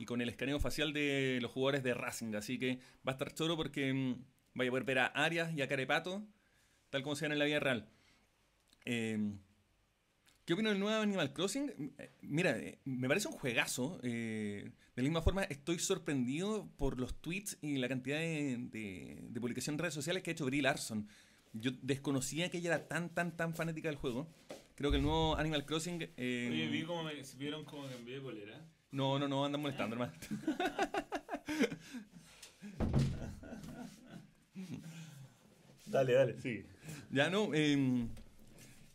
y 0.00 0.06
con 0.06 0.22
el 0.22 0.30
escaneo 0.30 0.58
facial 0.58 0.94
de 0.94 1.40
los 1.42 1.50
jugadores 1.50 1.82
de 1.82 1.92
Racing. 1.92 2.34
Así 2.34 2.58
que 2.58 2.78
va 3.06 3.10
a 3.10 3.10
estar 3.12 3.34
choro 3.34 3.54
porque 3.54 3.92
mm, 3.92 4.14
vaya 4.54 4.70
a 4.70 4.72
poder 4.72 4.84
ver 4.84 4.98
a 5.00 5.06
Arias 5.08 5.52
y 5.54 5.60
a 5.60 5.68
Carepato, 5.68 6.26
tal 6.88 7.02
como 7.02 7.16
se 7.16 7.26
en 7.26 7.38
la 7.38 7.44
vida 7.44 7.60
real. 7.60 7.86
Em, 8.86 9.38
¿Qué 10.46 10.54
opino 10.54 10.70
del 10.70 10.80
nuevo 10.80 11.02
Animal 11.02 11.34
Crossing? 11.34 11.92
Eh, 11.98 12.12
mira, 12.22 12.56
eh, 12.56 12.78
me 12.86 13.08
parece 13.08 13.28
un 13.28 13.34
juegazo. 13.34 14.00
Eh, 14.02 14.70
de 14.96 15.02
la 15.02 15.02
misma 15.02 15.20
forma, 15.20 15.42
estoy 15.42 15.78
sorprendido 15.78 16.66
por 16.78 16.98
los 16.98 17.20
tweets 17.20 17.58
y 17.60 17.76
la 17.76 17.86
cantidad 17.86 18.18
de, 18.18 19.30
publicación 19.38 19.74
en 19.74 19.80
redes 19.80 19.94
sociales 19.94 20.22
que 20.22 20.30
ha 20.30 20.32
hecho 20.32 20.46
Brie 20.46 20.62
Larson. 20.62 21.08
Yo 21.52 21.72
desconocía 21.82 22.50
que 22.50 22.56
ella 22.56 22.74
era 22.74 22.88
tan, 22.88 23.10
tan, 23.10 23.36
tan 23.36 23.54
fanática 23.54 23.90
del 23.90 23.98
juego. 23.98 24.32
Creo 24.76 24.90
que 24.90 24.96
el 24.96 25.02
nuevo 25.02 25.36
Animal 25.36 25.66
Crossing. 25.66 25.96
Oye, 26.16 26.68
vi 26.72 26.84
como 26.84 27.02
me, 27.04 27.12
vieron 27.36 27.66
como 27.66 27.86
que 27.86 27.96
envié 27.96 28.18
bolera. 28.18 28.66
No, 28.92 29.18
no, 29.18 29.28
no, 29.28 29.44
andan 29.44 29.60
molestando, 29.60 29.94
hermano. 29.94 30.12
dale, 35.86 36.12
dale, 36.12 36.40
sí. 36.40 36.64
Ya 37.10 37.30
no, 37.30 37.50
eh, 37.54 38.06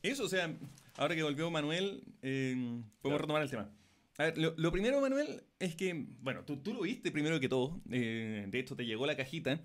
eso, 0.04 0.26
o 0.26 0.30
sea, 0.30 0.54
ahora 0.98 1.16
que 1.16 1.24
volvió 1.24 1.50
Manuel, 1.50 2.04
eh, 2.22 2.82
podemos 3.02 3.22
retomar 3.22 3.42
el 3.42 3.50
tema. 3.50 3.72
A 4.18 4.24
ver, 4.24 4.38
lo, 4.38 4.72
primero, 4.72 5.02
Manuel, 5.02 5.44
es 5.60 5.76
que, 5.76 6.06
bueno, 6.22 6.46
tú, 6.46 6.58
tú 6.58 6.74
lo 6.74 6.82
viste 6.82 7.12
primero 7.12 7.40
que 7.40 7.50
todo, 7.50 7.82
eh, 7.92 8.46
de 8.48 8.60
hecho 8.60 8.76
te 8.76 8.86
llegó 8.86 9.06
la 9.06 9.18
cajita, 9.18 9.60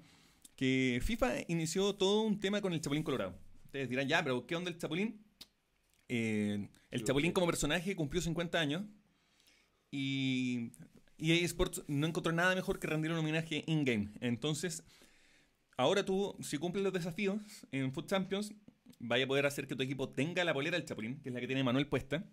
que 0.56 1.00
FIFA 1.02 1.44
inició 1.48 1.94
todo 1.94 2.22
un 2.22 2.40
tema 2.40 2.60
con 2.60 2.72
el 2.72 2.80
Chapulín 2.80 3.04
Colorado. 3.04 3.38
Ustedes 3.66 3.88
dirán, 3.88 4.08
ya, 4.08 4.24
pero 4.24 4.46
¿qué 4.46 4.56
onda 4.56 4.70
el 4.70 4.78
Chapulín? 4.78 5.24
Eh, 6.08 6.68
el 6.90 7.04
Chapulín 7.04 7.30
como 7.30 7.46
personaje 7.46 7.94
cumplió 7.94 8.20
50 8.20 8.58
años 8.58 8.82
y 9.90 10.72
EA 11.18 11.44
Sports 11.44 11.82
no 11.86 12.06
encontró 12.06 12.32
nada 12.32 12.54
mejor 12.54 12.78
que 12.78 12.86
rendir 12.86 13.12
un 13.12 13.18
homenaje 13.18 13.64
in-game. 13.66 14.08
Entonces, 14.20 14.82
ahora 15.76 16.04
tú, 16.04 16.36
si 16.40 16.58
cumples 16.58 16.84
los 16.84 16.92
desafíos 16.92 17.40
en 17.72 17.92
Foot 17.92 18.08
Champions, 18.08 18.54
vaya 18.98 19.24
a 19.24 19.28
poder 19.28 19.46
hacer 19.46 19.66
que 19.66 19.76
tu 19.76 19.82
equipo 19.82 20.08
tenga 20.08 20.44
la 20.44 20.54
polera 20.54 20.76
del 20.76 20.86
Chapulín, 20.86 21.20
que 21.20 21.28
es 21.28 21.34
la 21.34 21.40
que 21.40 21.46
tiene 21.46 21.64
Manuel 21.64 21.86
puesta. 21.86 22.24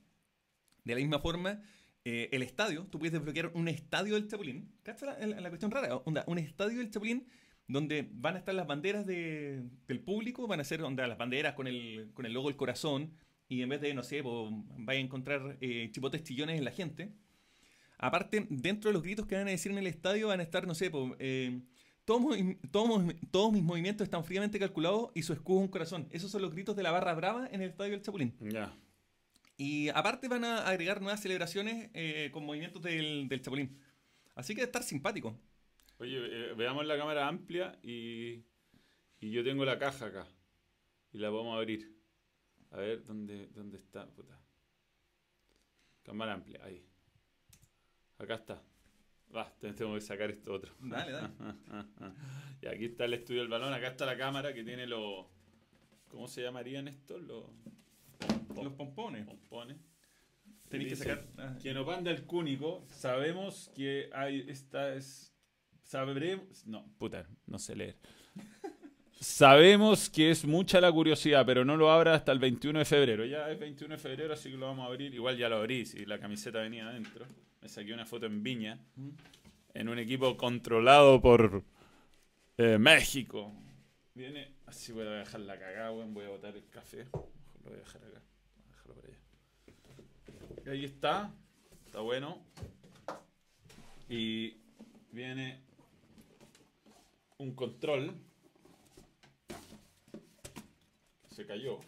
De 0.83 0.93
la 0.93 0.99
misma 0.99 1.19
forma, 1.19 1.61
eh, 2.05 2.29
el 2.31 2.41
estadio, 2.41 2.85
tú 2.85 2.99
puedes 2.99 3.13
desbloquear 3.13 3.51
un 3.53 3.67
estadio 3.67 4.15
del 4.15 4.27
Chapulín. 4.27 4.71
¿Cachai 4.83 5.27
la, 5.27 5.41
la, 5.41 5.49
cuestión 5.49 5.71
rara? 5.71 6.01
un 6.05 6.37
estadio 6.37 6.79
del 6.79 6.89
Chapulín 6.89 7.27
donde 7.67 8.07
van 8.13 8.35
a 8.35 8.39
estar 8.39 8.55
las 8.55 8.65
banderas 8.65 9.05
del 9.05 9.99
público, 10.05 10.47
van 10.47 10.61
a 10.61 10.63
ser 10.63 10.81
onda, 10.83 11.05
las 11.05 11.17
banderas 11.17 11.53
con 11.53 11.67
el, 11.67 12.11
con 12.13 12.25
el 12.25 12.31
logo 12.31 12.47
del 12.47 12.55
corazón, 12.55 13.11
y 13.49 13.61
en 13.61 13.69
vez 13.69 13.81
de, 13.81 13.93
no 13.93 14.03
sé, 14.03 14.21
vaya 14.21 14.99
a 14.99 15.03
encontrar 15.03 15.57
eh, 15.59 15.89
chipotes 15.91 16.23
chillones 16.23 16.57
en 16.57 16.63
la 16.63 16.71
gente 16.71 17.11
Aparte, 17.97 18.45
dentro 18.49 18.89
de 18.89 18.93
los 18.93 19.03
gritos 19.03 19.25
que 19.25 19.35
van 19.35 19.47
a 19.47 19.51
decir 19.51 19.71
en 19.71 19.79
el 19.79 19.87
estadio 19.87 20.27
van 20.27 20.39
a 20.39 20.43
estar, 20.43 20.67
no 20.67 20.75
sé, 20.75 20.91
eh, 21.19 21.61
todos, 22.05 22.37
todos, 22.71 23.51
mis 23.51 23.63
movimientos 23.63 24.05
están 24.05 24.23
fríamente 24.23 24.59
calculados 24.59 25.09
y 25.13 25.23
su 25.23 25.33
escudo 25.33 25.59
es 25.59 25.65
un 25.65 25.71
corazón. 25.71 26.07
Esos 26.11 26.31
son 26.31 26.41
los 26.41 26.51
gritos 26.51 26.75
de 26.75 26.83
la 26.83 26.91
barra 26.91 27.13
brava 27.15 27.47
en 27.51 27.61
el 27.61 27.69
estadio 27.69 27.91
del 27.91 28.01
Chapulín. 28.01 28.33
Ya. 28.39 28.73
Y 29.57 29.89
aparte 29.89 30.27
van 30.27 30.45
a 30.45 30.67
agregar 30.67 31.01
nuevas 31.01 31.21
celebraciones 31.21 31.89
eh, 31.93 32.29
con 32.31 32.45
movimientos 32.45 32.81
del, 32.81 33.27
del, 33.27 33.41
Chapulín. 33.41 33.77
Así 34.35 34.53
que 34.55 34.61
estar 34.61 34.83
simpático. 34.83 35.37
Oye, 35.97 36.17
eh, 36.17 36.53
veamos 36.55 36.85
la 36.85 36.97
cámara 36.97 37.27
amplia 37.27 37.77
y, 37.81 38.43
y 39.19 39.31
yo 39.31 39.43
tengo 39.43 39.65
la 39.65 39.79
caja 39.79 40.05
acá. 40.05 40.27
Y 41.11 41.17
la 41.17 41.29
vamos 41.31 41.55
a 41.55 41.57
abrir. 41.57 41.91
A 42.71 42.77
ver, 42.77 43.03
¿dónde, 43.03 43.47
dónde 43.47 43.77
está? 43.77 44.05
Puta. 44.07 44.39
Cámara 46.03 46.35
amplia, 46.35 46.63
ahí. 46.63 46.86
Acá 48.19 48.35
está. 48.35 48.61
Va, 49.35 49.53
tengo 49.59 49.93
que 49.95 50.01
sacar 50.01 50.31
esto 50.31 50.53
otro. 50.53 50.73
Dale, 50.79 51.11
dale. 51.11 51.29
y 52.61 52.67
aquí 52.67 52.85
está 52.85 53.05
el 53.05 53.13
estudio 53.13 53.41
del 53.41 53.49
balón. 53.49 53.73
Acá 53.73 53.89
está 53.89 54.05
la 54.05 54.17
cámara 54.17 54.53
que 54.53 54.63
tiene 54.63 54.87
los. 54.87 55.25
¿Cómo 56.07 56.27
se 56.27 56.41
llamarían 56.41 56.87
estos? 56.87 57.21
Los, 57.21 57.43
los 58.55 58.73
pompones. 58.73 59.25
pompones. 59.25 59.77
Tenéis 60.69 60.91
que 60.91 60.95
sacar. 60.95 61.25
Ah. 61.37 61.55
Quien 61.61 61.77
opanda 61.77 62.11
el 62.11 62.25
cúnico, 62.25 62.85
sabemos 62.89 63.69
que 63.75 64.09
hay. 64.13 64.45
Esta 64.47 64.93
es. 64.93 65.33
Sabremos. 65.83 66.65
No, 66.65 66.85
puta, 66.97 67.27
no 67.45 67.59
sé 67.59 67.75
leer. 67.75 67.97
Sabemos 69.19 70.09
que 70.09 70.29
es 70.29 70.45
mucha 70.45 70.79
la 70.79 70.91
curiosidad, 70.91 71.45
pero 71.45 71.65
no 71.65 71.75
lo 71.75 71.91
abra 71.91 72.13
hasta 72.13 72.31
el 72.31 72.39
21 72.39 72.79
de 72.79 72.85
febrero. 72.85 73.25
Ya 73.25 73.49
es 73.49 73.59
21 73.59 73.95
de 73.95 73.99
febrero, 73.99 74.33
así 74.33 74.51
que 74.51 74.57
lo 74.57 74.67
vamos 74.67 74.85
a 74.85 74.87
abrir. 74.87 75.13
Igual 75.13 75.37
ya 75.37 75.49
lo 75.49 75.57
abrí, 75.57 75.85
si 75.85 76.05
la 76.05 76.19
camiseta 76.19 76.59
venía 76.59 76.87
adentro. 76.87 77.25
Me 77.67 77.73
saqué 77.73 77.91
una 77.91 78.05
foto 78.05 78.27
en 78.27 78.41
Viña, 78.43 78.79
en 79.73 79.89
un 79.89 79.99
equipo 79.99 80.37
controlado 80.37 81.19
por 81.19 81.65
eh, 82.57 82.77
México. 82.77 83.51
Viene, 84.15 84.53
así 84.67 84.93
voy 84.93 85.05
a 85.05 85.09
dejar 85.09 85.41
la 85.41 85.59
cagada, 85.59 85.89
voy 85.89 86.23
a 86.23 86.29
botar 86.29 86.55
el 86.55 86.65
café. 86.69 87.09
Lo 87.11 87.29
voy 87.65 87.73
a 87.73 87.79
dejar 87.79 88.05
acá. 88.05 88.21
Voy 88.55 88.63
a 88.63 88.69
dejarlo 88.69 88.95
por 88.95 89.05
allá. 89.05 89.17
Y 90.65 90.69
ahí 90.69 90.85
está, 90.85 91.29
está 91.85 91.99
bueno. 91.99 92.41
Y 94.07 94.55
viene 95.11 95.59
un 97.37 97.53
control. 97.53 98.13
Se 101.35 101.45
cayó. 101.45 101.81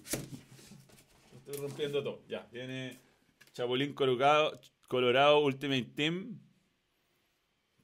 Estoy 1.36 1.56
rompiendo 1.60 2.02
todo. 2.02 2.22
Ya, 2.26 2.48
viene 2.50 2.96
Chapulín 3.52 3.92
Colorado, 3.92 4.58
Colorado 4.88 5.40
Ultimate 5.40 5.84
Team. 5.94 6.40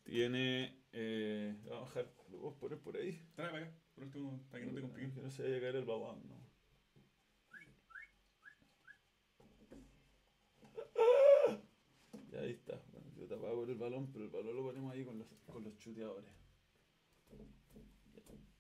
Tiene. 0.05 0.75
Eh, 0.93 1.55
vamos 1.69 1.95
a 1.95 1.99
dejar. 2.01 2.15
Lo 2.31 2.49
a 2.49 2.57
poner 2.57 2.79
por 2.79 2.97
ahí. 2.97 3.21
Trae 3.37 3.51
para 3.51 3.67
acá, 3.67 3.75
por 3.95 4.05
último, 4.05 4.43
para 4.51 4.65
que 4.65 4.71
no 4.71 4.75
te 4.75 4.81
compliques. 4.81 5.15
Que 5.15 5.23
no 5.23 5.31
se 5.31 5.43
vaya 5.43 5.57
a 5.59 5.61
caer 5.61 5.77
el 5.77 5.85
babán, 5.85 6.27
¿no? 6.27 6.35
Ya 12.33 12.41
ahí 12.41 12.53
está. 12.53 12.83
Bueno, 12.91 13.07
yo 13.17 13.27
te 13.27 13.35
apago 13.35 13.65
el 13.65 13.75
balón, 13.77 14.11
pero 14.11 14.25
el 14.25 14.31
balón 14.31 14.57
lo 14.57 14.63
ponemos 14.65 14.93
ahí 14.93 15.05
con 15.05 15.19
los, 15.19 15.29
con 15.47 15.63
los 15.63 15.79
chuteadores. 15.79 16.33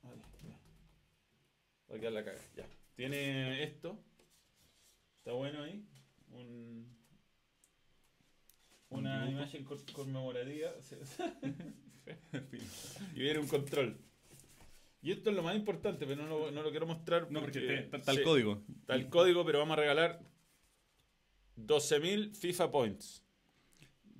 Ahí, 0.02 0.22
ya. 0.46 0.60
Va 1.90 1.96
a 1.96 1.98
quedar 1.98 2.12
la 2.12 2.24
caga. 2.24 2.40
Ya. 2.54 2.68
Tiene 2.94 3.64
esto. 3.64 3.98
Está 5.18 5.32
bueno 5.32 5.62
ahí. 5.62 5.84
Un, 6.30 7.03
una 8.94 9.30
imagen 9.30 9.64
conmemorativa. 9.92 10.70
y 13.14 13.18
viene 13.18 13.38
un 13.38 13.48
control. 13.48 13.98
Y 15.02 15.12
esto 15.12 15.30
es 15.30 15.36
lo 15.36 15.42
más 15.42 15.54
importante, 15.54 16.06
pero 16.06 16.22
no 16.22 16.28
lo, 16.28 16.50
no 16.50 16.62
lo 16.62 16.70
quiero 16.70 16.86
mostrar. 16.86 17.30
No, 17.30 17.40
porque 17.40 17.80
está, 17.80 17.98
está 17.98 18.12
sí, 18.12 18.18
el 18.18 18.24
código. 18.24 18.62
Está 18.80 18.94
el 18.94 19.08
código, 19.10 19.44
pero 19.44 19.58
vamos 19.58 19.76
a 19.76 19.80
regalar 19.80 20.20
12.000 21.58 22.34
FIFA 22.34 22.70
Points. 22.70 23.22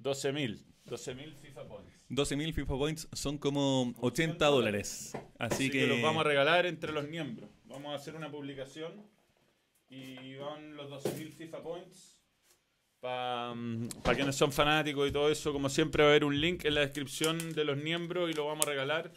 12.000. 0.03 0.62
12.000 0.87 1.35
FIFA 1.37 1.66
Points. 1.66 2.07
12.000 2.11 2.53
FIFA 2.53 2.77
Points 2.77 3.09
son 3.12 3.39
como 3.39 3.95
80 4.01 4.45
dólares. 4.47 5.12
Así, 5.14 5.25
Así 5.39 5.70
que, 5.70 5.81
que 5.81 5.87
los 5.87 6.03
vamos 6.03 6.20
a 6.20 6.29
regalar 6.29 6.66
entre 6.66 6.93
los 6.93 7.09
miembros. 7.09 7.49
Vamos 7.64 7.93
a 7.93 7.95
hacer 7.95 8.14
una 8.14 8.31
publicación 8.31 8.93
y 9.89 10.35
van 10.37 10.77
los 10.77 10.91
12.000 10.91 11.33
FIFA 11.33 11.62
Points. 11.62 12.13
Para 13.05 14.16
quienes 14.16 14.34
son 14.34 14.50
fanáticos 14.50 15.07
y 15.07 15.12
todo 15.12 15.28
eso, 15.28 15.52
como 15.52 15.68
siempre 15.68 16.02
va 16.02 16.09
a 16.09 16.12
haber 16.12 16.24
un 16.24 16.40
link 16.40 16.64
en 16.64 16.74
la 16.74 16.80
descripción 16.80 17.52
de 17.52 17.62
los 17.62 17.76
miembros 17.76 18.30
y 18.30 18.32
lo 18.32 18.46
vamos 18.46 18.66
a 18.66 18.70
regalar. 18.70 19.12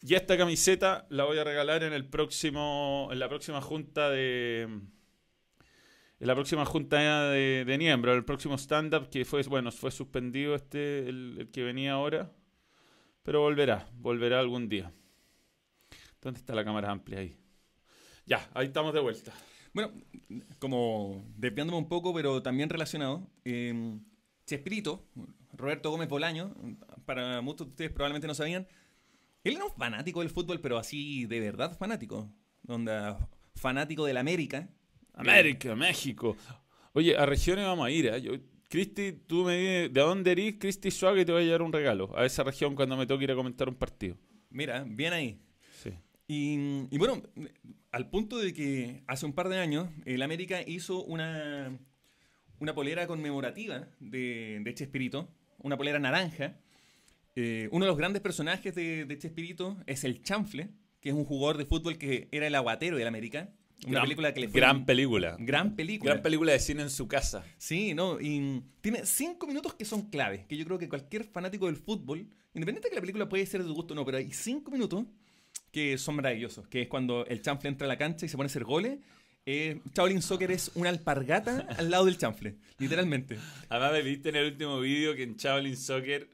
Y 0.00 0.14
esta 0.14 0.38
camiseta 0.38 1.06
la 1.10 1.24
voy 1.24 1.36
a 1.36 1.44
regalar 1.44 1.82
en 1.82 1.92
el 1.92 2.06
próximo, 2.06 3.10
en 3.12 3.18
la 3.18 3.28
próxima 3.28 3.60
junta 3.60 4.08
de, 4.08 4.62
en 4.62 6.26
la 6.26 6.34
próxima 6.34 6.64
junta 6.64 7.28
de, 7.28 7.66
de 7.66 7.74
el 7.74 8.24
próximo 8.24 8.56
stand-up 8.56 9.10
que 9.10 9.26
fue, 9.26 9.42
bueno, 9.42 9.70
fue 9.70 9.90
suspendido 9.90 10.54
este, 10.54 11.06
el, 11.06 11.36
el 11.40 11.50
que 11.50 11.62
venía 11.62 11.92
ahora, 11.92 12.32
pero 13.24 13.42
volverá, 13.42 13.90
volverá 13.92 14.40
algún 14.40 14.70
día. 14.70 14.90
¿Dónde 16.22 16.40
está 16.40 16.54
la 16.54 16.64
cámara 16.64 16.90
amplia 16.90 17.18
ahí? 17.18 17.36
Ya, 18.24 18.48
ahí 18.54 18.68
estamos 18.68 18.94
de 18.94 19.00
vuelta. 19.00 19.34
Bueno, 19.72 19.92
como 20.58 21.24
desviándome 21.36 21.78
un 21.78 21.88
poco, 21.88 22.14
pero 22.14 22.42
también 22.42 22.68
relacionado, 22.68 23.26
eh, 23.44 23.98
Chespirito, 24.46 25.04
Roberto 25.52 25.90
Gómez 25.90 26.08
Bolaño, 26.08 26.54
para 27.04 27.40
muchos 27.40 27.66
de 27.66 27.70
ustedes 27.70 27.90
probablemente 27.90 28.26
no 28.26 28.34
sabían, 28.34 28.66
él 29.44 29.56
era 29.56 29.64
un 29.64 29.72
fanático 29.72 30.20
del 30.20 30.30
fútbol, 30.30 30.60
pero 30.60 30.78
así 30.78 31.26
de 31.26 31.40
verdad 31.40 31.76
fanático. 31.76 32.30
Onda, 32.66 33.28
fanático 33.54 34.04
del 34.04 34.16
América. 34.16 34.68
América, 35.14 35.74
México. 35.74 36.36
Oye, 36.92 37.16
a 37.16 37.26
regiones 37.26 37.64
vamos 37.64 37.86
a 37.86 37.90
ir. 37.90 38.06
¿eh? 38.06 38.20
Yo, 38.20 38.32
Cristi, 38.68 39.12
tú 39.12 39.44
me 39.44 39.56
dices 39.56 39.92
de 39.92 40.00
dónde 40.00 40.32
eres, 40.32 40.56
Cristi 40.58 40.90
Suárez, 40.90 41.24
te 41.24 41.32
voy 41.32 41.42
a 41.42 41.44
llevar 41.44 41.62
un 41.62 41.72
regalo 41.72 42.16
a 42.16 42.26
esa 42.26 42.42
región 42.42 42.74
cuando 42.74 42.96
me 42.96 43.06
toque 43.06 43.24
ir 43.24 43.32
a 43.32 43.34
comentar 43.34 43.68
un 43.68 43.74
partido. 43.74 44.16
Mira, 44.50 44.84
bien 44.86 45.12
ahí. 45.12 45.40
Y, 46.28 46.86
y 46.90 46.98
bueno, 46.98 47.22
al 47.90 48.10
punto 48.10 48.36
de 48.38 48.52
que 48.52 49.02
hace 49.06 49.24
un 49.26 49.32
par 49.32 49.48
de 49.48 49.58
años 49.58 49.88
el 50.04 50.20
América 50.22 50.60
hizo 50.66 51.02
una, 51.04 51.76
una 52.60 52.74
polera 52.74 53.06
conmemorativa 53.06 53.88
de, 53.98 54.60
de 54.62 54.74
Chespirito, 54.74 55.28
una 55.58 55.76
polera 55.78 55.98
naranja. 55.98 56.58
Eh, 57.34 57.68
uno 57.72 57.86
de 57.86 57.88
los 57.88 57.96
grandes 57.96 58.20
personajes 58.20 58.74
de, 58.74 59.06
de 59.06 59.18
Chespirito 59.18 59.78
es 59.86 60.04
el 60.04 60.22
Chanfle, 60.22 60.68
que 61.00 61.08
es 61.08 61.14
un 61.14 61.24
jugador 61.24 61.56
de 61.56 61.64
fútbol 61.64 61.96
que 61.96 62.28
era 62.30 62.46
el 62.46 62.54
aguatero 62.54 62.98
del 62.98 63.06
América. 63.06 63.48
Una 63.84 63.92
Gran- 63.92 64.02
película 64.02 64.34
que 64.34 64.40
le 64.40 64.48
fue 64.48 64.60
Gran 64.60 64.84
película. 64.84 65.36
gran 65.38 65.76
película. 65.76 66.10
Gran 66.12 66.22
película 66.22 66.52
de 66.52 66.58
cine 66.58 66.82
en 66.82 66.90
su 66.90 67.06
casa. 67.08 67.44
Sí, 67.56 67.94
no, 67.94 68.20
y 68.20 68.60
tiene 68.80 69.06
cinco 69.06 69.46
minutos 69.46 69.72
que 69.74 69.84
son 69.86 70.10
claves, 70.10 70.44
que 70.46 70.56
yo 70.56 70.64
creo 70.66 70.78
que 70.78 70.88
cualquier 70.88 71.24
fanático 71.24 71.66
del 71.66 71.76
fútbol, 71.76 72.28
independiente 72.54 72.88
de 72.88 72.90
que 72.90 72.96
la 72.96 73.00
película 73.00 73.28
puede 73.28 73.46
ser 73.46 73.62
de 73.62 73.68
tu 73.68 73.74
gusto 73.74 73.94
o 73.94 73.96
no, 73.96 74.04
pero 74.04 74.18
hay 74.18 74.32
cinco 74.32 74.72
minutos 74.72 75.04
que 75.72 75.98
son 75.98 76.16
maravillosos, 76.16 76.66
que 76.68 76.82
es 76.82 76.88
cuando 76.88 77.26
el 77.26 77.42
chanfle 77.42 77.68
entra 77.68 77.86
a 77.86 77.88
la 77.88 77.98
cancha 77.98 78.26
y 78.26 78.28
se 78.28 78.36
pone 78.36 78.46
a 78.46 78.50
hacer 78.50 78.64
goles. 78.64 78.98
Eh, 79.46 79.80
Shaolin 79.94 80.20
Soccer 80.20 80.50
es 80.50 80.70
una 80.74 80.90
alpargata 80.90 81.66
al 81.78 81.90
lado 81.90 82.04
del 82.04 82.18
chanfle, 82.18 82.56
literalmente. 82.78 83.38
Además, 83.68 83.92
me 83.92 84.02
viste 84.02 84.28
en 84.28 84.36
el 84.36 84.52
último 84.52 84.80
vídeo 84.80 85.14
que 85.14 85.22
en 85.22 85.36
Shaolin 85.36 85.76
Soccer 85.76 86.28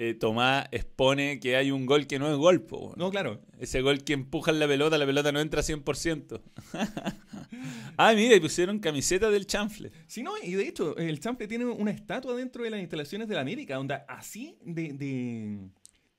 eh, 0.00 0.14
Tomás 0.14 0.68
expone 0.70 1.40
que 1.40 1.56
hay 1.56 1.72
un 1.72 1.84
gol 1.84 2.06
que 2.06 2.20
no 2.20 2.30
es 2.30 2.36
gol. 2.36 2.62
po. 2.62 2.94
No, 2.96 3.10
claro. 3.10 3.42
Ese 3.58 3.80
gol 3.80 4.04
que 4.04 4.12
empujan 4.12 4.60
la 4.60 4.68
pelota, 4.68 4.96
la 4.96 5.04
pelota 5.04 5.32
no 5.32 5.40
entra 5.40 5.60
100%. 5.60 6.40
ah, 7.96 8.12
mira, 8.14 8.36
y 8.36 8.40
pusieron 8.40 8.78
camiseta 8.78 9.28
del 9.28 9.46
chanfle. 9.46 9.90
Sí, 10.06 10.22
no, 10.22 10.34
y 10.40 10.52
de 10.52 10.68
hecho, 10.68 10.96
el 10.96 11.18
chanfle 11.18 11.48
tiene 11.48 11.64
una 11.64 11.90
estatua 11.90 12.36
dentro 12.36 12.62
de 12.62 12.70
las 12.70 12.80
instalaciones 12.80 13.26
de 13.26 13.34
la 13.34 13.40
América, 13.40 13.80
onda 13.80 14.04
así 14.08 14.56
de, 14.64 14.92
de, 14.92 15.58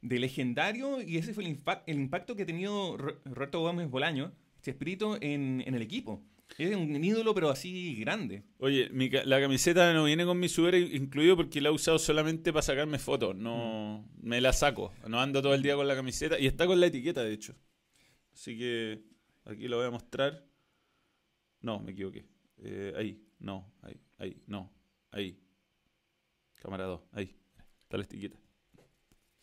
de 0.02 0.20
legendario, 0.20 1.02
y 1.02 1.18
ese 1.18 1.34
fue 1.34 1.46
el, 1.46 1.58
el 1.88 1.96
impacto 2.00 2.36
que 2.36 2.44
ha 2.44 2.46
tenido 2.46 2.98
Ro- 2.98 3.20
Roberto 3.26 3.60
Gómez 3.62 3.90
Bolaño, 3.90 4.32
Chespirito, 4.62 5.16
en, 5.22 5.62
en 5.66 5.74
el 5.76 5.82
equipo. 5.82 6.24
Es 6.58 6.76
un 6.76 7.04
ídolo, 7.04 7.36
pero 7.36 7.50
así 7.52 7.96
grande. 7.96 8.44
Oye, 8.58 8.90
mi 8.90 9.10
ca- 9.10 9.24
la 9.24 9.40
camiseta 9.40 9.94
no 9.94 10.06
viene 10.06 10.26
con 10.26 10.40
mi 10.40 10.50
sudor 10.50 10.74
incluido 10.76 11.36
porque 11.36 11.62
la 11.62 11.70
he 11.70 11.72
usado 11.72 12.00
solamente 12.00 12.52
para 12.52 12.64
sacarme 12.64 12.98
fotos. 12.98 13.36
No 13.36 14.10
me 14.22 14.42
la 14.42 14.52
saco. 14.52 14.92
No 15.08 15.20
ando 15.20 15.42
todo 15.44 15.54
el 15.54 15.62
día 15.62 15.76
con 15.76 15.88
la 15.88 15.96
camiseta. 15.96 16.40
Y 16.40 16.48
está 16.48 16.66
con 16.66 16.80
la 16.80 16.88
etiqueta, 16.88 17.24
de 17.24 17.34
hecho. 17.34 17.56
Así 18.34 18.58
que 18.58 19.04
aquí 19.46 19.68
lo 19.68 19.78
voy 19.78 19.86
a 19.86 19.92
mostrar. 19.92 20.44
No, 21.62 21.80
me 21.82 21.92
equivoqué. 21.92 22.26
Eh, 22.58 22.94
ahí, 22.98 23.22
no, 23.40 23.72
ahí, 23.84 24.00
ahí, 24.18 24.42
no, 24.48 24.72
ahí. 25.12 25.38
Cámara 26.62 26.86
2, 26.86 27.02
ahí. 27.12 27.36
Está 27.84 27.98
la 27.98 28.04
etiqueta. 28.04 28.40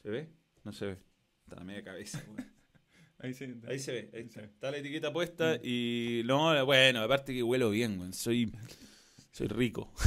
¿Se 0.03 0.11
ve? 0.11 0.29
No 0.67 0.73
se 0.73 0.87
ve. 0.87 0.97
Está 1.45 1.57
la 1.61 1.65
media 1.65 1.85
cabeza. 1.85 2.25
weón. 2.27 2.53
Ahí 3.19 3.33
se, 3.33 3.55
Ahí 3.69 3.79
se 3.79 3.93
ve, 3.93 4.11
ahí 4.13 4.23
Ahí 4.23 4.29
se 4.29 4.29
está. 4.29 4.41
ve. 4.41 4.47
Está 4.49 4.71
la 4.73 4.77
etiqueta 4.79 5.13
puesta 5.13 5.59
y 5.63 6.23
no, 6.27 6.67
bueno, 6.67 7.01
aparte 7.03 7.33
que 7.33 7.43
huelo 7.45 7.71
bien, 7.71 8.01
weón. 8.01 8.13
Soy, 8.13 8.53
soy 9.37 9.49
rico. 9.49 9.93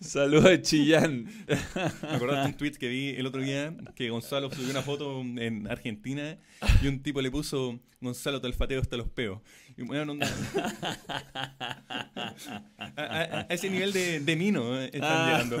Saludos 0.00 0.46
a 0.46 0.62
Chillán. 0.62 1.24
Me 1.46 2.08
acordaste 2.08 2.46
un 2.48 2.54
tweet 2.56 2.72
que 2.72 2.88
vi 2.88 3.08
el 3.10 3.26
otro 3.26 3.42
día 3.42 3.74
que 3.96 4.08
Gonzalo 4.10 4.50
subió 4.50 4.70
una 4.70 4.82
foto 4.82 5.20
en 5.20 5.66
Argentina 5.68 6.38
y 6.82 6.86
un 6.86 7.02
tipo 7.02 7.20
le 7.20 7.30
puso 7.30 7.78
Gonzalo 8.00 8.40
te 8.40 8.46
olfateo 8.46 8.80
hasta 8.80 8.96
los 8.96 9.08
peos. 9.08 9.40
Y 9.76 9.82
bueno, 9.82 10.14
no- 10.14 10.24
a, 12.16 12.34
a- 12.96 13.40
a 13.40 13.46
ese 13.50 13.68
nivel 13.70 13.92
de, 13.92 14.20
de 14.20 14.36
mino 14.36 14.80
eh, 14.80 14.90
están 14.92 15.26
llegando. 15.26 15.58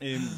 Eh, 0.00 0.18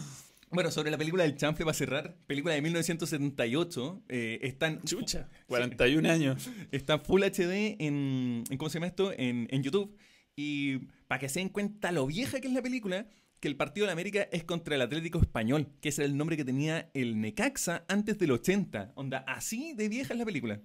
bueno, 0.50 0.70
sobre 0.70 0.90
la 0.90 0.98
película 0.98 1.24
del 1.24 1.36
chanfle 1.36 1.64
para 1.64 1.74
cerrar, 1.74 2.16
película 2.26 2.54
de 2.54 2.62
1978, 2.62 4.02
eh, 4.08 4.38
está, 4.42 4.68
en, 4.68 4.82
Chucha. 4.82 5.28
41 5.46 6.08
años. 6.10 6.48
está 6.72 6.98
Full 6.98 7.22
HD 7.22 7.76
en, 7.78 8.44
en- 8.50 8.56
¿cómo 8.58 8.68
se 8.68 8.74
llama 8.78 8.86
esto? 8.86 9.12
En, 9.16 9.46
en 9.50 9.62
YouTube. 9.62 9.96
Y 10.36 10.78
para 11.08 11.18
que 11.18 11.28
se 11.28 11.40
den 11.40 11.48
cuenta 11.48 11.90
lo 11.92 12.06
vieja 12.06 12.40
que 12.40 12.48
es 12.48 12.54
la 12.54 12.62
película, 12.62 13.06
que 13.40 13.48
el 13.48 13.56
partido 13.56 13.84
de 13.84 13.88
la 13.88 13.92
América 13.92 14.28
es 14.32 14.44
contra 14.44 14.74
el 14.74 14.82
Atlético 14.82 15.18
Español, 15.20 15.68
que 15.80 15.88
ese 15.90 16.02
era 16.02 16.10
el 16.10 16.16
nombre 16.16 16.36
que 16.36 16.44
tenía 16.44 16.90
el 16.94 17.20
Necaxa 17.20 17.84
antes 17.88 18.18
del 18.18 18.30
80. 18.32 18.92
Onda, 18.96 19.18
así 19.26 19.74
de 19.74 19.88
vieja 19.88 20.12
es 20.14 20.18
la 20.18 20.24
película. 20.24 20.60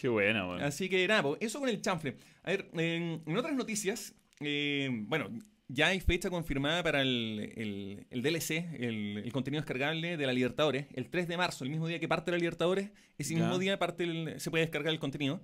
Qué 0.00 0.08
buena, 0.08 0.46
weón. 0.46 0.62
Así 0.62 0.88
que 0.88 1.06
nada, 1.06 1.22
eso 1.40 1.60
con 1.60 1.68
el 1.68 1.80
chanfle. 1.80 2.16
A 2.42 2.50
ver, 2.50 2.68
en, 2.74 3.22
en 3.26 3.36
otras 3.36 3.54
noticias, 3.54 4.14
eh, 4.40 4.88
bueno, 5.06 5.30
ya 5.68 5.88
hay 5.88 6.00
fecha 6.00 6.28
confirmada 6.30 6.82
para 6.82 7.00
el, 7.02 7.52
el- 7.56 8.06
el 8.10 8.22
DLC, 8.22 8.50
el, 8.78 9.18
el 9.24 9.32
contenido 9.32 9.60
descargable 9.62 10.16
de 10.16 10.26
la 10.26 10.32
Libertadores, 10.32 10.86
el 10.94 11.08
3 11.08 11.26
de 11.28 11.36
marzo, 11.36 11.64
el 11.64 11.70
mismo 11.70 11.88
día 11.88 11.98
que 11.98 12.08
parte 12.08 12.30
la 12.30 12.36
Libertadores, 12.38 12.90
ese 13.18 13.34
Ya. 13.34 13.40
mismo 13.40 13.58
día 13.58 13.78
parte 13.78 14.38
se 14.40 14.50
puede 14.50 14.64
descargar 14.64 14.92
el 14.92 14.98
contenido. 15.00 15.42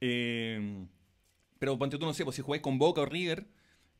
Eh, 0.00 0.86
pero 1.58 1.78
ponte 1.78 1.98
tú, 1.98 2.06
no 2.06 2.14
sé, 2.14 2.24
pues 2.24 2.36
si 2.36 2.42
jugáis 2.42 2.62
con 2.62 2.78
Boca 2.78 3.02
o 3.02 3.06
River, 3.06 3.46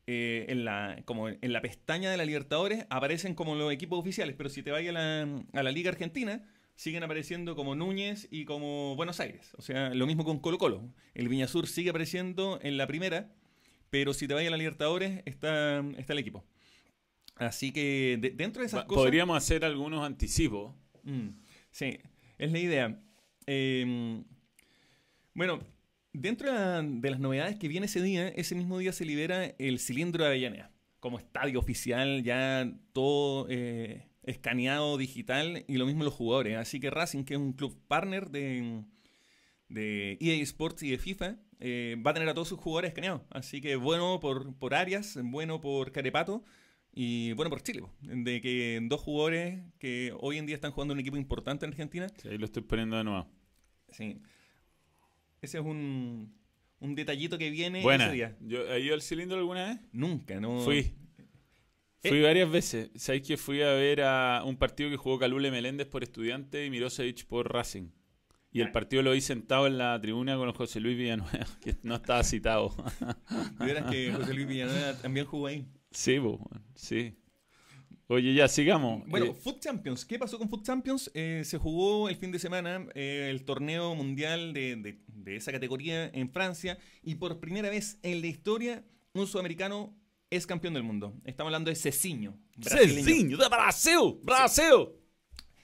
eh, 0.05 0.45
en, 0.49 0.65
la, 0.65 1.01
como 1.05 1.29
en 1.29 1.53
la 1.53 1.61
pestaña 1.61 2.11
de 2.11 2.17
la 2.17 2.25
Libertadores 2.25 2.85
aparecen 2.89 3.35
como 3.35 3.55
los 3.55 3.71
equipos 3.71 3.99
oficiales, 3.99 4.35
pero 4.37 4.49
si 4.49 4.61
te 4.63 4.71
vas 4.71 4.85
a 4.85 4.91
la, 4.91 5.21
a 5.53 5.63
la 5.63 5.71
Liga 5.71 5.89
Argentina, 5.89 6.43
siguen 6.75 7.03
apareciendo 7.03 7.55
como 7.55 7.75
Núñez 7.75 8.27
y 8.31 8.43
como 8.45 8.95
Buenos 8.97 9.19
Aires. 9.21 9.53
O 9.57 9.61
sea, 9.61 9.93
lo 9.93 10.05
mismo 10.05 10.25
con 10.25 10.39
Colo 10.39 10.57
Colo. 10.57 10.89
El 11.13 11.29
Viñasur 11.29 11.67
sigue 11.67 11.91
apareciendo 11.91 12.59
en 12.63 12.75
la 12.77 12.85
primera, 12.87 13.31
pero 13.93 14.11
si 14.11 14.27
te 14.27 14.33
vas 14.33 14.43
a 14.43 14.49
la 14.49 14.57
Libertadores 14.57 15.21
está, 15.23 15.85
está 15.99 16.13
el 16.13 16.19
equipo. 16.19 16.43
Así 17.35 17.71
que 17.71 18.17
de- 18.19 18.31
dentro 18.31 18.61
de 18.61 18.65
esas 18.65 18.79
Va- 18.81 18.87
cosas... 18.87 19.03
Podríamos 19.03 19.37
hacer 19.37 19.63
algunos 19.63 20.03
anticipos. 20.03 20.73
Mm, 21.03 21.27
sí, 21.69 21.99
es 22.39 22.51
la 22.51 22.57
idea. 22.59 22.99
Eh, 23.45 24.23
bueno, 25.35 25.59
Dentro 26.15 26.51
de 26.51 27.09
las 27.09 27.19
novedades 27.19 27.55
que 27.57 27.67
viene 27.67 27.85
ese 27.87 28.01
día, 28.01 28.27
ese 28.29 28.53
mismo 28.55 28.77
día 28.79 28.93
se 28.93 29.03
libera 29.03 29.45
el 29.45 29.79
cilindro 29.79 30.23
de 30.23 30.29
Avellaneda 30.29 30.71
como 30.99 31.17
estadio 31.19 31.59
oficial, 31.59 32.23
ya 32.23 32.71
todo 32.93 33.47
eh, 33.49 34.07
escaneado 34.23 34.97
digital 34.97 35.65
y 35.67 35.77
lo 35.77 35.85
mismo 35.87 36.03
los 36.03 36.13
jugadores. 36.13 36.57
Así 36.57 36.79
que 36.79 36.89
Racing, 36.91 37.23
que 37.25 37.33
es 37.33 37.39
un 37.39 37.53
club 37.53 37.75
partner 37.87 38.29
de, 38.29 38.83
de 39.73 40.17
EA 40.21 40.41
Sports 40.43 40.83
y 40.83 40.91
de 40.91 40.97
FIFA, 40.97 41.37
eh, 41.59 41.97
va 42.05 42.11
a 42.11 42.13
tener 42.13 42.29
a 42.29 42.33
todos 42.33 42.47
sus 42.47 42.59
jugadores 42.59 42.89
escaneados. 42.89 43.21
Así 43.31 43.59
que 43.59 43.75
bueno 43.75 44.19
por, 44.19 44.55
por 44.55 44.75
Arias, 44.75 45.17
bueno 45.23 45.61
por 45.61 45.91
Carepato 45.91 46.43
y 46.93 47.33
bueno 47.33 47.49
por 47.49 47.63
Chile. 47.63 47.83
De 48.01 48.39
que 48.41 48.79
dos 48.83 49.01
jugadores 49.01 49.63
que 49.79 50.13
hoy 50.19 50.37
en 50.37 50.45
día 50.45 50.55
están 50.55 50.71
jugando 50.71 50.93
en 50.93 50.97
un 50.97 51.01
equipo 51.01 51.17
importante 51.17 51.65
en 51.65 51.71
Argentina. 51.71 52.07
Sí, 52.21 52.29
ahí 52.29 52.37
lo 52.37 52.45
estoy 52.45 52.63
poniendo 52.63 52.97
de 52.97 53.03
nuevo. 53.03 53.27
Sí. 53.89 54.21
Ese 55.41 55.57
es 55.57 55.63
un, 55.63 56.33
un 56.79 56.95
detallito 56.95 57.37
que 57.37 57.49
viene 57.49 57.81
ese 57.81 58.11
día. 58.11 58.37
Yo, 58.41 58.71
¿Has 58.71 58.79
ido 58.79 58.93
al 58.93 59.01
cilindro 59.01 59.37
alguna 59.37 59.69
vez? 59.69 59.79
Nunca, 59.91 60.39
no. 60.39 60.61
Fui. 60.61 60.93
Fui 62.03 62.17
eh. 62.17 62.21
varias 62.21 62.51
veces. 62.51 62.91
¿Sabéis 62.95 63.25
que 63.25 63.37
fui 63.37 63.61
a 63.61 63.71
ver 63.71 64.01
a 64.01 64.43
un 64.45 64.57
partido 64.57 64.89
que 64.89 64.97
jugó 64.97 65.17
Calule 65.17 65.49
Meléndez 65.49 65.87
por 65.87 66.03
estudiante 66.03 66.65
y 66.65 66.69
Mirosevic 66.69 67.25
por 67.25 67.51
Racing? 67.51 67.89
Y 68.53 68.61
el 68.61 68.71
partido 68.71 69.01
lo 69.01 69.11
vi 69.11 69.21
sentado 69.21 69.65
en 69.65 69.79
la 69.79 69.99
tribuna 69.99 70.37
con 70.37 70.53
José 70.53 70.79
Luis 70.79 70.95
Villanueva, 70.95 71.47
que 71.61 71.75
no 71.81 71.95
estaba 71.95 72.23
citado. 72.23 72.71
¿Vieras 73.59 73.89
que 73.91 74.13
José 74.13 74.33
Luis 74.33 74.47
Villanueva 74.47 74.93
también 74.99 75.25
jugó 75.25 75.47
ahí? 75.47 75.65
Sí, 75.89 76.19
sí. 76.75 77.17
Oye, 78.07 78.33
ya, 78.35 78.47
sigamos. 78.47 79.07
Bueno, 79.07 79.27
eh, 79.27 79.33
Foot 79.33 79.59
Champions. 79.59 80.05
¿Qué 80.05 80.19
pasó 80.19 80.37
con 80.37 80.49
Foot 80.49 80.63
Champions? 80.63 81.09
Eh, 81.15 81.41
se 81.45 81.57
jugó 81.57 82.09
el 82.09 82.15
fin 82.15 82.31
de 82.31 82.37
semana 82.37 82.85
eh, 82.93 83.29
el 83.31 83.43
torneo 83.43 83.95
mundial 83.95 84.53
de, 84.53 84.99
esa 85.25 85.51
categoría 85.51 86.05
en 86.13 86.29
Francia 86.29 86.77
y 87.01 87.15
por 87.15 87.39
primera 87.39 87.71
vez 87.71 87.97
en 88.03 88.21
la 88.21 88.27
historia 88.27 88.83
un 89.13 89.25
sudamericano 89.25 89.97
es 90.29 90.45
campeón 90.45 90.75
del 90.75 90.83
mundo. 90.83 91.19
Estamos 91.25 91.49
hablando 91.49 91.69
de 91.69 91.75
Cecinho. 91.75 92.37
Cecinho, 92.61 93.37
de 93.37 93.49
Brasil, 93.49 94.19
Brasil. 94.21 94.89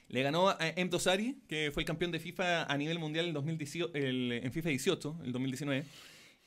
Le 0.10 0.24
ganó 0.24 0.49
a 0.49 0.57
M. 0.76 0.89
Dosari, 0.89 1.38
que 1.47 1.72
fue 1.72 1.84
el 1.84 1.88
campeón 1.88 2.12
de 2.12 2.20
FIFA 2.20 2.64
a 2.64 2.78
nivel 2.78 2.99
mundial 2.99 3.28
en, 3.28 3.34
2018, 3.34 3.91
en 3.93 4.51
FIFA 4.51 4.70
18, 4.70 5.20
el 5.24 5.32
2019. 5.32 5.86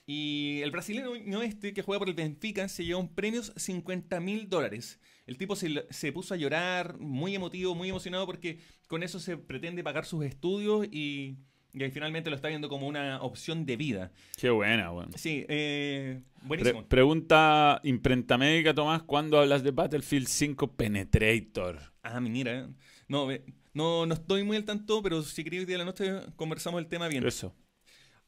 Y 0.04 0.60
el 0.62 0.72
brasileño 0.72 1.42
este, 1.42 1.72
que 1.72 1.82
juega 1.82 2.00
por 2.00 2.08
el 2.08 2.14
Benfica, 2.14 2.68
se 2.68 2.84
llevó 2.84 3.00
un 3.00 3.14
premio 3.14 3.42
50 3.42 4.18
mil 4.18 4.48
dólares. 4.48 4.98
El 5.26 5.38
tipo 5.38 5.54
se, 5.54 6.12
puso 6.12 6.34
a 6.34 6.36
llorar, 6.36 6.98
muy 6.98 7.36
emotivo, 7.36 7.76
muy 7.76 7.88
emocionado, 7.88 8.26
porque 8.26 8.58
con 8.88 9.04
eso 9.04 9.20
se 9.20 9.36
pretende 9.36 9.84
pagar 9.84 10.04
sus 10.04 10.24
estudios 10.24 10.86
y, 10.90 11.36
y 11.72 11.90
finalmente 11.92 12.30
lo 12.30 12.36
está 12.36 12.48
viendo 12.48 12.68
como 12.68 12.88
una 12.88 13.22
opción 13.22 13.64
de 13.64 13.76
vida. 13.76 14.10
Qué 14.36 14.50
buena, 14.50 14.90
bueno. 14.90 15.12
Sí, 15.14 15.46
eh, 15.48 16.20
buenísimo. 16.42 16.84
pregunta 16.88 17.80
imprenta 17.84 18.36
médica, 18.36 18.74
Tomás, 18.74 19.04
¿cuándo 19.04 19.38
hablas 19.38 19.62
de 19.62 19.70
Battlefield 19.70 20.26
5 20.26 20.72
Penetrator? 20.72 21.78
Ah, 22.02 22.20
mira, 22.20 22.68
no, 23.12 23.28
no, 23.74 24.06
no 24.06 24.14
estoy 24.14 24.42
muy 24.42 24.56
al 24.56 24.64
tanto, 24.64 25.02
pero 25.02 25.22
si 25.22 25.44
queréis 25.44 25.60
hoy 25.60 25.66
día 25.66 25.74
de 25.74 25.78
la 25.80 25.84
noche 25.84 26.32
conversamos 26.34 26.80
el 26.80 26.88
tema 26.88 27.08
bien. 27.08 27.26
Eso. 27.26 27.54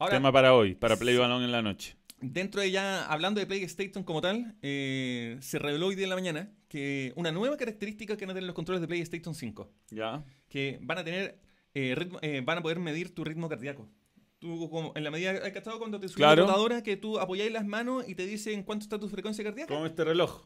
Tema 0.09 0.31
para 0.31 0.53
hoy, 0.53 0.75
para 0.75 0.95
Play 0.95 1.17
Balón 1.17 1.41
en 1.41 1.51
la 1.51 1.63
noche. 1.63 1.97
Dentro 2.21 2.61
de 2.61 2.69
ya, 2.69 3.05
hablando 3.05 3.39
de 3.39 3.47
PlayStation 3.47 4.03
como 4.03 4.21
tal, 4.21 4.55
eh, 4.61 5.37
se 5.41 5.57
reveló 5.57 5.87
hoy 5.87 5.95
día 5.95 6.03
en 6.03 6.09
la 6.09 6.15
mañana 6.15 6.51
que 6.67 7.13
una 7.15 7.31
nueva 7.31 7.57
característica 7.57 8.15
que 8.15 8.25
van 8.25 8.31
a 8.31 8.33
tener 8.35 8.45
los 8.45 8.55
controles 8.55 8.81
de 8.81 8.87
PlayStation 8.87 9.33
5. 9.33 9.71
Ya. 9.89 10.23
Que 10.49 10.79
van 10.81 10.99
a 10.99 11.03
tener, 11.03 11.39
eh, 11.73 11.95
eh, 12.21 12.41
van 12.45 12.59
a 12.59 12.61
poder 12.61 12.79
medir 12.79 13.15
tu 13.15 13.23
ritmo 13.23 13.49
cardíaco. 13.49 13.89
Tú, 14.37 14.69
como, 14.69 14.91
en 14.95 15.03
la 15.03 15.09
medida 15.09 15.51
que 15.51 15.57
estado 15.57 15.79
cuando 15.79 15.99
te 15.99 16.09
subes 16.09 16.21
la 16.21 16.35
rotadora, 16.35 16.83
que 16.83 16.95
tú 16.95 17.17
apoyáis 17.19 17.51
las 17.51 17.65
manos 17.65 18.07
y 18.07 18.13
te 18.13 18.27
dicen 18.27 18.63
cuánto 18.63 18.83
está 18.83 18.99
tu 18.99 19.09
frecuencia 19.09 19.43
cardíaca. 19.43 19.73
Como 19.73 19.87
este 19.87 20.03
reloj. 20.03 20.45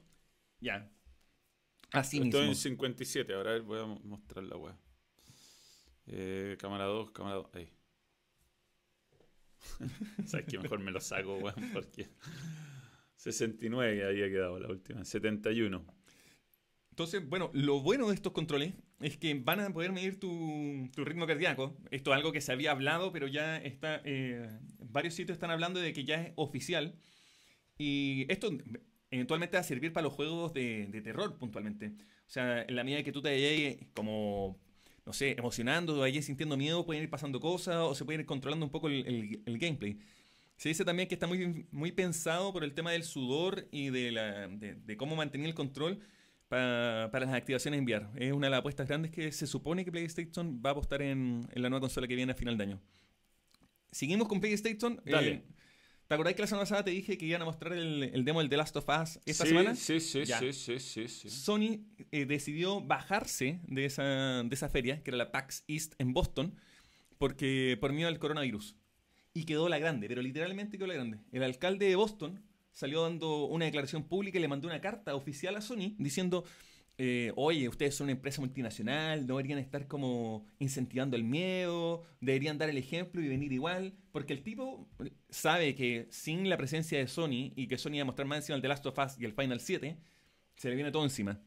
Ya. 0.61 0.89
Así 1.91 2.17
Estoy 2.17 2.47
mismo. 2.47 2.51
en 2.51 2.55
57, 2.55 3.33
ahora 3.33 3.59
voy 3.59 3.79
a 3.79 3.85
mostrar 3.85 4.43
la 4.43 4.57
web. 4.57 4.75
cámara 6.57 6.85
2, 6.85 7.11
cámara 7.11 7.35
2, 7.35 7.47
ahí. 7.53 7.69
Sabes 10.25 10.45
que 10.45 10.57
mejor 10.59 10.79
me 10.79 10.91
lo 10.91 11.01
saco, 11.01 11.35
weón, 11.37 11.71
porque 11.73 12.09
69 13.15 14.05
había 14.05 14.27
quedado 14.29 14.59
la 14.59 14.69
última, 14.69 15.03
71. 15.03 15.85
Entonces, 16.91 17.27
bueno, 17.27 17.49
lo 17.53 17.79
bueno 17.81 18.09
de 18.09 18.15
estos 18.15 18.33
controles 18.33 18.73
es 18.99 19.17
que 19.17 19.33
van 19.33 19.61
a 19.61 19.71
poder 19.71 19.91
medir 19.91 20.19
tu, 20.19 20.89
ritmo 20.97 21.25
cardíaco. 21.25 21.77
Esto 21.91 22.11
es 22.11 22.17
algo 22.17 22.33
que 22.33 22.41
se 22.41 22.51
había 22.51 22.71
hablado, 22.71 23.13
pero 23.13 23.27
ya 23.27 23.57
está. 23.57 24.01
Eh, 24.03 24.49
varios 24.79 25.13
sitios 25.13 25.37
están 25.37 25.51
hablando 25.51 25.79
de 25.79 25.93
que 25.93 26.03
ya 26.03 26.21
es 26.21 26.33
oficial. 26.35 26.95
Y 27.77 28.25
esto 28.27 28.49
eventualmente 29.11 29.57
va 29.57 29.61
a 29.61 29.63
servir 29.63 29.93
para 29.93 30.03
los 30.03 30.13
juegos 30.13 30.53
de, 30.53 30.87
de 30.87 31.01
terror, 31.01 31.37
puntualmente. 31.37 31.93
O 32.27 32.29
sea, 32.31 32.63
en 32.63 32.75
la 32.75 32.83
medida 32.83 33.03
que 33.03 33.11
tú 33.11 33.21
te 33.21 33.39
llegues 33.39 33.77
como 33.93 34.59
no 35.09 35.13
sé, 35.13 35.31
emocionando, 35.31 35.99
o 35.99 36.03
ahí 36.03 36.21
sintiendo 36.21 36.55
miedo, 36.55 36.85
pueden 36.85 37.01
ir 37.01 37.09
pasando 37.09 37.39
cosas 37.39 37.77
o 37.77 37.95
se 37.95 38.05
pueden 38.05 38.21
ir 38.21 38.27
controlando 38.27 38.63
un 38.63 38.71
poco 38.71 38.89
el, 38.89 39.41
gameplay. 39.57 39.97
Se 40.55 40.69
dice 40.69 40.85
también 40.85 41.09
que 41.09 41.15
está 41.15 41.25
muy, 41.25 41.65
muy 41.71 41.91
pensado 41.91 42.53
por 42.53 42.63
el 42.63 42.75
tema 42.75 42.91
del 42.91 43.03
sudor 43.03 43.67
y 43.71 43.89
de, 43.89 44.11
la, 44.11 44.47
de, 44.47 44.97
cómo 44.97 45.15
mantener 45.15 45.47
el 45.47 45.55
control 45.55 45.99
para, 46.47 47.09
para, 47.11 47.25
las 47.25 47.33
activaciones 47.33 47.79
en 47.79 47.85
VR. 47.85 48.05
Es 48.17 48.33
una 48.33 48.45
de 48.45 48.51
las 48.51 48.59
apuestas 48.59 48.87
grandes 48.87 49.09
que 49.09 49.31
se 49.31 49.47
supone 49.47 49.83
que 49.83 49.91
PlayStation 49.91 50.61
va 50.63 50.69
a 50.69 50.73
apostar 50.73 51.01
en, 51.01 51.47
en 51.51 51.61
la 51.63 51.69
nueva 51.69 51.81
consola 51.81 52.07
que 52.07 52.13
viene 52.15 52.33
a 52.33 52.35
final 52.35 52.55
de 52.55 52.63
año. 52.65 52.81
Seguimos 53.91 54.27
con 54.27 54.39
PlayStation. 54.39 55.01
Dale. 55.05 55.31
Eh, 55.31 55.43
¿Te 56.09 56.15
acordás 56.15 56.33
que 56.33 56.41
la 56.41 56.47
semana 56.47 56.63
pasada 56.63 56.83
te 56.83 56.89
dije 56.89 57.19
que 57.19 57.25
iban 57.27 57.43
a 57.43 57.45
mostrar 57.45 57.71
el, 57.73 58.25
demo 58.25 58.39
del 58.39 58.49
The 58.49 58.57
Last 58.57 58.75
of 58.75 58.89
Us 58.89 59.19
esta 59.27 59.45
semana? 59.45 59.75
Sí, 59.75 59.99
sí, 59.99 60.25
sí, 60.25 60.53
sí, 60.53 60.79
sí, 60.79 61.07
sí, 61.07 61.29
Sony 61.29 61.85
eh, 62.11 62.25
decidió 62.25 62.81
bajarse 62.81 63.59
de 63.67 63.85
esa, 63.85 64.41
de 64.41 64.49
esa 64.51 64.69
feria, 64.69 65.03
que 65.03 65.11
era 65.11 65.19
la 65.19 65.31
PAX 65.31 65.63
East 65.67 65.93
en 65.99 66.11
Boston, 66.13 66.55
porque 67.19 67.77
por 67.79 67.93
miedo 67.93 68.07
al 68.07 68.17
coronavirus. 68.17 68.75
Y 69.35 69.43
quedó 69.43 69.69
la 69.69 69.77
grande, 69.77 70.07
pero 70.07 70.23
literalmente 70.23 70.79
quedó 70.79 70.87
la 70.87 70.95
grande. 70.95 71.19
El 71.31 71.43
alcalde 71.43 71.85
de 71.85 71.95
Boston 71.95 72.43
salió 72.71 73.03
dando 73.03 73.45
una 73.45 73.65
declaración 73.65 74.03
pública 74.03 74.39
y 74.39 74.41
le 74.41 74.47
mandó 74.47 74.67
una 74.67 74.81
carta 74.81 75.13
oficial 75.13 75.57
a 75.57 75.61
Sony 75.61 75.93
diciendo 75.99 76.43
eh, 77.01 77.31
oye, 77.37 77.69
ustedes 77.69 77.95
son 77.95 78.05
una 78.05 78.11
empresa 78.11 78.41
multinacional, 78.41 79.25
no 79.25 79.37
deberían 79.37 79.57
estar 79.57 79.87
como 79.87 80.45
incentivando 80.59 81.15
el 81.15 81.23
miedo, 81.23 82.03
deberían 82.19 82.57
dar 82.57 82.69
el 82.69 82.77
ejemplo 82.77 83.21
y 83.21 83.29
venir 83.29 83.53
igual, 83.53 83.93
porque 84.11 84.33
el 84.33 84.43
tipo 84.43 84.85
sabe 85.29 85.75
que 85.75 86.07
sin 86.09 86.49
la 86.49 86.57
presencia 86.57 86.97
de 86.99 87.07
Sony 87.07 87.53
y 87.55 87.67
que 87.67 87.77
Sony 87.77 87.95
va 87.95 88.01
a 88.01 88.05
mostrar 88.05 88.27
más 88.27 88.39
encima 88.39 88.57
el 88.57 88.61
The 88.61 88.67
Last 88.67 88.85
of 88.85 88.97
Us 88.97 89.17
y 89.17 89.23
el 89.23 89.31
Final 89.31 89.61
7, 89.61 89.97
se 90.57 90.69
le 90.69 90.75
viene 90.75 90.91
todo 90.91 91.05
encima. 91.05 91.39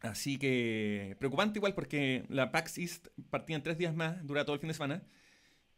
Así 0.00 0.38
que 0.38 1.14
preocupante 1.18 1.58
igual 1.58 1.74
porque 1.74 2.24
la 2.30 2.50
PAX 2.50 2.78
East 2.78 3.08
partía 3.28 3.56
en 3.56 3.62
tres 3.62 3.76
días 3.76 3.94
más, 3.94 4.26
dura 4.26 4.46
todo 4.46 4.54
el 4.54 4.60
fin 4.60 4.68
de 4.68 4.74
semana. 4.74 5.02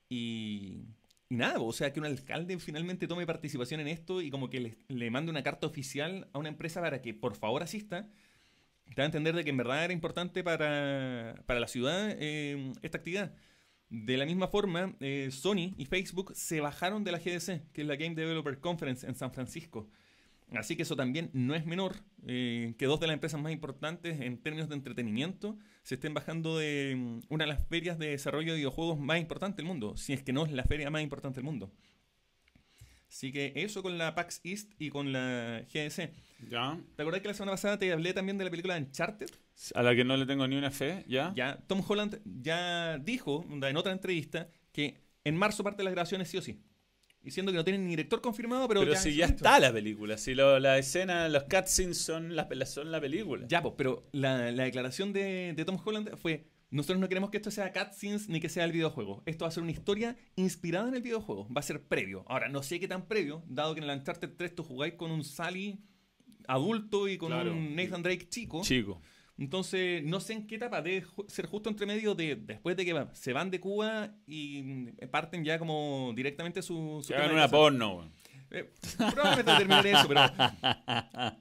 Y, 0.08 0.84
nada, 1.28 1.58
o 1.58 1.72
sea 1.72 1.92
que 1.92 1.98
un 1.98 2.06
alcalde 2.06 2.56
finalmente 2.60 3.08
tome 3.08 3.26
participación 3.26 3.80
en 3.80 3.88
esto 3.88 4.22
y 4.22 4.30
como 4.30 4.48
que 4.48 4.60
le, 4.60 4.78
le 4.86 5.10
mande 5.10 5.32
una 5.32 5.42
carta 5.42 5.66
oficial 5.66 6.28
a 6.32 6.38
una 6.38 6.50
empresa 6.50 6.80
para 6.80 7.02
que 7.02 7.14
por 7.14 7.34
favor 7.34 7.64
asista 7.64 8.08
te 8.94 9.02
da 9.02 9.04
a 9.04 9.06
entender 9.06 9.34
de 9.34 9.44
que 9.44 9.50
en 9.50 9.56
verdad 9.56 9.84
era 9.84 9.92
importante 9.92 10.42
para, 10.44 11.34
la 11.46 11.68
ciudad 11.68 12.16
eh, 12.18 12.72
esta 12.82 12.98
actividad. 12.98 13.34
De 13.88 14.16
la 14.16 14.24
misma 14.24 14.48
forma, 14.48 14.94
eh, 15.00 15.28
Sony 15.30 15.74
y 15.76 15.84
Facebook 15.84 16.32
se 16.34 16.60
bajaron 16.60 17.04
de 17.04 17.12
la 17.12 17.18
GDC, 17.18 17.70
que 17.72 17.82
es 17.82 17.86
la 17.86 17.96
Game 17.96 18.14
Developer 18.14 18.58
Conference 18.58 19.06
en 19.06 19.14
San 19.14 19.32
Francisco. 19.32 19.88
Así 20.54 20.76
que 20.76 20.82
eso 20.82 20.96
también 20.96 21.30
no 21.32 21.54
es 21.54 21.66
menor, 21.66 21.96
eh, 22.26 22.74
que 22.78 22.86
dos 22.86 23.00
de 23.00 23.06
las 23.06 23.14
empresas 23.14 23.40
más 23.40 23.52
importantes 23.52 24.20
en 24.20 24.38
términos 24.38 24.68
de 24.68 24.74
entretenimiento 24.74 25.58
se 25.82 25.94
estén 25.94 26.14
bajando 26.14 26.58
de 26.58 26.94
mm, 26.96 27.20
una 27.28 27.44
de 27.44 27.48
las 27.48 27.66
ferias 27.66 27.98
de 27.98 28.08
desarrollo 28.08 28.52
de 28.52 28.58
videojuegos 28.58 28.98
más 28.98 29.18
importantes 29.18 29.56
del 29.56 29.66
mundo, 29.66 29.96
si 29.96 30.12
es 30.12 30.22
que 30.22 30.32
no 30.32 30.44
es 30.44 30.52
la 30.52 30.64
feria 30.64 30.90
más 30.90 31.02
importante 31.02 31.36
del 31.36 31.44
mundo. 31.44 31.72
Así 33.12 33.30
que 33.30 33.52
eso 33.56 33.82
con 33.82 33.98
la 33.98 34.14
PAX 34.14 34.40
East 34.42 34.72
y 34.78 34.88
con 34.88 35.12
la 35.12 35.66
GDC. 35.70 36.10
Ya. 36.48 36.80
¿Te 36.96 37.02
acordás 37.02 37.20
que 37.20 37.28
la 37.28 37.34
semana 37.34 37.52
pasada 37.52 37.78
te 37.78 37.92
hablé 37.92 38.14
también 38.14 38.38
de 38.38 38.44
la 38.44 38.50
película 38.50 38.74
Uncharted? 38.74 39.28
A 39.74 39.82
la 39.82 39.94
que 39.94 40.02
no 40.02 40.16
le 40.16 40.24
tengo 40.24 40.48
ni 40.48 40.56
una 40.56 40.70
fe, 40.70 41.04
¿ya? 41.06 41.30
Ya. 41.36 41.58
Tom 41.66 41.82
Holland 41.86 42.22
ya 42.24 42.96
dijo 42.96 43.44
en 43.50 43.76
otra 43.76 43.92
entrevista 43.92 44.48
que 44.72 44.96
en 45.24 45.36
marzo 45.36 45.62
parte 45.62 45.78
de 45.78 45.84
las 45.84 45.92
grabaciones 45.92 46.28
sí 46.28 46.38
o 46.38 46.42
sí. 46.42 46.58
Diciendo 47.20 47.52
que 47.52 47.58
no 47.58 47.64
tienen 47.64 47.84
ni 47.84 47.90
director 47.90 48.22
confirmado, 48.22 48.66
pero. 48.66 48.80
Pero 48.80 48.96
si 48.96 49.14
ya 49.14 49.26
está 49.26 49.60
la 49.60 49.70
película, 49.74 50.16
si 50.16 50.34
la 50.34 50.78
escena, 50.78 51.28
los 51.28 51.44
cutscenes 51.44 51.98
son 51.98 52.34
la, 52.34 52.48
son 52.64 52.90
la 52.90 53.00
película. 53.00 53.46
Ya, 53.46 53.62
pues, 53.62 53.74
pero 53.76 54.08
la, 54.12 54.50
declaración 54.50 55.12
de, 55.12 55.52
de 55.54 55.64
Tom 55.66 55.78
Holland 55.84 56.16
fue: 56.16 56.46
nosotros 56.72 56.98
no 56.98 57.08
queremos 57.08 57.30
que 57.30 57.36
esto 57.36 57.50
sea 57.50 57.70
cutscenes 57.70 58.30
ni 58.30 58.40
que 58.40 58.48
sea 58.48 58.64
el 58.64 58.72
videojuego. 58.72 59.22
Esto 59.26 59.44
va 59.44 59.50
a 59.50 59.52
ser 59.52 59.62
una 59.62 59.72
historia 59.72 60.16
inspirada 60.36 60.88
en 60.88 60.94
el 60.94 61.02
videojuego. 61.02 61.46
Va 61.54 61.60
a 61.60 61.62
ser 61.62 61.82
previo. 61.86 62.24
Ahora, 62.26 62.48
no 62.48 62.62
sé 62.62 62.80
qué 62.80 62.88
tan 62.88 63.06
previo, 63.06 63.44
dado 63.46 63.74
que 63.74 63.82
en 63.82 63.90
el 63.90 63.98
Uncharted 63.98 64.30
3 64.36 64.54
tú 64.54 64.64
jugáis 64.64 64.94
con 64.94 65.10
un 65.10 65.22
Sally 65.22 65.78
adulto 66.48 67.08
y 67.08 67.18
con 67.18 67.32
un 67.32 67.76
Nathan 67.76 68.02
Drake 68.02 68.26
chico. 68.28 68.62
Chico. 68.62 69.02
Entonces, 69.36 70.02
no 70.02 70.20
sé 70.20 70.32
en 70.32 70.46
qué 70.46 70.54
etapa, 70.54 70.80
debe 70.80 71.06
ser 71.28 71.46
justo 71.46 71.68
entre 71.68 71.84
medio 71.84 72.14
de 72.14 72.36
después 72.36 72.74
de 72.76 72.84
que 72.86 73.06
se 73.12 73.32
van 73.34 73.50
de 73.50 73.60
Cuba 73.60 74.14
y 74.26 74.62
mm, 74.62 75.08
parten 75.10 75.44
ya 75.44 75.58
como 75.58 76.12
directamente 76.16 76.62
su... 76.62 77.02
su 77.04 77.12
una 77.12 77.48
porno, 77.48 78.10
eh, 78.52 78.70
probablemente 78.98 79.52
termine 79.56 79.90
eso, 79.90 80.08
pero 80.08 80.20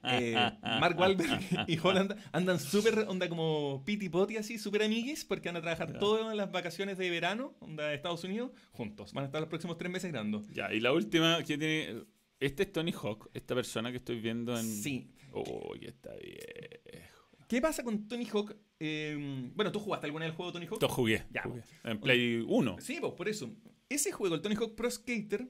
eh, 0.04 0.52
Mark 0.62 0.98
Wahlberg 0.98 1.40
y 1.68 1.78
Holland 1.78 2.16
andan 2.32 2.58
súper, 2.58 3.00
onda 3.08 3.28
como 3.28 3.82
piti 3.84 4.08
poti 4.08 4.36
así, 4.36 4.58
súper 4.58 4.82
amiguis, 4.82 5.24
porque 5.24 5.48
van 5.48 5.56
a 5.56 5.60
trabajar 5.60 5.98
todas 5.98 6.34
las 6.34 6.50
vacaciones 6.50 6.98
de 6.98 7.10
verano, 7.10 7.54
onda 7.60 7.88
de 7.88 7.94
Estados 7.94 8.24
Unidos, 8.24 8.52
juntos. 8.72 9.12
Van 9.12 9.24
a 9.24 9.26
estar 9.26 9.40
los 9.40 9.48
próximos 9.48 9.76
tres 9.78 9.92
meses 9.92 10.10
grabando. 10.10 10.42
Ya, 10.52 10.72
y 10.72 10.80
la 10.80 10.92
última 10.92 11.42
que 11.44 11.58
tiene... 11.58 12.04
Este 12.40 12.64
es 12.64 12.72
Tony 12.72 12.92
Hawk, 12.92 13.30
esta 13.34 13.54
persona 13.54 13.92
que 13.92 13.98
estoy 13.98 14.20
viendo 14.20 14.58
en... 14.58 14.64
Sí. 14.64 15.12
Uy, 15.32 15.86
está 15.86 16.12
bien. 16.14 17.04
¿Qué 17.52 17.60
pasa 17.60 17.84
con 17.84 18.08
Tony 18.08 18.26
Hawk? 18.32 18.56
Eh, 18.80 19.50
bueno, 19.54 19.70
¿tú 19.70 19.78
jugaste 19.78 20.06
alguna 20.06 20.24
del 20.24 20.34
juego 20.34 20.52
Tony 20.52 20.66
Hawk? 20.66 20.80
Yo 20.80 20.88
jugué, 20.88 21.26
ya. 21.30 21.44
En 21.84 22.00
Play 22.00 22.42
1. 22.48 22.76
Sí, 22.80 22.96
pues 22.98 23.12
por 23.12 23.28
eso. 23.28 23.54
Ese 23.88 24.10
juego, 24.10 24.34
el 24.34 24.40
Tony 24.40 24.54
Hawk 24.54 24.74
Pro 24.74 24.90
Skater, 24.90 25.46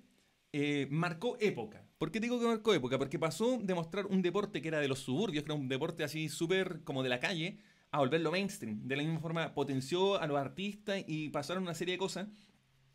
eh, 0.53 0.87
marcó 0.91 1.37
época. 1.41 1.87
¿Por 1.99 2.11
qué 2.11 2.21
digo 2.21 2.39
que 2.39 2.47
marcó 2.47 2.75
época? 2.75 2.99
Porque 2.99 3.19
pasó 3.19 3.59
de 3.63 3.75
mostrar 3.75 4.07
un 4.07 4.23
deporte 4.23 4.61
que 4.61 4.69
era 4.69 4.81
de 4.81 4.89
los 4.89 4.99
suburbios, 5.01 5.45
que 5.45 5.53
era 5.53 5.61
un 5.61 5.69
deporte 5.69 6.05
así 6.05 6.29
súper 6.29 6.83
como 6.85 7.03
de 7.03 7.09
la 7.09 7.21
calle, 7.21 7.59
a 7.91 7.99
volverlo 7.99 8.33
mainstream. 8.33 8.87
De 8.87 8.97
la 8.97 9.03
misma 9.03 9.21
forma, 9.21 9.55
potenció 9.55 10.21
a 10.21 10.27
los 10.27 10.39
artistas 10.39 11.03
y 11.07 11.29
pasaron 11.31 11.63
una 11.63 11.75
serie 11.75 11.95
de 11.95 11.99
cosas 11.99 12.29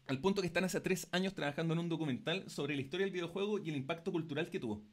al 0.08 0.20
punto 0.20 0.42
que 0.42 0.48
están 0.48 0.64
hace 0.64 0.80
tres 0.82 1.08
años 1.12 1.34
trabajando 1.34 1.74
en 1.74 1.80
un 1.80 1.90
documental 1.90 2.50
sobre 2.50 2.76
la 2.76 2.82
historia 2.82 3.06
del 3.06 3.14
videojuego 3.14 3.60
y 3.60 3.70
el 3.70 3.76
impacto 3.76 4.12
cultural 4.12 4.50
que 4.50 4.60
tuvo. 4.60 4.84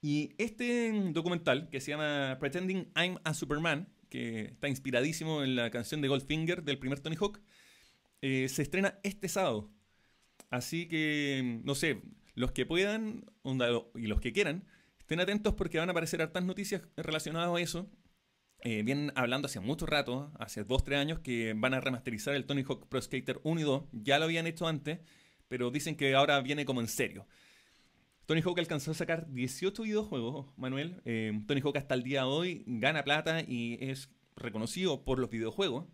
Y 0.00 0.34
este 0.38 0.92
documental, 1.12 1.68
que 1.70 1.80
se 1.80 1.90
llama 1.90 2.36
Pretending 2.38 2.92
I'm 2.94 3.18
a 3.24 3.34
Superman, 3.34 3.88
que 4.08 4.46
está 4.46 4.68
inspiradísimo 4.68 5.42
en 5.42 5.56
la 5.56 5.70
canción 5.70 6.00
de 6.00 6.08
Goldfinger 6.08 6.62
del 6.62 6.78
primer 6.78 7.00
Tony 7.00 7.16
Hawk, 7.16 7.40
eh, 8.22 8.48
se 8.48 8.62
estrena 8.62 8.98
este 9.02 9.28
sábado. 9.28 9.70
Así 10.50 10.88
que, 10.88 11.60
no 11.64 11.74
sé, 11.74 12.02
los 12.34 12.52
que 12.52 12.66
puedan 12.66 13.24
y 13.94 14.06
los 14.06 14.20
que 14.20 14.32
quieran, 14.32 14.64
estén 14.98 15.20
atentos 15.20 15.54
porque 15.54 15.78
van 15.78 15.88
a 15.88 15.92
aparecer 15.92 16.22
hartas 16.22 16.44
noticias 16.44 16.82
relacionadas 16.96 17.54
a 17.54 17.60
eso. 17.60 17.90
Eh, 18.60 18.82
vienen 18.82 19.12
hablando 19.14 19.46
hace 19.46 19.60
mucho 19.60 19.86
rato, 19.86 20.32
hace 20.38 20.66
2-3 20.66 20.96
años, 20.96 21.18
que 21.20 21.54
van 21.56 21.74
a 21.74 21.80
remasterizar 21.80 22.34
el 22.34 22.44
Tony 22.44 22.62
Hawk 22.62 22.88
Pro 22.88 23.00
Skater 23.00 23.40
1 23.44 23.60
y 23.60 23.64
2. 23.64 23.84
Ya 23.92 24.18
lo 24.18 24.24
habían 24.24 24.46
hecho 24.46 24.66
antes, 24.66 25.00
pero 25.48 25.70
dicen 25.70 25.96
que 25.96 26.14
ahora 26.14 26.40
viene 26.40 26.64
como 26.64 26.80
en 26.80 26.88
serio. 26.88 27.26
Tony 28.26 28.42
Hawk 28.42 28.58
alcanzó 28.58 28.90
a 28.90 28.94
sacar 28.94 29.32
18 29.32 29.84
videojuegos, 29.84 30.46
Manuel. 30.56 31.00
Eh, 31.06 31.32
Tony 31.46 31.62
Hawk 31.62 31.78
hasta 31.78 31.94
el 31.94 32.02
día 32.02 32.20
de 32.20 32.26
hoy 32.26 32.64
gana 32.66 33.02
plata 33.02 33.40
y 33.40 33.78
es 33.80 34.10
reconocido 34.36 35.02
por 35.04 35.18
los 35.18 35.30
videojuegos. 35.30 35.86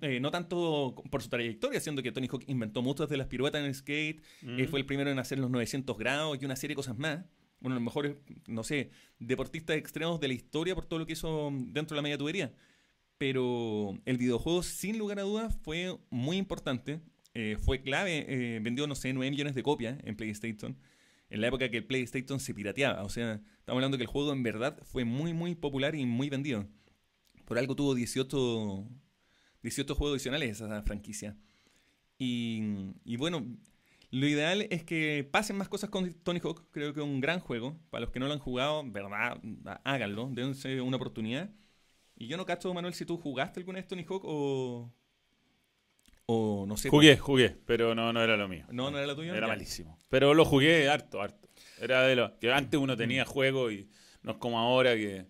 Eh, 0.00 0.20
no 0.20 0.30
tanto 0.30 0.94
por 1.10 1.22
su 1.22 1.28
trayectoria, 1.28 1.80
siendo 1.80 2.02
que 2.02 2.10
Tony 2.10 2.28
Hawk 2.28 2.44
inventó 2.46 2.80
muchas 2.80 3.10
de 3.10 3.18
las 3.18 3.26
piruetas 3.26 3.60
en 3.60 3.66
el 3.66 3.74
skate, 3.74 4.22
eh, 4.42 4.64
mm. 4.66 4.68
fue 4.68 4.80
el 4.80 4.86
primero 4.86 5.10
en 5.10 5.18
hacer 5.18 5.38
los 5.38 5.50
900 5.50 5.98
grados 5.98 6.38
y 6.40 6.44
una 6.46 6.56
serie 6.56 6.72
de 6.72 6.76
cosas 6.76 6.96
más. 6.96 7.24
Uno 7.60 7.74
de 7.74 7.80
los 7.80 7.84
mejores, 7.84 8.16
no 8.46 8.64
sé, 8.64 8.90
deportistas 9.18 9.76
extremos 9.76 10.20
de 10.20 10.28
la 10.28 10.34
historia 10.34 10.74
por 10.74 10.86
todo 10.86 11.00
lo 11.00 11.06
que 11.06 11.12
hizo 11.12 11.50
dentro 11.52 11.94
de 11.94 11.96
la 11.96 12.02
media 12.02 12.16
tubería. 12.16 12.54
Pero 13.18 13.98
el 14.04 14.18
videojuego, 14.18 14.62
sin 14.62 14.98
lugar 14.98 15.18
a 15.18 15.22
dudas, 15.22 15.56
fue 15.62 15.96
muy 16.10 16.36
importante. 16.36 17.00
Eh, 17.34 17.56
fue 17.60 17.82
clave, 17.82 18.60
vendió, 18.62 18.86
no 18.86 18.94
sé, 18.94 19.12
9 19.12 19.30
millones 19.30 19.54
de 19.54 19.62
copias 19.62 19.98
en 20.04 20.16
PlayStation. 20.16 20.76
En 21.28 21.40
la 21.40 21.48
época 21.48 21.70
que 21.70 21.78
el 21.78 21.84
PlayStation 21.86 22.40
se 22.40 22.54
pirateaba. 22.54 23.02
O 23.04 23.08
sea, 23.08 23.40
estamos 23.58 23.78
hablando 23.78 23.96
que 23.96 24.04
el 24.04 24.08
juego 24.08 24.32
en 24.32 24.42
verdad 24.42 24.78
fue 24.84 25.04
muy, 25.04 25.32
muy 25.32 25.54
popular 25.54 25.94
y 25.94 26.04
muy 26.06 26.28
vendido. 26.30 26.66
Por 27.46 27.58
algo 27.58 27.74
tuvo 27.74 27.94
18 27.94 28.86
18 29.66 29.96
juegos 29.96 30.14
adicionales 30.14 30.60
esa 30.60 30.82
franquicia. 30.82 31.36
Y, 32.18 33.16
bueno, 33.16 33.44
lo 34.10 34.26
ideal 34.26 34.66
es 34.70 34.84
que 34.84 35.28
pasen 35.28 35.56
más 35.56 35.68
cosas 35.68 35.90
con 35.90 36.12
Tony 36.22 36.40
Hawk. 36.42 36.70
Creo 36.70 36.94
que 36.94 37.00
es 37.00 37.06
un 37.06 37.20
gran 37.20 37.40
juego. 37.40 37.76
Para 37.90 38.02
los 38.02 38.10
que 38.10 38.20
no 38.20 38.28
lo 38.28 38.32
han 38.32 38.38
jugado, 38.38 38.84
verdad, 38.86 39.40
háganlo. 39.82 40.28
Dense 40.30 40.80
una 40.80 40.96
oportunidad. 40.96 41.50
Y 42.14 42.28
yo 42.28 42.36
no 42.36 42.46
cacho, 42.46 42.72
Manuel, 42.72 42.94
si 42.94 43.04
tú 43.04 43.18
jugaste 43.18 43.60
alguna 43.60 43.78
vez 43.78 43.88
Tony 43.88 44.04
Hawk 44.08 44.22
o. 44.24 44.92
O 46.26 46.64
no 46.66 46.76
sé. 46.76 46.88
Jugué, 46.88 47.16
jugué, 47.16 47.56
pero 47.66 47.94
no, 47.94 48.12
no 48.12 48.22
era 48.22 48.36
lo 48.36 48.48
mío. 48.48 48.66
No, 48.70 48.90
no 48.90 48.98
era 48.98 49.06
lo 49.06 49.16
tuyo. 49.16 49.34
Era 49.34 49.48
malísimo. 49.48 49.98
Pero 50.08 50.32
lo 50.32 50.44
jugué 50.44 50.88
harto, 50.88 51.20
harto. 51.20 51.48
Era 51.80 52.02
de 52.02 52.16
lo 52.16 52.38
que 52.38 52.52
antes 52.52 52.80
uno 52.80 52.96
tenía 52.96 53.24
mm. 53.24 53.28
juego 53.28 53.70
y 53.70 53.88
no 54.22 54.32
es 54.32 54.38
como 54.38 54.58
ahora 54.58 54.94
que 54.94 55.26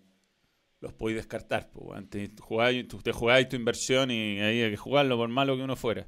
los 0.81 0.93
podéis 0.93 1.17
descartar. 1.17 1.69
Pues, 1.71 2.01
usted 2.93 3.11
jugáis 3.13 3.49
tu 3.49 3.55
inversión 3.55 4.11
y 4.11 4.39
ahí 4.39 4.61
hay 4.61 4.71
que 4.71 4.77
jugarlo 4.77 5.17
por 5.17 5.29
malo 5.29 5.55
que 5.55 5.63
uno 5.63 5.75
fuera. 5.75 6.07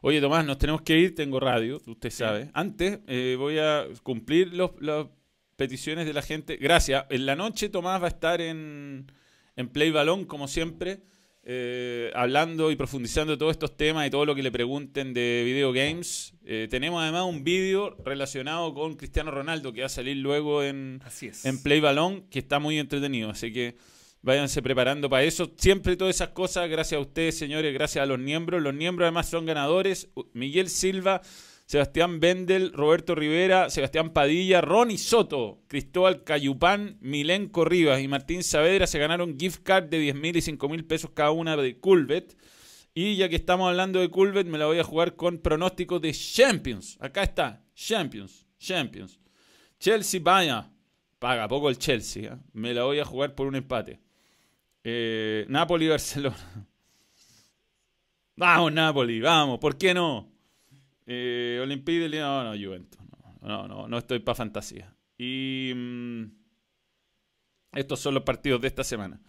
Oye, 0.00 0.20
Tomás, 0.20 0.44
nos 0.44 0.58
tenemos 0.58 0.82
que 0.82 0.98
ir, 0.98 1.14
tengo 1.14 1.38
radio, 1.38 1.80
usted 1.86 2.10
sabe. 2.10 2.50
Antes 2.54 2.98
eh, 3.06 3.36
voy 3.38 3.58
a 3.58 3.86
cumplir 4.02 4.52
las 4.52 5.06
peticiones 5.54 6.06
de 6.06 6.12
la 6.12 6.22
gente. 6.22 6.56
Gracias. 6.56 7.06
En 7.08 7.24
la 7.24 7.36
noche 7.36 7.68
Tomás 7.68 8.02
va 8.02 8.06
a 8.06 8.08
estar 8.08 8.40
en, 8.40 9.06
en 9.54 9.68
Play 9.68 9.92
Balón, 9.92 10.24
como 10.24 10.48
siempre, 10.48 11.02
eh, 11.44 12.10
hablando 12.14 12.72
y 12.72 12.76
profundizando 12.76 13.38
todos 13.38 13.52
estos 13.52 13.76
temas 13.76 14.04
y 14.06 14.10
todo 14.10 14.26
lo 14.26 14.34
que 14.34 14.42
le 14.42 14.50
pregunten 14.50 15.14
de 15.14 15.42
video 15.44 15.72
games. 15.72 16.34
Eh, 16.44 16.66
tenemos 16.68 17.00
además 17.00 17.26
un 17.26 17.44
vídeo 17.44 17.96
relacionado 18.04 18.74
con 18.74 18.96
Cristiano 18.96 19.30
Ronaldo 19.30 19.72
que 19.72 19.82
va 19.82 19.86
a 19.86 19.88
salir 19.88 20.16
luego 20.16 20.64
en, 20.64 21.00
en 21.44 21.62
Play 21.62 21.78
Balón, 21.78 22.22
que 22.28 22.40
está 22.40 22.58
muy 22.58 22.76
entretenido. 22.80 23.30
Así 23.30 23.52
que 23.52 23.76
Váyanse 24.22 24.62
preparando 24.62 25.10
para 25.10 25.24
eso. 25.24 25.52
Siempre 25.56 25.96
todas 25.96 26.14
esas 26.14 26.28
cosas, 26.28 26.70
gracias 26.70 26.96
a 26.96 27.02
ustedes, 27.02 27.36
señores, 27.36 27.74
gracias 27.74 28.04
a 28.04 28.06
los 28.06 28.20
miembros. 28.20 28.62
Los 28.62 28.72
miembros 28.72 29.06
además 29.06 29.28
son 29.28 29.46
ganadores. 29.46 30.10
Miguel 30.32 30.68
Silva, 30.68 31.22
Sebastián 31.66 32.20
Bendel, 32.20 32.72
Roberto 32.72 33.16
Rivera, 33.16 33.68
Sebastián 33.68 34.10
Padilla, 34.10 34.60
Ronnie 34.60 34.96
Soto, 34.96 35.62
Cristóbal 35.66 36.22
Cayupán, 36.22 36.98
Milenco 37.00 37.64
Rivas 37.64 38.00
y 38.00 38.06
Martín 38.06 38.44
Saavedra 38.44 38.86
se 38.86 39.00
ganaron 39.00 39.38
gift 39.38 39.64
card 39.64 39.88
de 39.88 39.98
10 39.98 40.14
mil 40.14 40.36
y 40.36 40.40
5 40.40 40.68
mil 40.68 40.84
pesos 40.84 41.10
cada 41.12 41.32
una 41.32 41.56
de 41.56 41.78
Culvet. 41.78 42.36
Y 42.94 43.16
ya 43.16 43.28
que 43.28 43.36
estamos 43.36 43.68
hablando 43.68 43.98
de 43.98 44.08
Culvet, 44.08 44.46
me 44.46 44.58
la 44.58 44.66
voy 44.66 44.78
a 44.78 44.84
jugar 44.84 45.16
con 45.16 45.38
pronóstico 45.38 45.98
de 45.98 46.12
Champions. 46.12 46.96
Acá 47.00 47.24
está, 47.24 47.64
Champions, 47.74 48.46
Champions. 48.58 49.18
Chelsea, 49.80 50.20
vaya, 50.22 50.70
paga 51.18 51.48
poco 51.48 51.70
el 51.70 51.78
Chelsea. 51.78 52.34
¿eh? 52.34 52.36
Me 52.52 52.72
la 52.72 52.84
voy 52.84 53.00
a 53.00 53.04
jugar 53.04 53.34
por 53.34 53.48
un 53.48 53.56
empate. 53.56 53.98
Eh, 54.84 55.46
Napoli, 55.48 55.88
Barcelona. 55.88 56.66
Vamos, 58.36 58.72
Napoli, 58.72 59.20
vamos, 59.20 59.58
¿por 59.58 59.76
qué 59.76 59.94
no? 59.94 60.32
Eh, 61.06 61.60
Olympique 61.62 62.08
no, 62.18 62.44
no, 62.44 62.50
Juventus. 62.50 63.00
No, 63.42 63.68
no, 63.68 63.88
no, 63.88 63.98
estoy 63.98 64.20
para 64.20 64.36
fantasía. 64.36 64.94
Y 65.18 65.72
mm, 65.74 66.24
estos 67.72 68.00
son 68.00 68.14
los 68.14 68.22
partidos 68.22 68.60
de 68.60 68.68
esta 68.68 68.84
semana. 68.84 69.20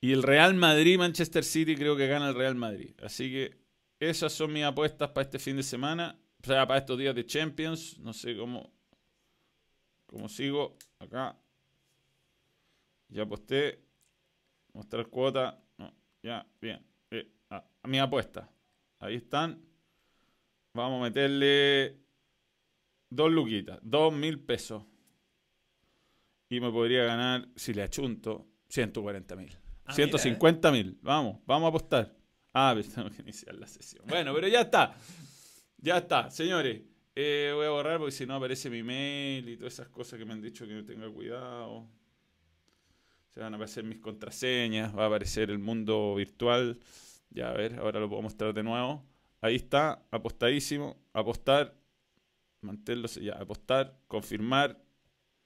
Y 0.00 0.12
el 0.12 0.22
Real 0.22 0.54
Madrid, 0.54 0.98
Manchester 0.98 1.44
City, 1.44 1.76
creo 1.76 1.96
que 1.96 2.06
gana 2.06 2.28
el 2.28 2.34
Real 2.34 2.54
Madrid. 2.54 2.94
Así 3.02 3.30
que 3.30 3.56
esas 3.98 4.32
son 4.32 4.52
mis 4.52 4.64
apuestas 4.64 5.10
para 5.10 5.24
este 5.24 5.38
fin 5.38 5.56
de 5.56 5.62
semana. 5.62 6.18
O 6.42 6.46
sea, 6.46 6.66
para 6.66 6.80
estos 6.80 6.98
días 6.98 7.14
de 7.14 7.24
Champions. 7.24 7.98
No 8.00 8.12
sé 8.12 8.36
cómo, 8.36 8.70
cómo 10.06 10.28
sigo 10.28 10.76
acá. 10.98 11.38
Ya 13.08 13.22
aposté. 13.22 13.82
Mostrar 14.74 15.06
cuota. 15.06 15.58
ya, 16.22 16.46
bien. 16.60 16.84
Eh, 17.10 17.26
a 17.50 17.88
mi 17.88 17.98
apuesta. 17.98 18.48
Ahí 18.98 19.16
están. 19.16 19.64
Vamos 20.74 21.00
a 21.00 21.04
meterle 21.04 22.00
dos 23.08 23.30
luquitas, 23.30 23.78
dos 23.82 24.12
mil 24.12 24.40
pesos. 24.40 24.84
Y 26.48 26.60
me 26.60 26.70
podría 26.70 27.04
ganar, 27.04 27.48
si 27.56 27.72
le 27.72 27.82
achunto, 27.82 28.46
140 28.68 29.36
mil. 29.36 29.56
150 29.90 30.68
ah, 30.68 30.72
mil. 30.72 30.98
Vamos, 31.02 31.38
vamos 31.46 31.66
a 31.66 31.68
apostar. 31.68 32.16
Ah, 32.52 32.72
pero 32.76 32.88
tengo 32.88 33.10
que 33.10 33.22
iniciar 33.22 33.54
la 33.54 33.66
sesión. 33.66 34.04
Bueno, 34.06 34.34
pero 34.34 34.48
ya 34.48 34.62
está. 34.62 34.96
Ya 35.78 35.98
está, 35.98 36.30
señores. 36.30 36.82
Eh, 37.14 37.52
voy 37.54 37.66
a 37.66 37.70
borrar 37.70 37.98
porque 37.98 38.12
si 38.12 38.26
no 38.26 38.34
aparece 38.34 38.68
mi 38.70 38.82
mail 38.82 39.48
y 39.48 39.56
todas 39.56 39.74
esas 39.74 39.88
cosas 39.88 40.18
que 40.18 40.24
me 40.24 40.32
han 40.32 40.42
dicho 40.42 40.66
que 40.66 40.74
no 40.74 40.84
tenga 40.84 41.08
cuidado. 41.10 41.88
Se 43.34 43.40
van 43.40 43.52
a 43.52 43.56
aparecer 43.56 43.82
mis 43.82 43.98
contraseñas, 43.98 44.96
va 44.96 45.04
a 45.04 45.06
aparecer 45.08 45.50
el 45.50 45.58
mundo 45.58 46.14
virtual. 46.14 46.78
Ya, 47.30 47.50
a 47.50 47.52
ver, 47.52 47.80
ahora 47.80 47.98
lo 47.98 48.08
puedo 48.08 48.22
mostrar 48.22 48.54
de 48.54 48.62
nuevo. 48.62 49.04
Ahí 49.40 49.56
está, 49.56 50.06
apostadísimo. 50.12 50.96
Apostar, 51.12 51.74
mantenerlo, 52.60 53.08
ya, 53.08 53.32
apostar, 53.32 53.98
confirmar. 54.06 54.80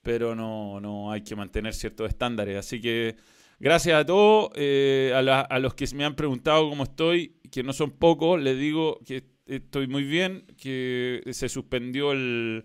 pero 0.02 0.34
no, 0.34 0.80
no 0.80 1.10
hay 1.12 1.22
que 1.22 1.36
mantener 1.36 1.74
ciertos 1.74 2.08
estándares. 2.08 2.56
Así 2.56 2.80
que 2.80 3.16
gracias 3.58 4.00
a 4.00 4.06
todos, 4.06 4.50
eh, 4.56 5.12
a, 5.14 5.40
a 5.40 5.58
los 5.58 5.74
que 5.74 5.86
me 5.94 6.04
han 6.04 6.16
preguntado 6.16 6.68
cómo 6.70 6.84
estoy, 6.84 7.36
que 7.50 7.62
no 7.62 7.72
son 7.72 7.92
pocos, 7.92 8.40
les 8.40 8.58
digo 8.58 9.00
que 9.04 9.24
estoy 9.46 9.88
muy 9.88 10.04
bien, 10.04 10.46
que 10.58 11.22
se 11.32 11.48
suspendió 11.48 12.12
el 12.12 12.64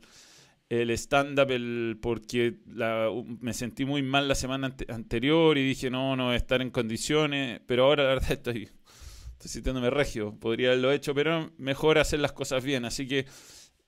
el 0.71 0.89
stand-up 0.91 1.49
porque 1.99 2.55
me 3.41 3.53
sentí 3.53 3.83
muy 3.83 4.01
mal 4.03 4.29
la 4.29 4.35
semana 4.35 4.73
anterior 4.87 5.57
y 5.57 5.67
dije, 5.67 5.89
no, 5.89 6.15
no 6.15 6.33
estar 6.33 6.61
en 6.61 6.69
condiciones, 6.69 7.59
pero 7.65 7.83
ahora 7.83 8.03
la 8.03 8.09
verdad 8.11 8.31
estoy, 8.31 8.69
estoy 9.33 9.51
sintiéndome 9.51 9.89
regio, 9.89 10.33
podría 10.39 10.69
haberlo 10.69 10.93
hecho, 10.93 11.13
pero 11.13 11.51
mejor 11.57 11.97
hacer 11.97 12.21
las 12.21 12.31
cosas 12.31 12.63
bien. 12.63 12.85
Así 12.85 13.05
que 13.05 13.25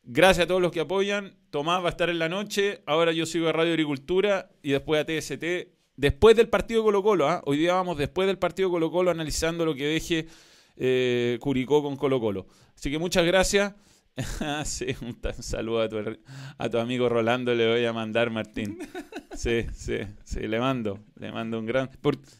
gracias 0.04 0.44
a 0.44 0.48
todos 0.48 0.62
los 0.62 0.74
que 0.74 0.82
apoyan. 0.82 1.38
Tomás 1.52 1.82
va 1.82 1.88
a 1.88 1.92
estar 1.92 2.10
en 2.10 2.20
la 2.20 2.28
noche, 2.28 2.82
ahora 2.86 3.14
yo 3.14 3.26
sigo 3.26 3.48
a 3.48 3.54
Radio 3.54 3.72
Agricultura 3.72 4.50
y 4.62 4.72
después 4.72 5.02
a 5.02 5.06
TST. 5.06 5.72
Después 5.96 6.36
del 6.36 6.50
partido 6.50 6.84
Colo 6.84 7.02
Colo, 7.02 7.30
¿ah? 7.30 7.42
hoy 7.46 7.60
día 7.60 7.76
vamos 7.76 7.98
después 7.98 8.28
del 8.28 8.40
partido 8.40 8.70
Colo 8.70 8.92
Colo 8.92 9.10
analizando 9.10 9.64
lo 9.66 9.74
que 9.74 9.86
deje 9.86 10.28
eh, 10.76 11.38
Curicó 11.40 11.82
con 11.82 11.96
Colo 11.96 12.20
Colo. 12.20 12.46
Así 12.76 12.92
que 12.92 13.00
muchas 13.00 13.26
gracias. 13.26 13.74
sí, 14.66 14.96
un, 15.02 15.18
saludo 15.40 15.82
a 15.82 15.90
tu, 15.90 15.98
a 16.58 16.70
tu 16.70 16.78
amigo 16.78 17.10
Rolando, 17.10 17.54
le 17.56 17.68
voy 17.68 17.86
a 17.86 17.94
mandar, 17.94 18.30
Martín. 18.30 18.78
Sí, 19.36 19.66
sí, 19.74 19.98
sí, 20.24 20.42
le 20.42 20.60
mando, 20.60 21.00
le 21.20 21.32
mando 21.32 21.58
un 21.58 21.66
gran... 21.66 21.90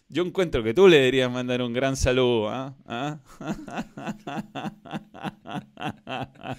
yo 0.10 0.24
encuentro 0.24 0.62
que 0.64 0.76
tú 0.76 0.88
le 0.88 0.98
deberías 0.98 1.32
mandar 1.32 1.64
un 1.64 1.74
gran 1.74 1.96
saludo. 1.96 2.50
¿ah? 2.50 2.76
¿Ah? 2.86 3.20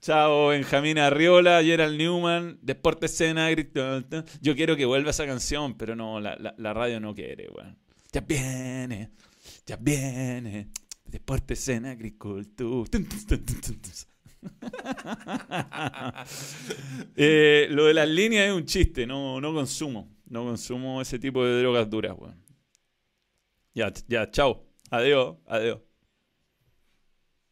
Chao, 0.00 0.48
Benjamín 0.48 0.98
Arriola, 0.98 1.62
Gerald 1.62 1.96
Newman, 1.96 2.58
Deporte 2.60 3.06
Escena. 3.06 3.48
Yo 4.40 4.56
quiero 4.56 4.76
que 4.76 4.84
vuelva 4.84 5.10
esa 5.10 5.26
canción, 5.26 5.74
pero 5.74 5.94
no, 5.94 6.18
la, 6.18 6.34
radio 6.74 6.98
no 6.98 7.14
quiere, 7.14 7.48
Ya 8.12 8.20
viene, 8.22 9.12
ya 9.64 9.76
viene. 9.76 10.70
Deporte 11.04 11.54
Escena 11.54 11.92
Agricultura. 11.92 12.90
Eh, 17.16 17.68
lo 17.70 17.84
de 17.86 17.94
las 17.94 18.08
líneas 18.08 18.46
es 18.48 18.52
un 18.52 18.64
chiste, 18.64 19.06
no, 19.06 19.40
no 19.40 19.52
consumo. 19.52 20.08
No 20.26 20.44
consumo 20.44 21.00
ese 21.00 21.18
tipo 21.18 21.44
de 21.44 21.60
drogas 21.60 21.88
duras, 21.90 22.16
Ya, 23.74 23.92
ya, 24.08 24.30
chao. 24.30 24.64
Adiós, 24.90 25.36
adiós. 25.46 25.78